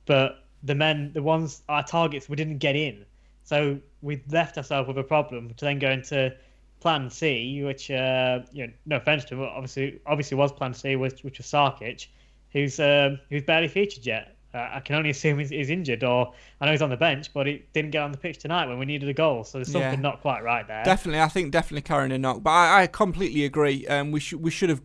but 0.06 0.44
the 0.64 0.76
men, 0.76 1.12
the 1.14 1.24
ones 1.24 1.62
our 1.70 1.84
targets, 1.84 2.30
we 2.30 2.36
didn't 2.36 2.60
get 2.60 2.76
in. 2.76 3.06
So 3.44 3.80
we 4.02 4.22
left 4.30 4.58
ourselves 4.58 4.88
with 4.88 4.98
a 4.98 5.04
problem 5.04 5.54
to 5.54 5.66
then 5.66 5.80
go 5.80 5.90
into 5.90 6.36
Plan 6.80 7.10
C, 7.10 7.64
which 7.64 7.90
uh, 7.90 8.42
you 8.52 8.68
know, 8.68 8.74
no 8.86 8.96
offense 8.98 9.26
to 9.26 9.36
him, 9.36 9.42
obviously 9.42 10.00
obviously 10.06 10.38
was 10.38 10.52
Plan 10.52 10.74
C, 10.74 10.96
which, 10.96 11.24
which 11.24 11.40
was 11.40 11.48
Sarkic, 11.48 12.08
who's 12.52 12.80
uh, 12.80 13.18
who's 13.30 13.44
barely 13.44 13.68
featured 13.68 14.06
yet. 14.06 14.36
Uh, 14.54 14.68
I 14.74 14.80
can 14.80 14.96
only 14.96 15.12
assume 15.12 15.38
he's, 15.38 15.50
he's, 15.50 15.70
injured, 15.70 16.04
or 16.04 16.34
I 16.60 16.66
know 16.66 16.72
he's 16.72 16.82
on 16.82 16.90
the 16.90 16.98
bench, 16.98 17.32
but 17.36 17.46
he 17.46 17.64
didn't 17.72 17.92
get 17.92 18.02
on 18.02 18.12
the 18.12 18.18
pitch 18.18 18.40
tonight 18.40 18.66
when 18.66 18.80
we 18.80 18.86
needed 18.86 19.08
a 19.08 19.14
goal. 19.14 19.44
So 19.44 19.60
there's 19.60 19.72
something 19.72 19.92
yeah. 19.92 20.00
not 20.00 20.22
quite 20.22 20.44
right 20.44 20.68
there. 20.68 20.84
Definitely, 20.84 21.22
I 21.22 21.28
think 21.28 21.52
definitely 21.52 21.84
carrying 21.84 22.12
a 22.12 22.18
knock, 22.18 22.42
but 22.42 22.50
I, 22.50 22.84
I 22.84 22.88
completely 22.88 23.46
agree. 23.46 23.86
Um, 23.86 24.12
we 24.12 24.20
should 24.20 24.42
we 24.42 24.50
should 24.50 24.70
have 24.70 24.82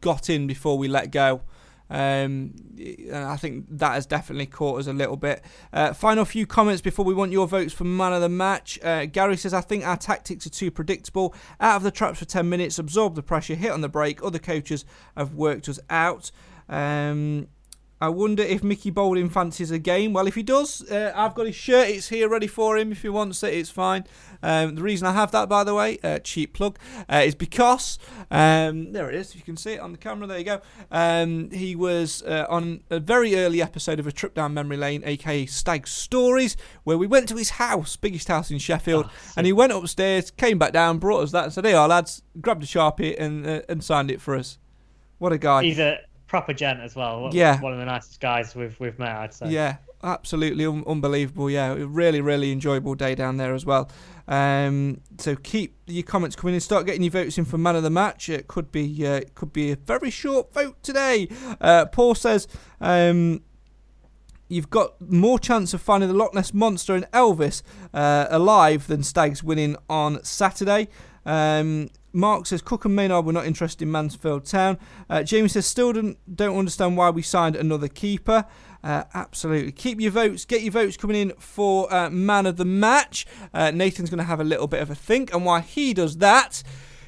got 0.00 0.28
in 0.28 0.46
before 0.46 0.76
we 0.76 0.88
let 0.88 1.10
go. 1.10 1.40
Um, 1.88 2.54
I 3.12 3.36
think 3.36 3.66
that 3.70 3.92
has 3.92 4.06
definitely 4.06 4.46
caught 4.46 4.80
us 4.80 4.86
a 4.86 4.92
little 4.92 5.16
bit. 5.16 5.42
Uh, 5.72 5.92
final 5.92 6.24
few 6.24 6.46
comments 6.46 6.82
before 6.82 7.04
we 7.04 7.14
want 7.14 7.32
your 7.32 7.46
votes 7.46 7.72
for 7.72 7.84
man 7.84 8.12
of 8.12 8.20
the 8.20 8.28
match. 8.28 8.78
Uh, 8.82 9.06
Gary 9.06 9.36
says, 9.36 9.54
I 9.54 9.60
think 9.60 9.86
our 9.86 9.96
tactics 9.96 10.46
are 10.46 10.50
too 10.50 10.70
predictable. 10.70 11.34
Out 11.60 11.76
of 11.76 11.82
the 11.84 11.90
traps 11.90 12.18
for 12.18 12.24
10 12.24 12.48
minutes, 12.48 12.78
absorb 12.78 13.14
the 13.14 13.22
pressure, 13.22 13.54
hit 13.54 13.70
on 13.70 13.82
the 13.82 13.88
break. 13.88 14.22
Other 14.22 14.38
coaches 14.38 14.84
have 15.16 15.34
worked 15.34 15.68
us 15.68 15.78
out. 15.88 16.30
Um, 16.68 17.48
I 17.98 18.10
wonder 18.10 18.42
if 18.42 18.62
Mickey 18.62 18.90
Boulding 18.90 19.30
fancies 19.30 19.70
a 19.70 19.78
game. 19.78 20.12
Well, 20.12 20.26
if 20.26 20.34
he 20.34 20.42
does, 20.42 20.82
uh, 20.90 21.12
I've 21.16 21.34
got 21.34 21.46
his 21.46 21.54
shirt. 21.56 21.88
It's 21.88 22.10
here 22.10 22.28
ready 22.28 22.46
for 22.46 22.76
him. 22.76 22.92
If 22.92 23.00
he 23.00 23.08
wants 23.08 23.42
it, 23.42 23.54
it's 23.54 23.70
fine. 23.70 24.04
Um, 24.42 24.74
the 24.74 24.82
reason 24.82 25.08
I 25.08 25.12
have 25.12 25.30
that, 25.30 25.48
by 25.48 25.64
the 25.64 25.74
way, 25.74 25.98
uh, 26.04 26.18
cheap 26.18 26.52
plug, 26.52 26.78
uh, 27.10 27.22
is 27.24 27.34
because 27.34 27.98
um, 28.30 28.92
there 28.92 29.08
it 29.08 29.14
is. 29.14 29.34
You 29.34 29.40
can 29.40 29.56
see 29.56 29.72
it 29.72 29.80
on 29.80 29.92
the 29.92 29.98
camera. 29.98 30.26
There 30.26 30.36
you 30.38 30.44
go. 30.44 30.60
Um, 30.90 31.50
he 31.50 31.74
was 31.74 32.22
uh, 32.24 32.44
on 32.50 32.82
a 32.90 33.00
very 33.00 33.34
early 33.34 33.62
episode 33.62 33.98
of 33.98 34.06
a 34.06 34.12
trip 34.12 34.34
down 34.34 34.52
memory 34.52 34.76
lane, 34.76 35.02
aka 35.06 35.46
Stag 35.46 35.88
Stories, 35.88 36.54
where 36.84 36.98
we 36.98 37.06
went 37.06 37.30
to 37.30 37.36
his 37.36 37.50
house, 37.50 37.96
biggest 37.96 38.28
house 38.28 38.50
in 38.50 38.58
Sheffield, 38.58 39.06
oh, 39.08 39.32
and 39.38 39.46
he 39.46 39.54
went 39.54 39.72
upstairs, 39.72 40.30
came 40.30 40.58
back 40.58 40.74
down, 40.74 40.98
brought 40.98 41.22
us 41.22 41.32
that, 41.32 41.44
and 41.44 41.52
said, 41.52 41.64
"Hey, 41.64 41.72
our 41.72 41.88
lads, 41.88 42.22
grabbed 42.42 42.62
a 42.62 42.66
sharpie 42.66 43.18
and 43.18 43.46
uh, 43.46 43.62
and 43.70 43.82
signed 43.82 44.10
it 44.10 44.20
for 44.20 44.36
us." 44.36 44.58
What 45.16 45.32
a 45.32 45.38
guy! 45.38 45.62
He's 45.62 45.78
a 45.78 46.00
proper 46.26 46.52
gent 46.52 46.80
as 46.80 46.96
well. 46.96 47.30
Yeah, 47.32 47.60
one 47.60 47.72
of 47.72 47.78
the 47.78 47.84
nicest 47.84 48.20
guys 48.20 48.54
we've 48.54 48.78
we've 48.80 48.98
met. 48.98 49.16
I'd 49.16 49.34
say. 49.34 49.50
Yeah, 49.50 49.76
absolutely 50.02 50.66
un- 50.66 50.84
unbelievable. 50.86 51.50
Yeah, 51.50 51.74
really 51.78 52.20
really 52.20 52.52
enjoyable 52.52 52.94
day 52.94 53.14
down 53.14 53.36
there 53.36 53.54
as 53.54 53.64
well. 53.64 53.90
Um, 54.28 55.00
so 55.18 55.36
keep 55.36 55.76
your 55.86 56.02
comments 56.02 56.34
coming 56.36 56.54
and 56.54 56.62
Start 56.62 56.86
getting 56.86 57.02
your 57.02 57.12
votes 57.12 57.38
in 57.38 57.44
for 57.44 57.58
man 57.58 57.76
of 57.76 57.82
the 57.82 57.90
match. 57.90 58.28
It 58.28 58.48
could 58.48 58.72
be 58.72 59.06
uh, 59.06 59.20
could 59.34 59.52
be 59.52 59.70
a 59.70 59.76
very 59.76 60.10
short 60.10 60.52
vote 60.52 60.82
today. 60.82 61.28
Uh, 61.60 61.86
Paul 61.86 62.14
says. 62.14 62.48
Um, 62.80 63.42
you've 64.48 64.70
got 64.70 65.00
more 65.00 65.40
chance 65.40 65.74
of 65.74 65.82
finding 65.82 66.08
the 66.08 66.14
Loch 66.14 66.32
Ness 66.32 66.54
monster 66.54 66.94
and 66.94 67.04
Elvis 67.10 67.62
uh, 67.92 68.26
alive 68.30 68.86
than 68.86 69.02
Stags 69.02 69.42
winning 69.42 69.76
on 69.88 70.22
Saturday. 70.22 70.86
Um, 71.24 71.88
Mark 72.16 72.46
says 72.46 72.62
Cook 72.62 72.86
and 72.86 72.96
Maynard 72.96 73.26
were 73.26 73.32
not 73.32 73.46
interested 73.46 73.82
in 73.82 73.92
Mansfield 73.92 74.46
Town. 74.46 74.78
Uh, 75.10 75.22
Jamie 75.22 75.48
says 75.48 75.66
still 75.66 75.92
don't, 75.92 76.16
don't 76.34 76.58
understand 76.58 76.96
why 76.96 77.10
we 77.10 77.20
signed 77.20 77.56
another 77.56 77.88
keeper. 77.88 78.46
Uh, 78.82 79.04
absolutely. 79.12 79.70
Keep 79.70 80.00
your 80.00 80.12
votes. 80.12 80.46
Get 80.46 80.62
your 80.62 80.72
votes 80.72 80.96
coming 80.96 81.16
in 81.16 81.32
for 81.38 81.92
uh, 81.92 82.08
man 82.08 82.46
of 82.46 82.56
the 82.56 82.64
match. 82.64 83.26
Uh, 83.52 83.70
Nathan's 83.70 84.08
going 84.08 84.18
to 84.18 84.24
have 84.24 84.40
a 84.40 84.44
little 84.44 84.66
bit 84.66 84.80
of 84.80 84.90
a 84.90 84.94
think, 84.94 85.32
and 85.34 85.44
while 85.44 85.60
he 85.60 85.92
does 85.92 86.16
that, 86.18 86.62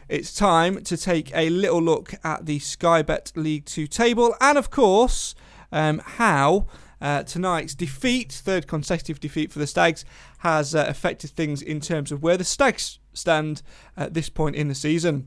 it's 0.08 0.34
time 0.34 0.82
to 0.84 0.96
take 0.96 1.34
a 1.34 1.48
little 1.48 1.80
look 1.80 2.14
at 2.22 2.44
the 2.44 2.58
Sky 2.58 3.00
Bet 3.00 3.32
League 3.34 3.64
Two 3.64 3.86
table, 3.86 4.34
and 4.40 4.58
of 4.58 4.70
course, 4.70 5.34
um, 5.72 6.00
how. 6.04 6.66
Uh, 7.00 7.22
tonight's 7.22 7.74
defeat, 7.74 8.32
third 8.32 8.66
consecutive 8.66 9.20
defeat 9.20 9.52
for 9.52 9.58
the 9.58 9.66
Stags, 9.66 10.04
has 10.38 10.74
uh, 10.74 10.84
affected 10.88 11.30
things 11.30 11.62
in 11.62 11.80
terms 11.80 12.10
of 12.10 12.22
where 12.22 12.36
the 12.36 12.44
Stags 12.44 12.98
stand 13.12 13.62
at 13.96 14.14
this 14.14 14.28
point 14.28 14.56
in 14.56 14.68
the 14.68 14.74
season. 14.74 15.26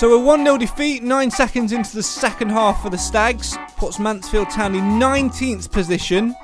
So 0.00 0.14
a 0.14 0.18
1 0.18 0.44
0 0.44 0.56
defeat, 0.56 1.02
9 1.02 1.30
seconds 1.30 1.72
into 1.72 1.94
the 1.94 2.02
second 2.02 2.48
half 2.48 2.82
for 2.82 2.88
the 2.88 2.96
Stags, 2.96 3.58
puts 3.76 3.98
Mansfield 3.98 4.48
Town 4.48 4.74
in 4.74 4.98
19th 4.98 5.70
position. 5.70 6.34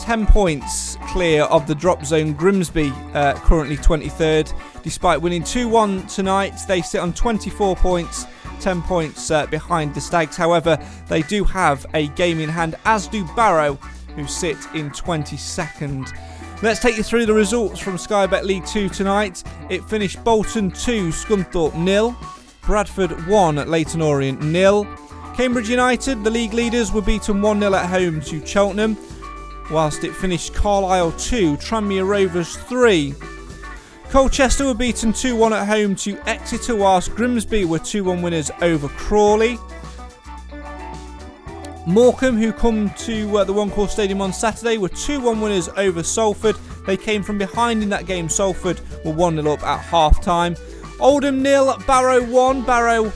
10 0.00 0.26
points 0.26 0.96
clear 1.08 1.44
of 1.44 1.66
the 1.66 1.74
drop 1.74 2.04
zone. 2.04 2.32
Grimsby 2.32 2.92
uh, 3.14 3.34
currently 3.34 3.76
23rd. 3.76 4.52
Despite 4.86 5.20
winning 5.20 5.42
2 5.42 5.68
1 5.68 6.06
tonight, 6.06 6.54
they 6.68 6.80
sit 6.80 7.00
on 7.00 7.12
24 7.12 7.74
points 7.74 8.24
10 8.60 8.82
points 8.82 9.32
uh, 9.32 9.44
behind 9.46 9.92
the 9.92 10.00
Stags. 10.00 10.36
However, 10.36 10.78
they 11.08 11.22
do 11.22 11.42
have 11.42 11.84
a 11.92 12.06
game 12.10 12.38
in 12.38 12.48
hand, 12.48 12.76
as 12.84 13.08
do 13.08 13.24
Barrow, 13.34 13.74
who 14.14 14.28
sit 14.28 14.56
in 14.74 14.90
22nd. 14.90 16.16
Let's 16.62 16.78
take 16.78 16.96
you 16.96 17.02
through 17.02 17.26
the 17.26 17.34
results 17.34 17.80
from 17.80 17.98
Sky 17.98 18.28
Bet 18.28 18.46
League 18.46 18.64
2 18.64 18.88
tonight. 18.88 19.42
It 19.70 19.82
finished 19.86 20.22
Bolton 20.22 20.70
2, 20.70 21.08
Scunthorpe 21.08 21.74
nil, 21.74 22.16
Bradford 22.62 23.26
1, 23.26 23.68
Leyton 23.68 24.00
Orient 24.00 24.40
nil. 24.40 24.86
Cambridge 25.34 25.68
United, 25.68 26.22
the 26.22 26.30
league 26.30 26.52
leaders, 26.52 26.92
were 26.92 27.02
beaten 27.02 27.42
1 27.42 27.58
0 27.58 27.74
at 27.74 27.86
home 27.86 28.20
to 28.20 28.46
Cheltenham, 28.46 28.96
whilst 29.72 30.04
it 30.04 30.14
finished 30.14 30.54
Carlisle 30.54 31.10
2, 31.10 31.56
Tranmere 31.56 32.06
Rovers 32.06 32.56
3. 32.56 33.16
Colchester 34.16 34.64
were 34.64 34.72
beaten 34.72 35.12
2 35.12 35.36
1 35.36 35.52
at 35.52 35.66
home 35.66 35.94
to 35.94 36.18
Exeter, 36.26 36.74
whilst 36.74 37.14
Grimsby 37.14 37.66
were 37.66 37.78
2 37.78 38.02
1 38.02 38.22
winners 38.22 38.50
over 38.62 38.88
Crawley. 38.88 39.58
Morecambe, 41.86 42.38
who 42.38 42.50
come 42.50 42.88
to 42.94 43.36
uh, 43.36 43.44
the 43.44 43.52
One 43.52 43.70
Call 43.70 43.86
Stadium 43.86 44.22
on 44.22 44.32
Saturday, 44.32 44.78
were 44.78 44.88
2 44.88 45.20
1 45.20 45.38
winners 45.38 45.68
over 45.76 46.02
Salford. 46.02 46.56
They 46.86 46.96
came 46.96 47.22
from 47.22 47.36
behind 47.36 47.82
in 47.82 47.90
that 47.90 48.06
game. 48.06 48.30
Salford 48.30 48.80
were 49.04 49.12
1 49.12 49.34
0 49.36 49.52
up 49.52 49.62
at 49.62 49.80
half 49.80 50.22
time. 50.22 50.56
Oldham 50.98 51.42
nil, 51.42 51.76
Barrow 51.86 52.24
1. 52.24 52.62
Barrow 52.62 53.12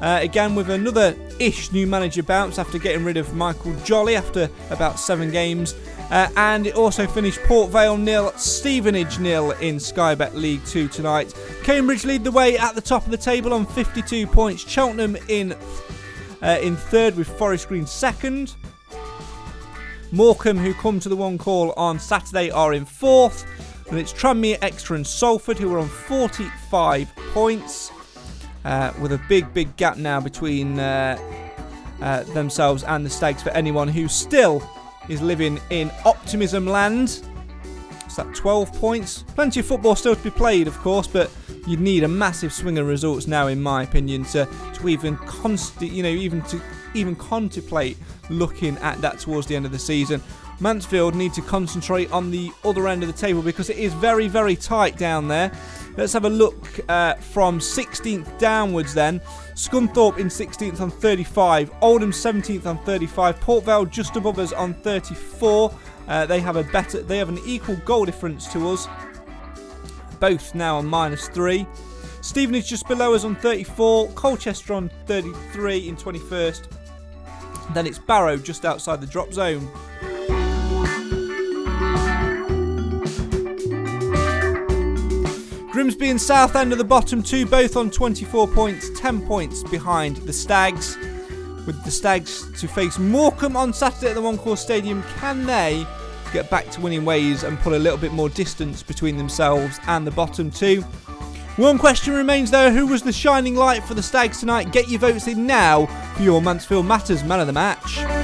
uh, 0.00 0.18
again 0.20 0.56
with 0.56 0.68
another 0.68 1.14
ish 1.38 1.70
new 1.70 1.86
manager 1.86 2.24
bounce 2.24 2.58
after 2.58 2.76
getting 2.76 3.04
rid 3.04 3.16
of 3.16 3.34
Michael 3.34 3.74
Jolly 3.84 4.16
after 4.16 4.50
about 4.70 4.98
seven 4.98 5.30
games. 5.30 5.76
Uh, 6.10 6.28
and 6.36 6.66
it 6.66 6.74
also 6.74 7.06
finished 7.06 7.40
Port 7.44 7.70
Vale 7.70 7.96
nil, 7.96 8.32
Stevenage 8.36 9.20
nil 9.20 9.52
in 9.52 9.78
Sky 9.78 10.14
Bet 10.14 10.34
League 10.34 10.64
2 10.66 10.88
tonight. 10.88 11.32
Cambridge 11.62 12.04
lead 12.04 12.24
the 12.24 12.32
way 12.32 12.58
at 12.58 12.74
the 12.74 12.80
top 12.80 13.04
of 13.04 13.12
the 13.12 13.16
table 13.16 13.54
on 13.54 13.64
52 13.64 14.26
points. 14.26 14.68
Cheltenham 14.68 15.16
in 15.28 15.54
uh, 16.42 16.58
in 16.62 16.74
third 16.74 17.16
with 17.16 17.28
Forest 17.38 17.68
Green 17.68 17.86
second. 17.86 18.56
Morecambe, 20.10 20.58
who 20.58 20.74
come 20.74 20.98
to 20.98 21.08
the 21.08 21.14
one 21.14 21.38
call 21.38 21.72
on 21.72 21.98
Saturday, 22.00 22.50
are 22.50 22.72
in 22.72 22.84
fourth. 22.84 23.46
And 23.88 23.98
it's 23.98 24.12
Tranmere, 24.12 24.58
Exeter, 24.62 24.96
and 24.96 25.06
Salford 25.06 25.58
who 25.58 25.72
are 25.74 25.78
on 25.78 25.88
45 25.88 27.14
points. 27.32 27.92
Uh, 28.64 28.92
with 29.00 29.12
a 29.12 29.20
big, 29.28 29.54
big 29.54 29.74
gap 29.76 29.96
now 29.96 30.20
between 30.20 30.78
uh, 30.78 31.16
uh, 32.02 32.24
themselves 32.34 32.82
and 32.84 33.06
the 33.06 33.10
Stags 33.10 33.42
for 33.42 33.50
anyone 33.50 33.88
who 33.88 34.06
still 34.06 34.60
is 35.08 35.20
living 35.22 35.60
in 35.70 35.90
optimism 36.04 36.66
land. 36.66 37.22
It's 38.04 38.16
that 38.16 38.34
12 38.34 38.72
points. 38.74 39.22
Plenty 39.34 39.60
of 39.60 39.66
football 39.66 39.94
still 39.94 40.16
to 40.16 40.22
be 40.22 40.30
played, 40.30 40.66
of 40.66 40.76
course, 40.78 41.06
but 41.06 41.30
you'd 41.66 41.80
need 41.80 42.02
a 42.02 42.08
massive 42.08 42.52
swing 42.52 42.78
of 42.78 42.86
results 42.86 43.26
now, 43.26 43.46
in 43.46 43.62
my 43.62 43.82
opinion, 43.82 44.24
to, 44.24 44.48
to 44.74 44.88
even 44.88 45.16
const- 45.18 45.80
you 45.80 46.02
know, 46.02 46.08
even 46.08 46.42
to 46.42 46.60
even 46.94 47.14
contemplate 47.14 47.96
looking 48.28 48.76
at 48.78 49.00
that 49.00 49.18
towards 49.18 49.46
the 49.46 49.54
end 49.54 49.64
of 49.66 49.72
the 49.72 49.78
season. 49.78 50.20
Mansfield 50.60 51.14
need 51.14 51.32
to 51.34 51.42
concentrate 51.42 52.12
on 52.12 52.30
the 52.30 52.50
other 52.64 52.86
end 52.86 53.02
of 53.02 53.12
the 53.12 53.18
table 53.18 53.42
because 53.42 53.70
it 53.70 53.78
is 53.78 53.94
very, 53.94 54.28
very 54.28 54.54
tight 54.54 54.96
down 54.96 55.26
there. 55.26 55.50
Let's 55.96 56.12
have 56.12 56.24
a 56.24 56.30
look 56.30 56.80
uh, 56.88 57.14
from 57.14 57.58
16th 57.58 58.38
downwards 58.38 58.94
then. 58.94 59.20
Scunthorpe 59.54 60.18
in 60.18 60.28
16th 60.28 60.80
on 60.80 60.90
35, 60.90 61.70
Oldham 61.80 62.12
17th 62.12 62.66
on 62.66 62.78
35, 62.84 63.40
Port 63.40 63.64
Vale 63.64 63.86
just 63.86 64.16
above 64.16 64.38
us 64.38 64.52
on 64.52 64.74
34. 64.74 65.74
Uh, 66.08 66.26
they 66.26 66.40
have 66.40 66.56
a 66.56 66.64
better, 66.64 67.02
they 67.02 67.18
have 67.18 67.28
an 67.28 67.38
equal 67.44 67.76
goal 67.76 68.04
difference 68.04 68.50
to 68.52 68.68
us. 68.68 68.86
Both 70.20 70.54
now 70.54 70.76
on 70.76 70.86
minus 70.86 71.28
three. 71.28 71.66
Stevenage 72.20 72.68
just 72.68 72.86
below 72.86 73.14
us 73.14 73.24
on 73.24 73.34
34, 73.36 74.10
Colchester 74.10 74.74
on 74.74 74.90
33 75.06 75.88
in 75.88 75.96
21st. 75.96 76.70
Then 77.72 77.86
it's 77.86 77.98
Barrow 77.98 78.36
just 78.36 78.64
outside 78.64 79.00
the 79.00 79.06
drop 79.06 79.32
zone. 79.32 79.70
Grimsby 85.80 86.10
and 86.10 86.20
Southend 86.20 86.74
are 86.74 86.76
the 86.76 86.84
bottom 86.84 87.22
two, 87.22 87.46
both 87.46 87.74
on 87.74 87.90
24 87.90 88.48
points, 88.48 88.90
10 89.00 89.26
points 89.26 89.62
behind 89.62 90.18
the 90.18 90.32
Stags. 90.32 90.98
With 91.66 91.82
the 91.84 91.90
Stags 91.90 92.52
to 92.60 92.68
face 92.68 92.98
Morecambe 92.98 93.56
on 93.56 93.72
Saturday 93.72 94.08
at 94.08 94.14
the 94.14 94.20
One 94.20 94.36
Call 94.36 94.56
Stadium, 94.56 95.02
can 95.16 95.46
they 95.46 95.86
get 96.34 96.50
back 96.50 96.68
to 96.72 96.82
winning 96.82 97.06
ways 97.06 97.44
and 97.44 97.58
put 97.60 97.72
a 97.72 97.78
little 97.78 97.96
bit 97.96 98.12
more 98.12 98.28
distance 98.28 98.82
between 98.82 99.16
themselves 99.16 99.80
and 99.86 100.06
the 100.06 100.10
bottom 100.10 100.50
two? 100.50 100.82
One 101.56 101.78
question 101.78 102.12
remains 102.12 102.50
though 102.50 102.70
who 102.70 102.86
was 102.86 103.00
the 103.00 103.10
shining 103.10 103.56
light 103.56 103.82
for 103.82 103.94
the 103.94 104.02
Stags 104.02 104.38
tonight? 104.38 104.72
Get 104.72 104.90
your 104.90 105.00
votes 105.00 105.28
in 105.28 105.46
now 105.46 105.86
for 106.14 106.22
your 106.22 106.42
Mansfield 106.42 106.84
Matters 106.84 107.24
man 107.24 107.40
of 107.40 107.46
the 107.46 107.54
match. 107.54 108.19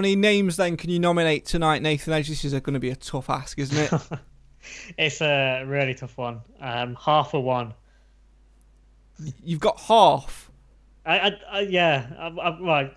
Many 0.00 0.16
names 0.16 0.56
then 0.56 0.76
can 0.76 0.90
you 0.90 0.98
nominate 0.98 1.46
tonight, 1.46 1.82
Nathan 1.82 2.12
Edge? 2.12 2.28
This 2.28 2.44
is 2.44 2.52
going 2.52 2.74
to 2.74 2.80
be 2.80 2.90
a 2.90 2.96
tough 2.96 3.28
ask, 3.28 3.58
isn't 3.58 3.76
it? 3.76 4.20
it's 4.98 5.20
a 5.20 5.64
really 5.64 5.94
tough 5.94 6.16
one. 6.16 6.40
Um, 6.60 6.96
half 6.96 7.34
a 7.34 7.40
one. 7.40 7.74
You've 9.44 9.60
got 9.60 9.78
half. 9.80 10.50
I, 11.04 11.18
I, 11.18 11.40
I 11.50 11.60
yeah. 11.60 12.06
I, 12.18 12.28
I, 12.28 12.60
right. 12.60 12.96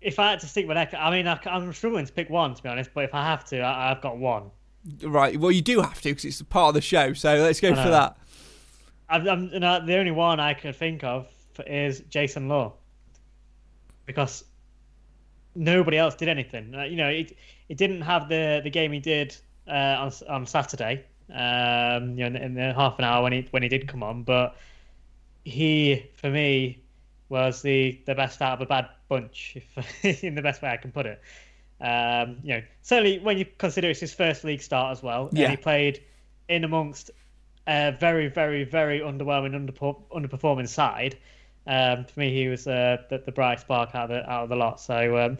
If 0.00 0.18
I 0.18 0.30
had 0.30 0.40
to 0.40 0.46
stick 0.46 0.68
with 0.68 0.76
that, 0.76 0.94
I 0.94 1.10
mean, 1.10 1.26
I, 1.26 1.38
am 1.46 1.72
struggling 1.72 2.06
to 2.06 2.12
pick 2.12 2.30
one 2.30 2.54
to 2.54 2.62
be 2.62 2.68
honest. 2.68 2.90
But 2.94 3.04
if 3.04 3.14
I 3.14 3.24
have 3.24 3.44
to, 3.46 3.62
I, 3.62 3.88
have 3.88 4.00
got 4.00 4.18
one. 4.18 4.50
Right. 5.02 5.38
Well, 5.38 5.50
you 5.50 5.62
do 5.62 5.80
have 5.80 6.00
to 6.02 6.10
because 6.10 6.24
it's 6.24 6.42
part 6.42 6.68
of 6.68 6.74
the 6.74 6.80
show. 6.80 7.14
So 7.14 7.36
let's 7.36 7.60
go 7.60 7.74
for 7.74 7.90
that. 7.90 8.16
I'm, 9.08 9.26
I'm, 9.26 9.86
the 9.86 9.96
only 9.96 10.10
one 10.10 10.38
I 10.38 10.52
could 10.54 10.76
think 10.76 11.02
of 11.02 11.26
is 11.66 12.00
Jason 12.10 12.48
Law 12.48 12.74
because 14.04 14.44
nobody 15.58 15.98
else 15.98 16.14
did 16.14 16.28
anything. 16.28 16.74
Uh, 16.74 16.84
you 16.84 16.96
know, 16.96 17.08
it 17.08 17.36
it 17.68 17.76
didn't 17.76 18.02
have 18.02 18.28
the 18.28 18.60
the 18.62 18.70
game 18.70 18.92
he 18.92 19.00
did 19.00 19.36
uh, 19.66 19.96
on 19.98 20.12
on 20.28 20.46
Saturday. 20.46 21.04
Um, 21.30 22.16
you 22.16 22.20
know, 22.20 22.26
in, 22.26 22.36
in, 22.36 22.54
the 22.54 22.72
half 22.72 22.98
an 22.98 23.04
hour 23.04 23.22
when 23.22 23.32
he 23.32 23.46
when 23.50 23.62
he 23.62 23.68
did 23.68 23.86
come 23.86 24.02
on, 24.02 24.22
but 24.22 24.56
he 25.44 26.06
for 26.14 26.30
me 26.30 26.80
was 27.28 27.60
the 27.60 28.00
the 28.06 28.14
best 28.14 28.40
out 28.40 28.54
of 28.54 28.60
a 28.62 28.66
bad 28.66 28.88
bunch, 29.08 29.56
if, 29.56 30.22
in 30.24 30.34
the 30.34 30.42
best 30.42 30.62
way 30.62 30.70
I 30.70 30.76
can 30.76 30.92
put 30.92 31.06
it. 31.06 31.20
Um, 31.80 32.38
you 32.42 32.54
know, 32.54 32.62
certainly 32.82 33.18
when 33.18 33.38
you 33.38 33.44
consider 33.58 33.90
it's 33.90 34.00
his 34.00 34.14
first 34.14 34.44
league 34.44 34.62
start 34.62 34.92
as 34.92 35.02
well, 35.02 35.28
yeah. 35.32 35.44
and 35.44 35.50
he 35.50 35.56
played 35.56 36.02
in 36.48 36.64
amongst 36.64 37.10
a 37.66 37.92
very, 38.00 38.28
very, 38.28 38.64
very 38.64 39.00
underwhelming, 39.00 39.70
underperforming 40.10 40.68
side. 40.68 41.18
Um, 41.68 42.06
for 42.06 42.18
me, 42.18 42.32
he 42.32 42.48
was 42.48 42.66
uh, 42.66 42.96
the, 43.10 43.18
the 43.18 43.30
bright 43.30 43.60
spark 43.60 43.94
out 43.94 44.10
of 44.10 44.24
the, 44.24 44.30
out 44.30 44.44
of 44.44 44.48
the 44.48 44.56
lot. 44.56 44.80
So, 44.80 45.18
um, 45.18 45.38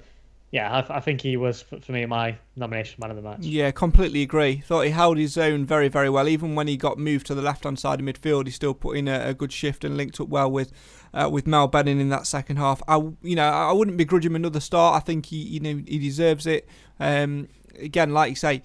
yeah, 0.51 0.71
I, 0.71 0.97
I, 0.97 1.01
think 1.01 1.23
he 1.23 1.39
was 1.39 1.63
for 1.63 1.93
me 1.93 2.05
my 2.05 2.37
nomination 2.55 2.97
man 3.01 3.11
of 3.11 3.17
the 3.17 3.23
match. 3.23 3.41
Yeah, 3.41 3.71
completely 3.71 4.23
agree. 4.23 4.63
Thought 4.65 4.83
he 4.83 4.91
held 4.91 5.17
his 5.17 5.39
own 5.39 5.65
very, 5.65 5.89
very 5.89 6.11
well. 6.11 6.29
Even 6.29 6.55
when 6.55 6.69
he 6.69 6.77
got 6.77 6.99
moved 6.99 7.27
to 7.27 7.35
the 7.35 7.41
left 7.41 7.65
hand 7.65 7.79
side 7.79 8.01
of 8.01 8.07
midfield, 8.07 8.45
he 8.45 8.53
still 8.53 8.75
put 8.75 8.99
in 8.99 9.09
a, 9.09 9.29
a 9.29 9.35
good 9.35 9.53
shift 9.53 9.85
and 9.85 9.97
linked 9.97 10.21
up 10.21 10.29
well 10.29 10.51
with 10.51 10.71
uh, 11.15 11.31
with 11.33 11.47
Mal 11.47 11.67
Benning 11.67 11.99
in 11.99 12.11
that 12.11 12.27
second 12.27 12.57
half. 12.57 12.83
I, 12.87 12.97
you 13.23 13.35
know, 13.35 13.49
I 13.49 13.73
wouldn't 13.73 13.97
begrudge 13.97 14.27
him 14.27 14.37
another 14.37 14.61
start. 14.61 14.97
I 14.97 15.01
think 15.01 15.27
he, 15.27 15.37
you 15.37 15.61
know, 15.61 15.83
he 15.87 15.99
deserves 15.99 16.47
it. 16.47 16.69
Um, 17.01 17.49
again, 17.79 18.13
like 18.13 18.29
you 18.29 18.37
say, 18.37 18.63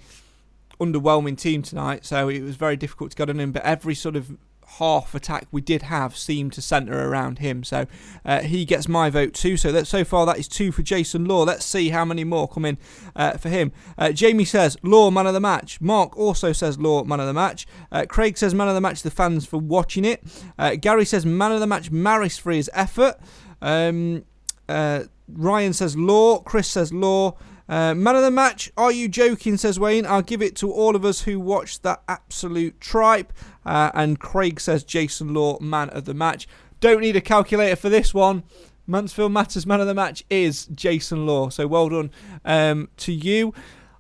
underwhelming 0.82 1.38
team 1.38 1.62
tonight, 1.62 2.06
so 2.06 2.28
it 2.28 2.42
was 2.42 2.58
very 2.58 2.76
difficult 2.76 3.12
to 3.12 3.18
get 3.18 3.30
on 3.30 3.40
him. 3.40 3.54
But 3.54 3.64
every 3.64 3.96
sort 3.96 4.18
of 4.18 4.38
half 4.78 5.14
attack 5.16 5.48
we 5.52 5.62
did 5.62 5.84
have 5.84 6.18
seemed 6.18 6.54
to 6.54 6.62
centre 6.62 7.08
around 7.10 7.40
him. 7.40 7.64
So 7.64 7.86
uh, 8.26 8.42
he 8.42 8.66
gets 8.66 8.88
my 8.88 9.10
vote 9.10 9.34
too. 9.34 9.58
So 9.58 9.72
that 9.72 9.88
so 9.88 10.04
far 10.04 10.26
that 10.26 10.38
is 10.38 10.48
two 10.48 10.72
for 10.72 10.82
Jason 10.82 11.26
Law. 11.26 11.44
Let's 11.44 11.66
see 11.66 11.90
how 11.90 12.06
many 12.06 12.24
more 12.24 12.48
come 12.48 12.66
in 12.66 12.78
uh, 13.16 13.38
for 13.38 13.50
him. 13.50 13.72
Uh, 13.98 14.12
Jamie 14.12 14.46
says 14.46 14.78
Law 14.84 15.12
man 15.12 15.28
of 15.28 15.34
the 15.34 15.40
match. 15.40 15.80
Mark 15.82 16.18
also 16.18 16.52
says 16.52 16.80
Law 16.80 17.04
man 17.04 17.20
of 17.20 17.28
the 17.28 17.34
match. 17.34 17.68
Uh, 17.92 18.06
Craig 18.08 18.38
says 18.38 18.54
man 18.54 18.68
of 18.68 18.76
the 18.76 18.82
match. 18.82 19.02
The 19.02 19.12
fans 19.12 19.46
for 19.46 19.58
watching 19.58 20.06
it. 20.06 20.24
Uh, 20.58 20.76
Gary 20.76 21.06
says 21.06 21.26
man 21.26 21.52
of 21.52 21.60
the 21.60 21.68
match. 21.68 21.92
Maris 21.92 22.38
for 22.38 22.52
his 22.52 22.70
effort. 22.74 23.16
Um, 23.62 24.26
uh, 24.68 25.04
Ryan 25.28 25.74
says 25.74 25.96
Law. 25.98 26.40
Chris 26.40 26.68
says 26.68 26.94
Law. 26.94 27.38
Uh, 27.74 27.96
man 27.96 28.16
of 28.16 28.22
the 28.22 28.30
match, 28.30 28.72
are 28.78 28.92
you 28.92 29.08
joking? 29.08 29.58
Says 29.58 29.80
Wayne. 29.80 30.06
I'll 30.06 30.22
give 30.22 30.44
it 30.44 30.56
to 30.58 30.72
all 30.72 30.96
of 30.96 31.04
us 31.04 31.22
who 31.22 31.40
watched 31.40 31.82
that 31.82 32.04
absolute 32.08 32.80
tripe. 32.80 33.34
Uh, 33.66 33.90
and 33.96 34.20
Craig 34.20 34.60
says 34.60 34.84
Jason 34.84 35.34
Law, 35.34 35.58
man 35.60 35.90
of 35.90 36.06
the 36.06 36.14
match. 36.14 36.48
Don't 36.82 37.02
need 37.02 37.16
a 37.16 37.22
calculator 37.22 37.76
for 37.76 37.90
this 37.90 38.14
one. 38.14 38.44
Mansfield 38.86 39.32
Matters 39.32 39.66
man 39.66 39.82
of 39.82 39.88
the 39.88 39.96
match 39.96 40.24
is 40.30 40.68
Jason 40.68 41.26
Law. 41.26 41.50
So 41.50 41.66
well 41.66 41.90
done 41.90 42.12
um, 42.46 42.90
to 42.98 43.12
you. 43.12 43.56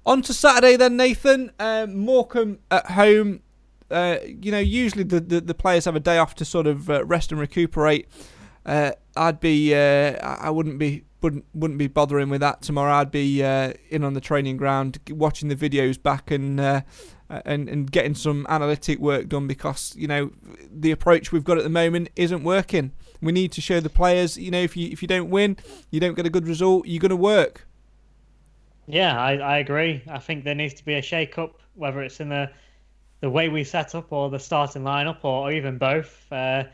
On 0.05 0.21
to 0.21 0.35
Saturday 0.35 0.75
then, 0.75 0.95
Nathan. 0.95 1.51
Um, 1.57 1.97
Morecambe 1.97 2.59
at 2.69 2.91
home. 2.91 3.41
Uh, 3.89 4.17
you 4.23 4.51
know, 4.51 4.59
usually 4.59 5.03
the, 5.03 5.19
the, 5.19 5.41
the, 5.41 5.55
players 5.55 5.85
have 5.85 5.95
a 5.95 5.99
day 5.99 6.19
off 6.19 6.35
to 6.35 6.45
sort 6.45 6.67
of 6.67 6.91
uh, 6.91 7.03
rest 7.05 7.31
and 7.31 7.41
recuperate. 7.41 8.07
Uh, 8.67 8.91
I'd 9.17 9.39
be, 9.39 9.73
uh, 9.73 10.13
I 10.21 10.51
wouldn't 10.51 10.77
be 10.77 11.05
wouldn't 11.23 11.45
wouldn't 11.53 11.79
be 11.79 11.87
bothering 11.87 12.29
with 12.29 12.41
that 12.41 12.61
tomorrow. 12.61 12.93
I'd 12.93 13.11
be 13.11 13.43
uh, 13.43 13.73
in 13.89 14.03
on 14.03 14.13
the 14.13 14.21
training 14.21 14.57
ground, 14.57 14.99
watching 15.09 15.49
the 15.49 15.55
videos 15.55 16.01
back 16.01 16.29
and 16.29 16.59
uh, 16.59 16.81
and 17.29 17.69
and 17.69 17.91
getting 17.91 18.13
some 18.13 18.45
analytic 18.49 18.99
work 18.99 19.29
done 19.29 19.47
because 19.47 19.95
you 19.95 20.07
know 20.07 20.31
the 20.71 20.91
approach 20.91 21.31
we've 21.31 21.43
got 21.43 21.57
at 21.57 21.63
the 21.63 21.69
moment 21.69 22.09
isn't 22.15 22.43
working. 22.43 22.91
We 23.21 23.31
need 23.31 23.51
to 23.53 23.61
show 23.61 23.79
the 23.79 23.89
players, 23.89 24.37
you 24.37 24.51
know, 24.51 24.61
if 24.61 24.75
you 24.75 24.89
if 24.89 25.01
you 25.01 25.07
don't 25.07 25.29
win, 25.29 25.57
you 25.89 25.99
don't 25.99 26.15
get 26.15 26.25
a 26.25 26.29
good 26.29 26.47
result, 26.47 26.85
you're 26.85 26.99
going 26.99 27.09
to 27.09 27.15
work. 27.15 27.65
Yeah, 28.85 29.17
I, 29.17 29.37
I 29.37 29.57
agree. 29.59 30.03
I 30.09 30.19
think 30.19 30.43
there 30.43 30.55
needs 30.55 30.73
to 30.75 30.85
be 30.85 30.95
a 30.95 31.01
shake 31.01 31.37
up, 31.37 31.61
whether 31.75 32.01
it's 32.01 32.19
in 32.19 32.29
the 32.29 32.49
the 33.21 33.29
way 33.29 33.47
we 33.47 33.63
set 33.63 33.95
up 33.95 34.11
or 34.11 34.29
the 34.29 34.39
starting 34.39 34.83
lineup 34.83 35.19
or, 35.23 35.47
or 35.47 35.51
even 35.53 35.77
both. 35.77 36.25
Uh, 36.29 36.65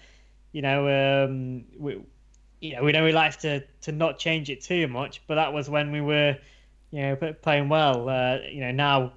you 0.51 0.63
know, 0.63 1.25
um, 1.25 1.63
we, 1.77 2.01
you 2.59 2.75
know, 2.75 2.83
we 2.83 2.91
know 2.91 3.03
we 3.03 3.11
like 3.11 3.37
to, 3.39 3.61
to 3.81 3.91
not 3.91 4.19
change 4.19 4.49
it 4.49 4.61
too 4.61 4.87
much, 4.87 5.21
but 5.27 5.35
that 5.35 5.53
was 5.53 5.69
when 5.69 5.91
we 5.91 6.01
were, 6.01 6.37
you 6.91 7.01
know, 7.01 7.15
playing 7.41 7.69
well. 7.69 8.09
Uh, 8.09 8.39
you 8.49 8.61
know, 8.61 8.71
now 8.71 9.13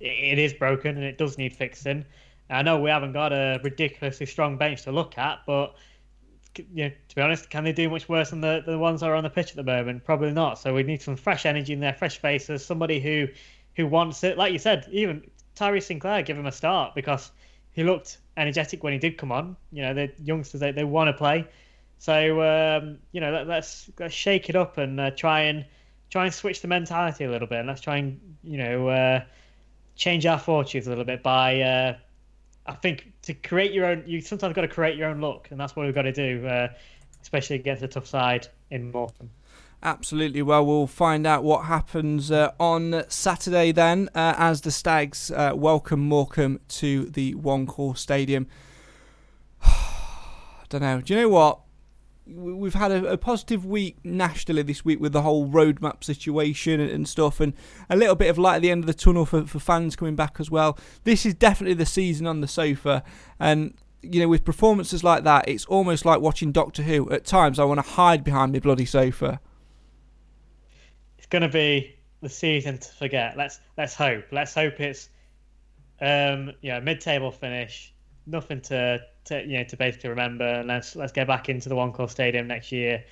it 0.00 0.38
is 0.38 0.52
broken 0.52 0.96
and 0.96 1.04
it 1.04 1.18
does 1.18 1.38
need 1.38 1.54
fixing. 1.54 2.04
I 2.50 2.62
know 2.62 2.78
we 2.78 2.90
haven't 2.90 3.12
got 3.12 3.32
a 3.32 3.58
ridiculously 3.64 4.26
strong 4.26 4.56
bench 4.56 4.82
to 4.82 4.92
look 4.92 5.18
at, 5.18 5.40
but 5.46 5.74
you 6.56 6.84
know, 6.84 6.90
to 7.08 7.16
be 7.16 7.22
honest, 7.22 7.50
can 7.50 7.64
they 7.64 7.72
do 7.72 7.88
much 7.88 8.08
worse 8.08 8.30
than 8.30 8.40
the, 8.40 8.62
the 8.64 8.78
ones 8.78 9.00
that 9.00 9.10
are 9.10 9.14
on 9.14 9.24
the 9.24 9.30
pitch 9.30 9.50
at 9.50 9.56
the 9.56 9.64
moment? 9.64 10.04
Probably 10.04 10.32
not. 10.32 10.58
So 10.58 10.74
we 10.74 10.82
need 10.82 11.02
some 11.02 11.16
fresh 11.16 11.46
energy 11.46 11.72
in 11.72 11.80
there, 11.80 11.94
fresh 11.94 12.18
faces, 12.18 12.64
somebody 12.64 13.00
who 13.00 13.28
who 13.76 13.88
wants 13.88 14.22
it. 14.22 14.38
Like 14.38 14.52
you 14.52 14.58
said, 14.58 14.86
even 14.92 15.28
Tyrese 15.56 15.84
Sinclair, 15.84 16.22
give 16.22 16.38
him 16.38 16.46
a 16.46 16.52
start 16.52 16.94
because 16.94 17.32
he 17.72 17.82
looked 17.82 18.18
energetic 18.36 18.84
when 18.84 18.92
he 18.92 18.98
did 19.00 19.18
come 19.18 19.32
on. 19.32 19.56
You 19.72 19.82
know, 19.82 19.94
the 19.94 20.12
youngsters 20.22 20.60
they, 20.60 20.70
they 20.70 20.84
want 20.84 21.08
to 21.08 21.12
play. 21.12 21.46
So 22.04 22.42
um, 22.42 22.98
you 23.12 23.22
know, 23.22 23.32
let, 23.32 23.48
us 23.48 23.88
let's 23.98 24.14
shake 24.14 24.50
it 24.50 24.56
up 24.56 24.76
and 24.76 25.00
uh, 25.00 25.12
try 25.12 25.40
and 25.44 25.64
try 26.10 26.26
and 26.26 26.34
switch 26.34 26.60
the 26.60 26.68
mentality 26.68 27.24
a 27.24 27.30
little 27.30 27.48
bit, 27.48 27.60
and 27.60 27.66
let's 27.66 27.80
try 27.80 27.96
and 27.96 28.20
you 28.42 28.58
know 28.58 28.88
uh, 28.88 29.24
change 29.96 30.26
our 30.26 30.38
fortunes 30.38 30.86
a 30.86 30.90
little 30.90 31.06
bit 31.06 31.22
by 31.22 31.62
uh, 31.62 31.96
I 32.66 32.72
think 32.74 33.10
to 33.22 33.32
create 33.32 33.72
your 33.72 33.86
own, 33.86 34.04
you 34.06 34.20
sometimes 34.20 34.54
got 34.54 34.60
to 34.60 34.68
create 34.68 34.98
your 34.98 35.08
own 35.08 35.22
look, 35.22 35.48
and 35.50 35.58
that's 35.58 35.74
what 35.74 35.86
we've 35.86 35.94
got 35.94 36.02
to 36.02 36.12
do, 36.12 36.46
uh, 36.46 36.68
especially 37.22 37.56
against 37.56 37.82
a 37.82 37.88
tough 37.88 38.06
side 38.06 38.48
in 38.70 38.92
Morecambe. 38.92 39.30
Absolutely. 39.82 40.42
Well, 40.42 40.66
we'll 40.66 40.86
find 40.86 41.26
out 41.26 41.42
what 41.42 41.64
happens 41.64 42.30
uh, 42.30 42.52
on 42.60 43.04
Saturday 43.08 43.72
then, 43.72 44.10
uh, 44.14 44.34
as 44.36 44.60
the 44.60 44.70
Stags 44.70 45.30
uh, 45.30 45.52
welcome 45.54 46.00
Morecambe 46.00 46.60
to 46.68 47.06
the 47.06 47.34
One 47.34 47.66
Call 47.66 47.94
Stadium. 47.94 48.46
I 49.62 50.64
don't 50.68 50.82
know. 50.82 51.00
Do 51.00 51.14
you 51.14 51.20
know 51.22 51.28
what? 51.30 51.63
We've 52.26 52.74
had 52.74 52.90
a, 52.90 53.12
a, 53.12 53.18
positive 53.18 53.66
week 53.66 53.96
nationally 54.02 54.62
this 54.62 54.84
week 54.84 54.98
with 54.98 55.12
the 55.12 55.22
whole 55.22 55.48
roadmap 55.48 56.02
situation 56.02 56.80
and, 56.80 56.90
and, 56.90 57.08
stuff, 57.08 57.40
and 57.40 57.52
a 57.90 57.96
little 57.96 58.14
bit 58.14 58.30
of 58.30 58.38
light 58.38 58.56
at 58.56 58.62
the 58.62 58.70
end 58.70 58.82
of 58.82 58.86
the 58.86 58.94
tunnel 58.94 59.26
for, 59.26 59.46
for 59.46 59.58
fans 59.58 59.94
coming 59.94 60.16
back 60.16 60.36
as 60.38 60.50
well. 60.50 60.78
This 61.04 61.26
is 61.26 61.34
definitely 61.34 61.74
the 61.74 61.86
season 61.86 62.26
on 62.26 62.40
the 62.40 62.48
sofa, 62.48 63.02
and 63.38 63.74
you 64.02 64.20
know, 64.20 64.28
with 64.28 64.44
performances 64.44 65.02
like 65.02 65.24
that, 65.24 65.48
it's 65.48 65.64
almost 65.66 66.04
like 66.04 66.20
watching 66.20 66.52
Doctor 66.52 66.82
Who. 66.82 67.10
At 67.10 67.24
times, 67.24 67.58
I 67.58 67.64
want 67.64 67.78
to 67.78 67.90
hide 67.90 68.24
behind 68.24 68.52
my 68.52 68.58
bloody 68.58 68.84
sofa. 68.84 69.40
It's 71.18 71.26
going 71.26 71.42
to 71.42 71.48
be 71.48 71.96
the 72.20 72.28
season 72.28 72.78
to 72.78 72.88
forget. 72.88 73.36
Let's 73.36 73.60
let's 73.76 73.94
hope. 73.94 74.24
Let's 74.32 74.54
hope 74.54 74.80
it's 74.80 75.08
um, 76.00 76.52
yeah 76.62 76.80
mid-table 76.80 77.30
finish. 77.30 77.92
Nothing 78.26 78.60
to 78.62 79.00
to 79.26 79.42
you 79.42 79.58
know 79.58 79.64
to 79.64 79.76
basically 79.76 80.10
remember. 80.10 80.44
And 80.44 80.68
let's 80.68 80.96
let's 80.96 81.12
get 81.12 81.26
back 81.26 81.48
into 81.48 81.68
the 81.68 81.76
One 81.76 81.92
Call 81.92 82.08
Stadium 82.08 82.46
next 82.46 82.72
year 82.72 83.04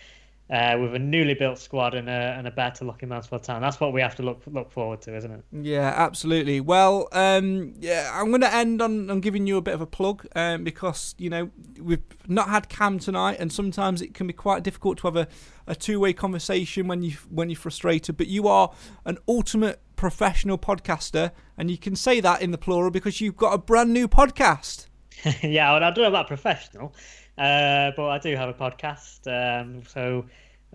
uh, 0.53 0.77
with 0.79 0.95
a 0.95 0.99
newly 0.99 1.33
built 1.33 1.59
squad 1.59 1.95
and 1.95 2.09
a 2.09 2.35
and 2.37 2.47
a 2.47 2.51
better 2.51 2.85
looking 2.85 3.09
Mansfield 3.09 3.43
Town. 3.43 3.63
That's 3.63 3.81
what 3.81 3.95
we 3.95 4.03
have 4.03 4.15
to 4.17 4.23
look 4.23 4.43
look 4.47 4.71
forward 4.71 5.01
to, 5.03 5.17
isn't 5.17 5.31
it? 5.31 5.45
Yeah, 5.51 5.95
absolutely. 5.97 6.61
Well, 6.61 7.09
um, 7.13 7.73
yeah, 7.79 8.11
I'm 8.13 8.29
going 8.29 8.43
to 8.43 8.55
end 8.55 8.83
on, 8.83 9.11
on 9.11 9.21
giving 9.21 9.47
you 9.47 9.57
a 9.57 9.63
bit 9.63 9.73
of 9.73 9.81
a 9.81 9.87
plug 9.87 10.27
um, 10.37 10.63
because 10.63 11.15
you 11.17 11.31
know 11.31 11.51
we've 11.81 12.03
not 12.29 12.49
had 12.49 12.69
Cam 12.69 12.99
tonight, 12.99 13.39
and 13.41 13.51
sometimes 13.51 14.03
it 14.03 14.13
can 14.13 14.27
be 14.27 14.35
quite 14.35 14.63
difficult 14.63 14.99
to 14.99 15.07
have 15.07 15.17
a, 15.17 15.27
a 15.67 15.75
two 15.75 15.99
way 15.99 16.13
conversation 16.13 16.87
when 16.87 17.03
you 17.03 17.13
when 17.31 17.49
you're 17.49 17.57
frustrated. 17.57 18.19
But 18.19 18.27
you 18.27 18.47
are 18.47 18.73
an 19.07 19.17
ultimate 19.27 19.81
professional 19.97 20.59
podcaster, 20.59 21.31
and 21.57 21.71
you 21.71 21.79
can 21.79 21.97
say 21.97 22.21
that 22.21 22.43
in 22.43 22.51
the 22.51 22.59
plural 22.59 22.91
because 22.91 23.23
you've 23.23 23.39
got 23.39 23.55
a 23.55 23.59
brand 23.59 23.95
new 23.95 24.07
podcast. 24.07 24.89
yeah, 25.43 25.73
well, 25.73 25.85
I 25.85 25.91
don't 25.91 26.03
know 26.03 26.09
about 26.09 26.27
professional, 26.27 26.95
uh, 27.39 27.93
but 27.97 28.09
I 28.09 28.19
do 28.19 28.35
have 28.35 28.49
a 28.49 28.55
podcast. 28.55 29.27
Um, 29.29 29.85
so 29.87 30.25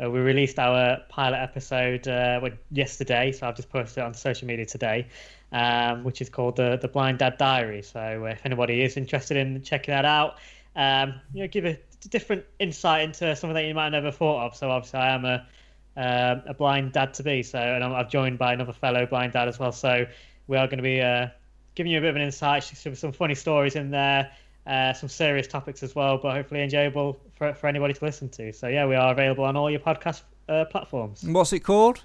uh, 0.02 0.10
we 0.10 0.20
released 0.20 0.58
our 0.58 1.00
pilot 1.10 1.38
episode 1.38 2.08
uh, 2.08 2.39
yesterday, 2.72 3.32
so 3.32 3.48
I've 3.48 3.56
just 3.56 3.70
posted 3.70 4.00
it 4.00 4.06
on 4.06 4.14
social 4.14 4.48
media 4.48 4.66
today, 4.66 5.08
um, 5.52 6.04
which 6.04 6.22
is 6.22 6.30
called 6.30 6.56
the 6.56 6.78
the 6.82 6.88
Blind 6.88 7.20
Dad 7.20 7.38
Diary. 7.38 7.82
So 7.82 8.26
if 8.26 8.45
anybody 8.45 8.84
is 8.84 8.95
interested 8.95 9.36
in 9.36 9.62
checking 9.64 9.93
that 9.93 10.06
out, 10.06 10.38
um, 10.76 11.16
you 11.34 11.41
know, 11.41 11.48
give 11.48 11.66
a 11.66 11.78
different 12.10 12.45
insight 12.60 13.04
into 13.04 13.36
something 13.36 13.56
that 13.56 13.66
you 13.66 13.74
might 13.74 13.86
have 13.86 14.04
never 14.04 14.12
thought 14.12 14.45
of. 14.45 14.56
So 14.56 14.70
obviously, 14.70 15.00
I 15.00 15.14
am 15.14 15.26
a 15.26 15.45
uh, 15.98 16.41
a 16.45 16.54
blind 16.54 16.93
dad 16.93 17.16
to 17.16 17.24
be. 17.24 17.43
So 17.43 17.60
and 17.60 17.84
I'm, 17.84 17.93
I'm 17.93 18.10
joined 18.10 18.38
by 18.38 18.54
another 18.54 18.74
fellow 18.74 19.06
blind 19.06 19.34
dad 19.34 19.50
as 19.50 19.60
well. 19.60 19.74
So 19.74 20.06
we 20.48 20.56
are 20.56 20.68
going 20.68 20.78
to 20.78 20.84
be 20.84 21.02
uh, 21.02 21.28
giving 21.78 21.91
you 21.91 21.99
a 21.99 22.01
bit 22.01 22.09
of 22.09 22.15
an 22.15 22.23
insight, 22.23 22.63
some, 22.63 22.95
some 22.95 23.11
funny 23.11 23.36
stories 23.36 23.75
in 23.75 23.91
there, 23.91 24.32
uh, 24.65 24.91
some 24.93 25.07
serious 25.07 25.47
topics 25.47 25.84
as 25.84 25.93
well, 25.93 26.17
but 26.17 26.34
hopefully 26.34 26.61
enjoyable 26.61 27.21
for, 27.36 27.53
for 27.53 27.67
anybody 27.67 27.93
to 27.93 28.03
listen 28.03 28.28
to. 28.30 28.51
So, 28.51 28.67
yeah, 28.67 28.88
we 28.88 28.95
are 28.95 29.11
available 29.11 29.43
on 29.43 29.55
all 29.55 29.69
your 29.69 29.80
podcast 29.80 30.23
uh, 30.49 30.65
platforms. 30.65 31.23
What's 31.23 31.53
it 31.53 31.59
called? 31.59 32.03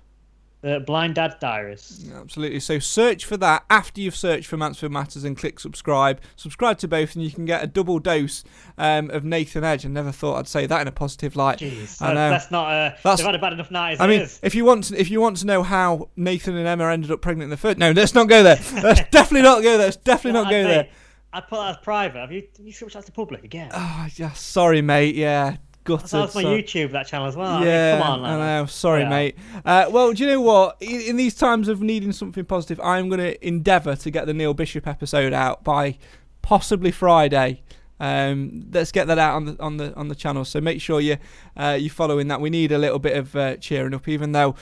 The 0.62 0.78
Blind 0.78 1.16
Dad 1.16 1.38
Diaries. 1.40 2.08
Absolutely. 2.14 2.60
So 2.60 2.78
search 2.78 3.24
for 3.24 3.36
that 3.38 3.64
after 3.68 4.00
you've 4.00 4.14
searched 4.14 4.46
for 4.46 4.56
Mansfield 4.56 4.92
Matters 4.92 5.24
and 5.24 5.36
click 5.36 5.58
subscribe. 5.58 6.20
Subscribe 6.36 6.78
to 6.78 6.88
both, 6.88 7.16
and 7.16 7.24
you 7.24 7.32
can 7.32 7.44
get 7.44 7.64
a 7.64 7.66
double 7.66 7.98
dose 7.98 8.44
um, 8.78 9.10
of 9.10 9.24
Nathan 9.24 9.64
Edge. 9.64 9.84
I 9.84 9.88
never 9.88 10.12
thought 10.12 10.38
I'd 10.38 10.46
say 10.46 10.66
that 10.66 10.80
in 10.80 10.86
a 10.86 10.92
positive 10.92 11.34
light. 11.34 11.58
Jeez, 11.58 12.00
I 12.00 12.14
know. 12.14 12.30
That's 12.30 12.52
not. 12.52 12.70
A, 12.70 12.96
that's, 13.02 13.20
they've 13.20 13.26
had 13.26 13.34
a 13.34 13.40
bad 13.40 13.54
enough 13.54 13.72
night. 13.72 14.00
I 14.00 14.06
mean, 14.06 14.20
is. 14.22 14.38
if 14.40 14.54
you 14.54 14.64
want, 14.64 14.84
to, 14.84 15.00
if 15.00 15.10
you 15.10 15.20
want 15.20 15.38
to 15.38 15.46
know 15.46 15.64
how 15.64 16.10
Nathan 16.14 16.56
and 16.56 16.68
Emma 16.68 16.92
ended 16.92 17.10
up 17.10 17.20
pregnant 17.20 17.46
in 17.46 17.50
the 17.50 17.56
first, 17.56 17.78
no, 17.78 17.90
let's 17.90 18.14
not 18.14 18.28
go 18.28 18.44
there. 18.44 18.60
Let's 18.84 19.00
definitely 19.10 19.42
not 19.42 19.64
go 19.64 19.76
there. 19.76 19.86
Let's 19.86 19.96
definitely 19.96 20.38
well, 20.38 20.44
not 20.44 20.50
go 20.52 20.62
there. 20.62 20.88
I'd 21.32 21.48
put 21.48 21.56
that 21.56 21.70
as 21.70 21.76
private. 21.78 22.20
Have 22.20 22.30
you? 22.30 22.46
Have 22.56 22.64
you 22.64 22.72
switched 22.72 22.94
that 22.94 23.06
to 23.06 23.12
public 23.12 23.42
again? 23.42 23.70
Oh, 23.74 24.06
yeah. 24.14 24.30
Sorry, 24.32 24.80
mate. 24.80 25.16
Yeah 25.16 25.56
gutted. 25.84 26.08
That's 26.08 26.34
my 26.34 26.42
so. 26.42 26.48
YouTube 26.48 26.92
that 26.92 27.06
channel 27.06 27.26
as 27.26 27.36
well. 27.36 27.64
Yeah, 27.64 27.92
I 27.92 27.96
mean, 27.96 28.02
come 28.02 28.24
on, 28.24 28.30
I 28.30 28.60
know. 28.60 28.66
Sorry, 28.66 29.02
yeah. 29.02 29.08
mate. 29.08 29.36
Uh, 29.64 29.86
well, 29.90 30.12
do 30.12 30.24
you 30.24 30.30
know 30.30 30.40
what? 30.40 30.76
In, 30.80 31.00
in, 31.00 31.16
these 31.16 31.34
times 31.34 31.68
of 31.68 31.80
needing 31.82 32.12
something 32.12 32.44
positive, 32.44 32.80
I'm 32.80 33.08
going 33.08 33.20
to 33.20 33.46
endeavour 33.46 33.96
to 33.96 34.10
get 34.10 34.26
the 34.26 34.34
Neil 34.34 34.54
Bishop 34.54 34.86
episode 34.86 35.32
out 35.32 35.64
by 35.64 35.98
possibly 36.42 36.90
Friday. 36.90 37.62
Um, 38.00 38.68
let's 38.72 38.90
get 38.90 39.06
that 39.06 39.18
out 39.18 39.36
on 39.36 39.44
the 39.44 39.62
on 39.62 39.76
the 39.76 39.94
on 39.94 40.08
the 40.08 40.14
channel. 40.14 40.44
So 40.44 40.60
make 40.60 40.80
sure 40.80 41.00
you 41.00 41.18
uh, 41.56 41.78
you're 41.80 41.90
following 41.90 42.28
that. 42.28 42.40
We 42.40 42.50
need 42.50 42.72
a 42.72 42.78
little 42.78 42.98
bit 42.98 43.16
of 43.16 43.36
uh, 43.36 43.56
cheering 43.56 43.94
up, 43.94 44.08
even 44.08 44.32
though 44.32 44.56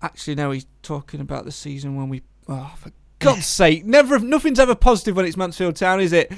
actually 0.00 0.36
now 0.36 0.52
he's 0.52 0.66
talking 0.82 1.20
about 1.20 1.44
the 1.44 1.52
season 1.52 1.96
when 1.96 2.08
we. 2.08 2.22
Oh, 2.48 2.72
for 2.76 2.92
God's 3.18 3.46
sake! 3.46 3.84
Never, 3.84 4.18
nothing's 4.18 4.60
ever 4.60 4.74
positive 4.74 5.16
when 5.16 5.26
it's 5.26 5.36
Mansfield 5.36 5.76
Town, 5.76 6.00
is 6.00 6.12
it? 6.12 6.32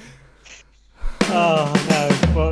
Oh 1.24 1.72
no! 1.90 2.34
Well, 2.34 2.45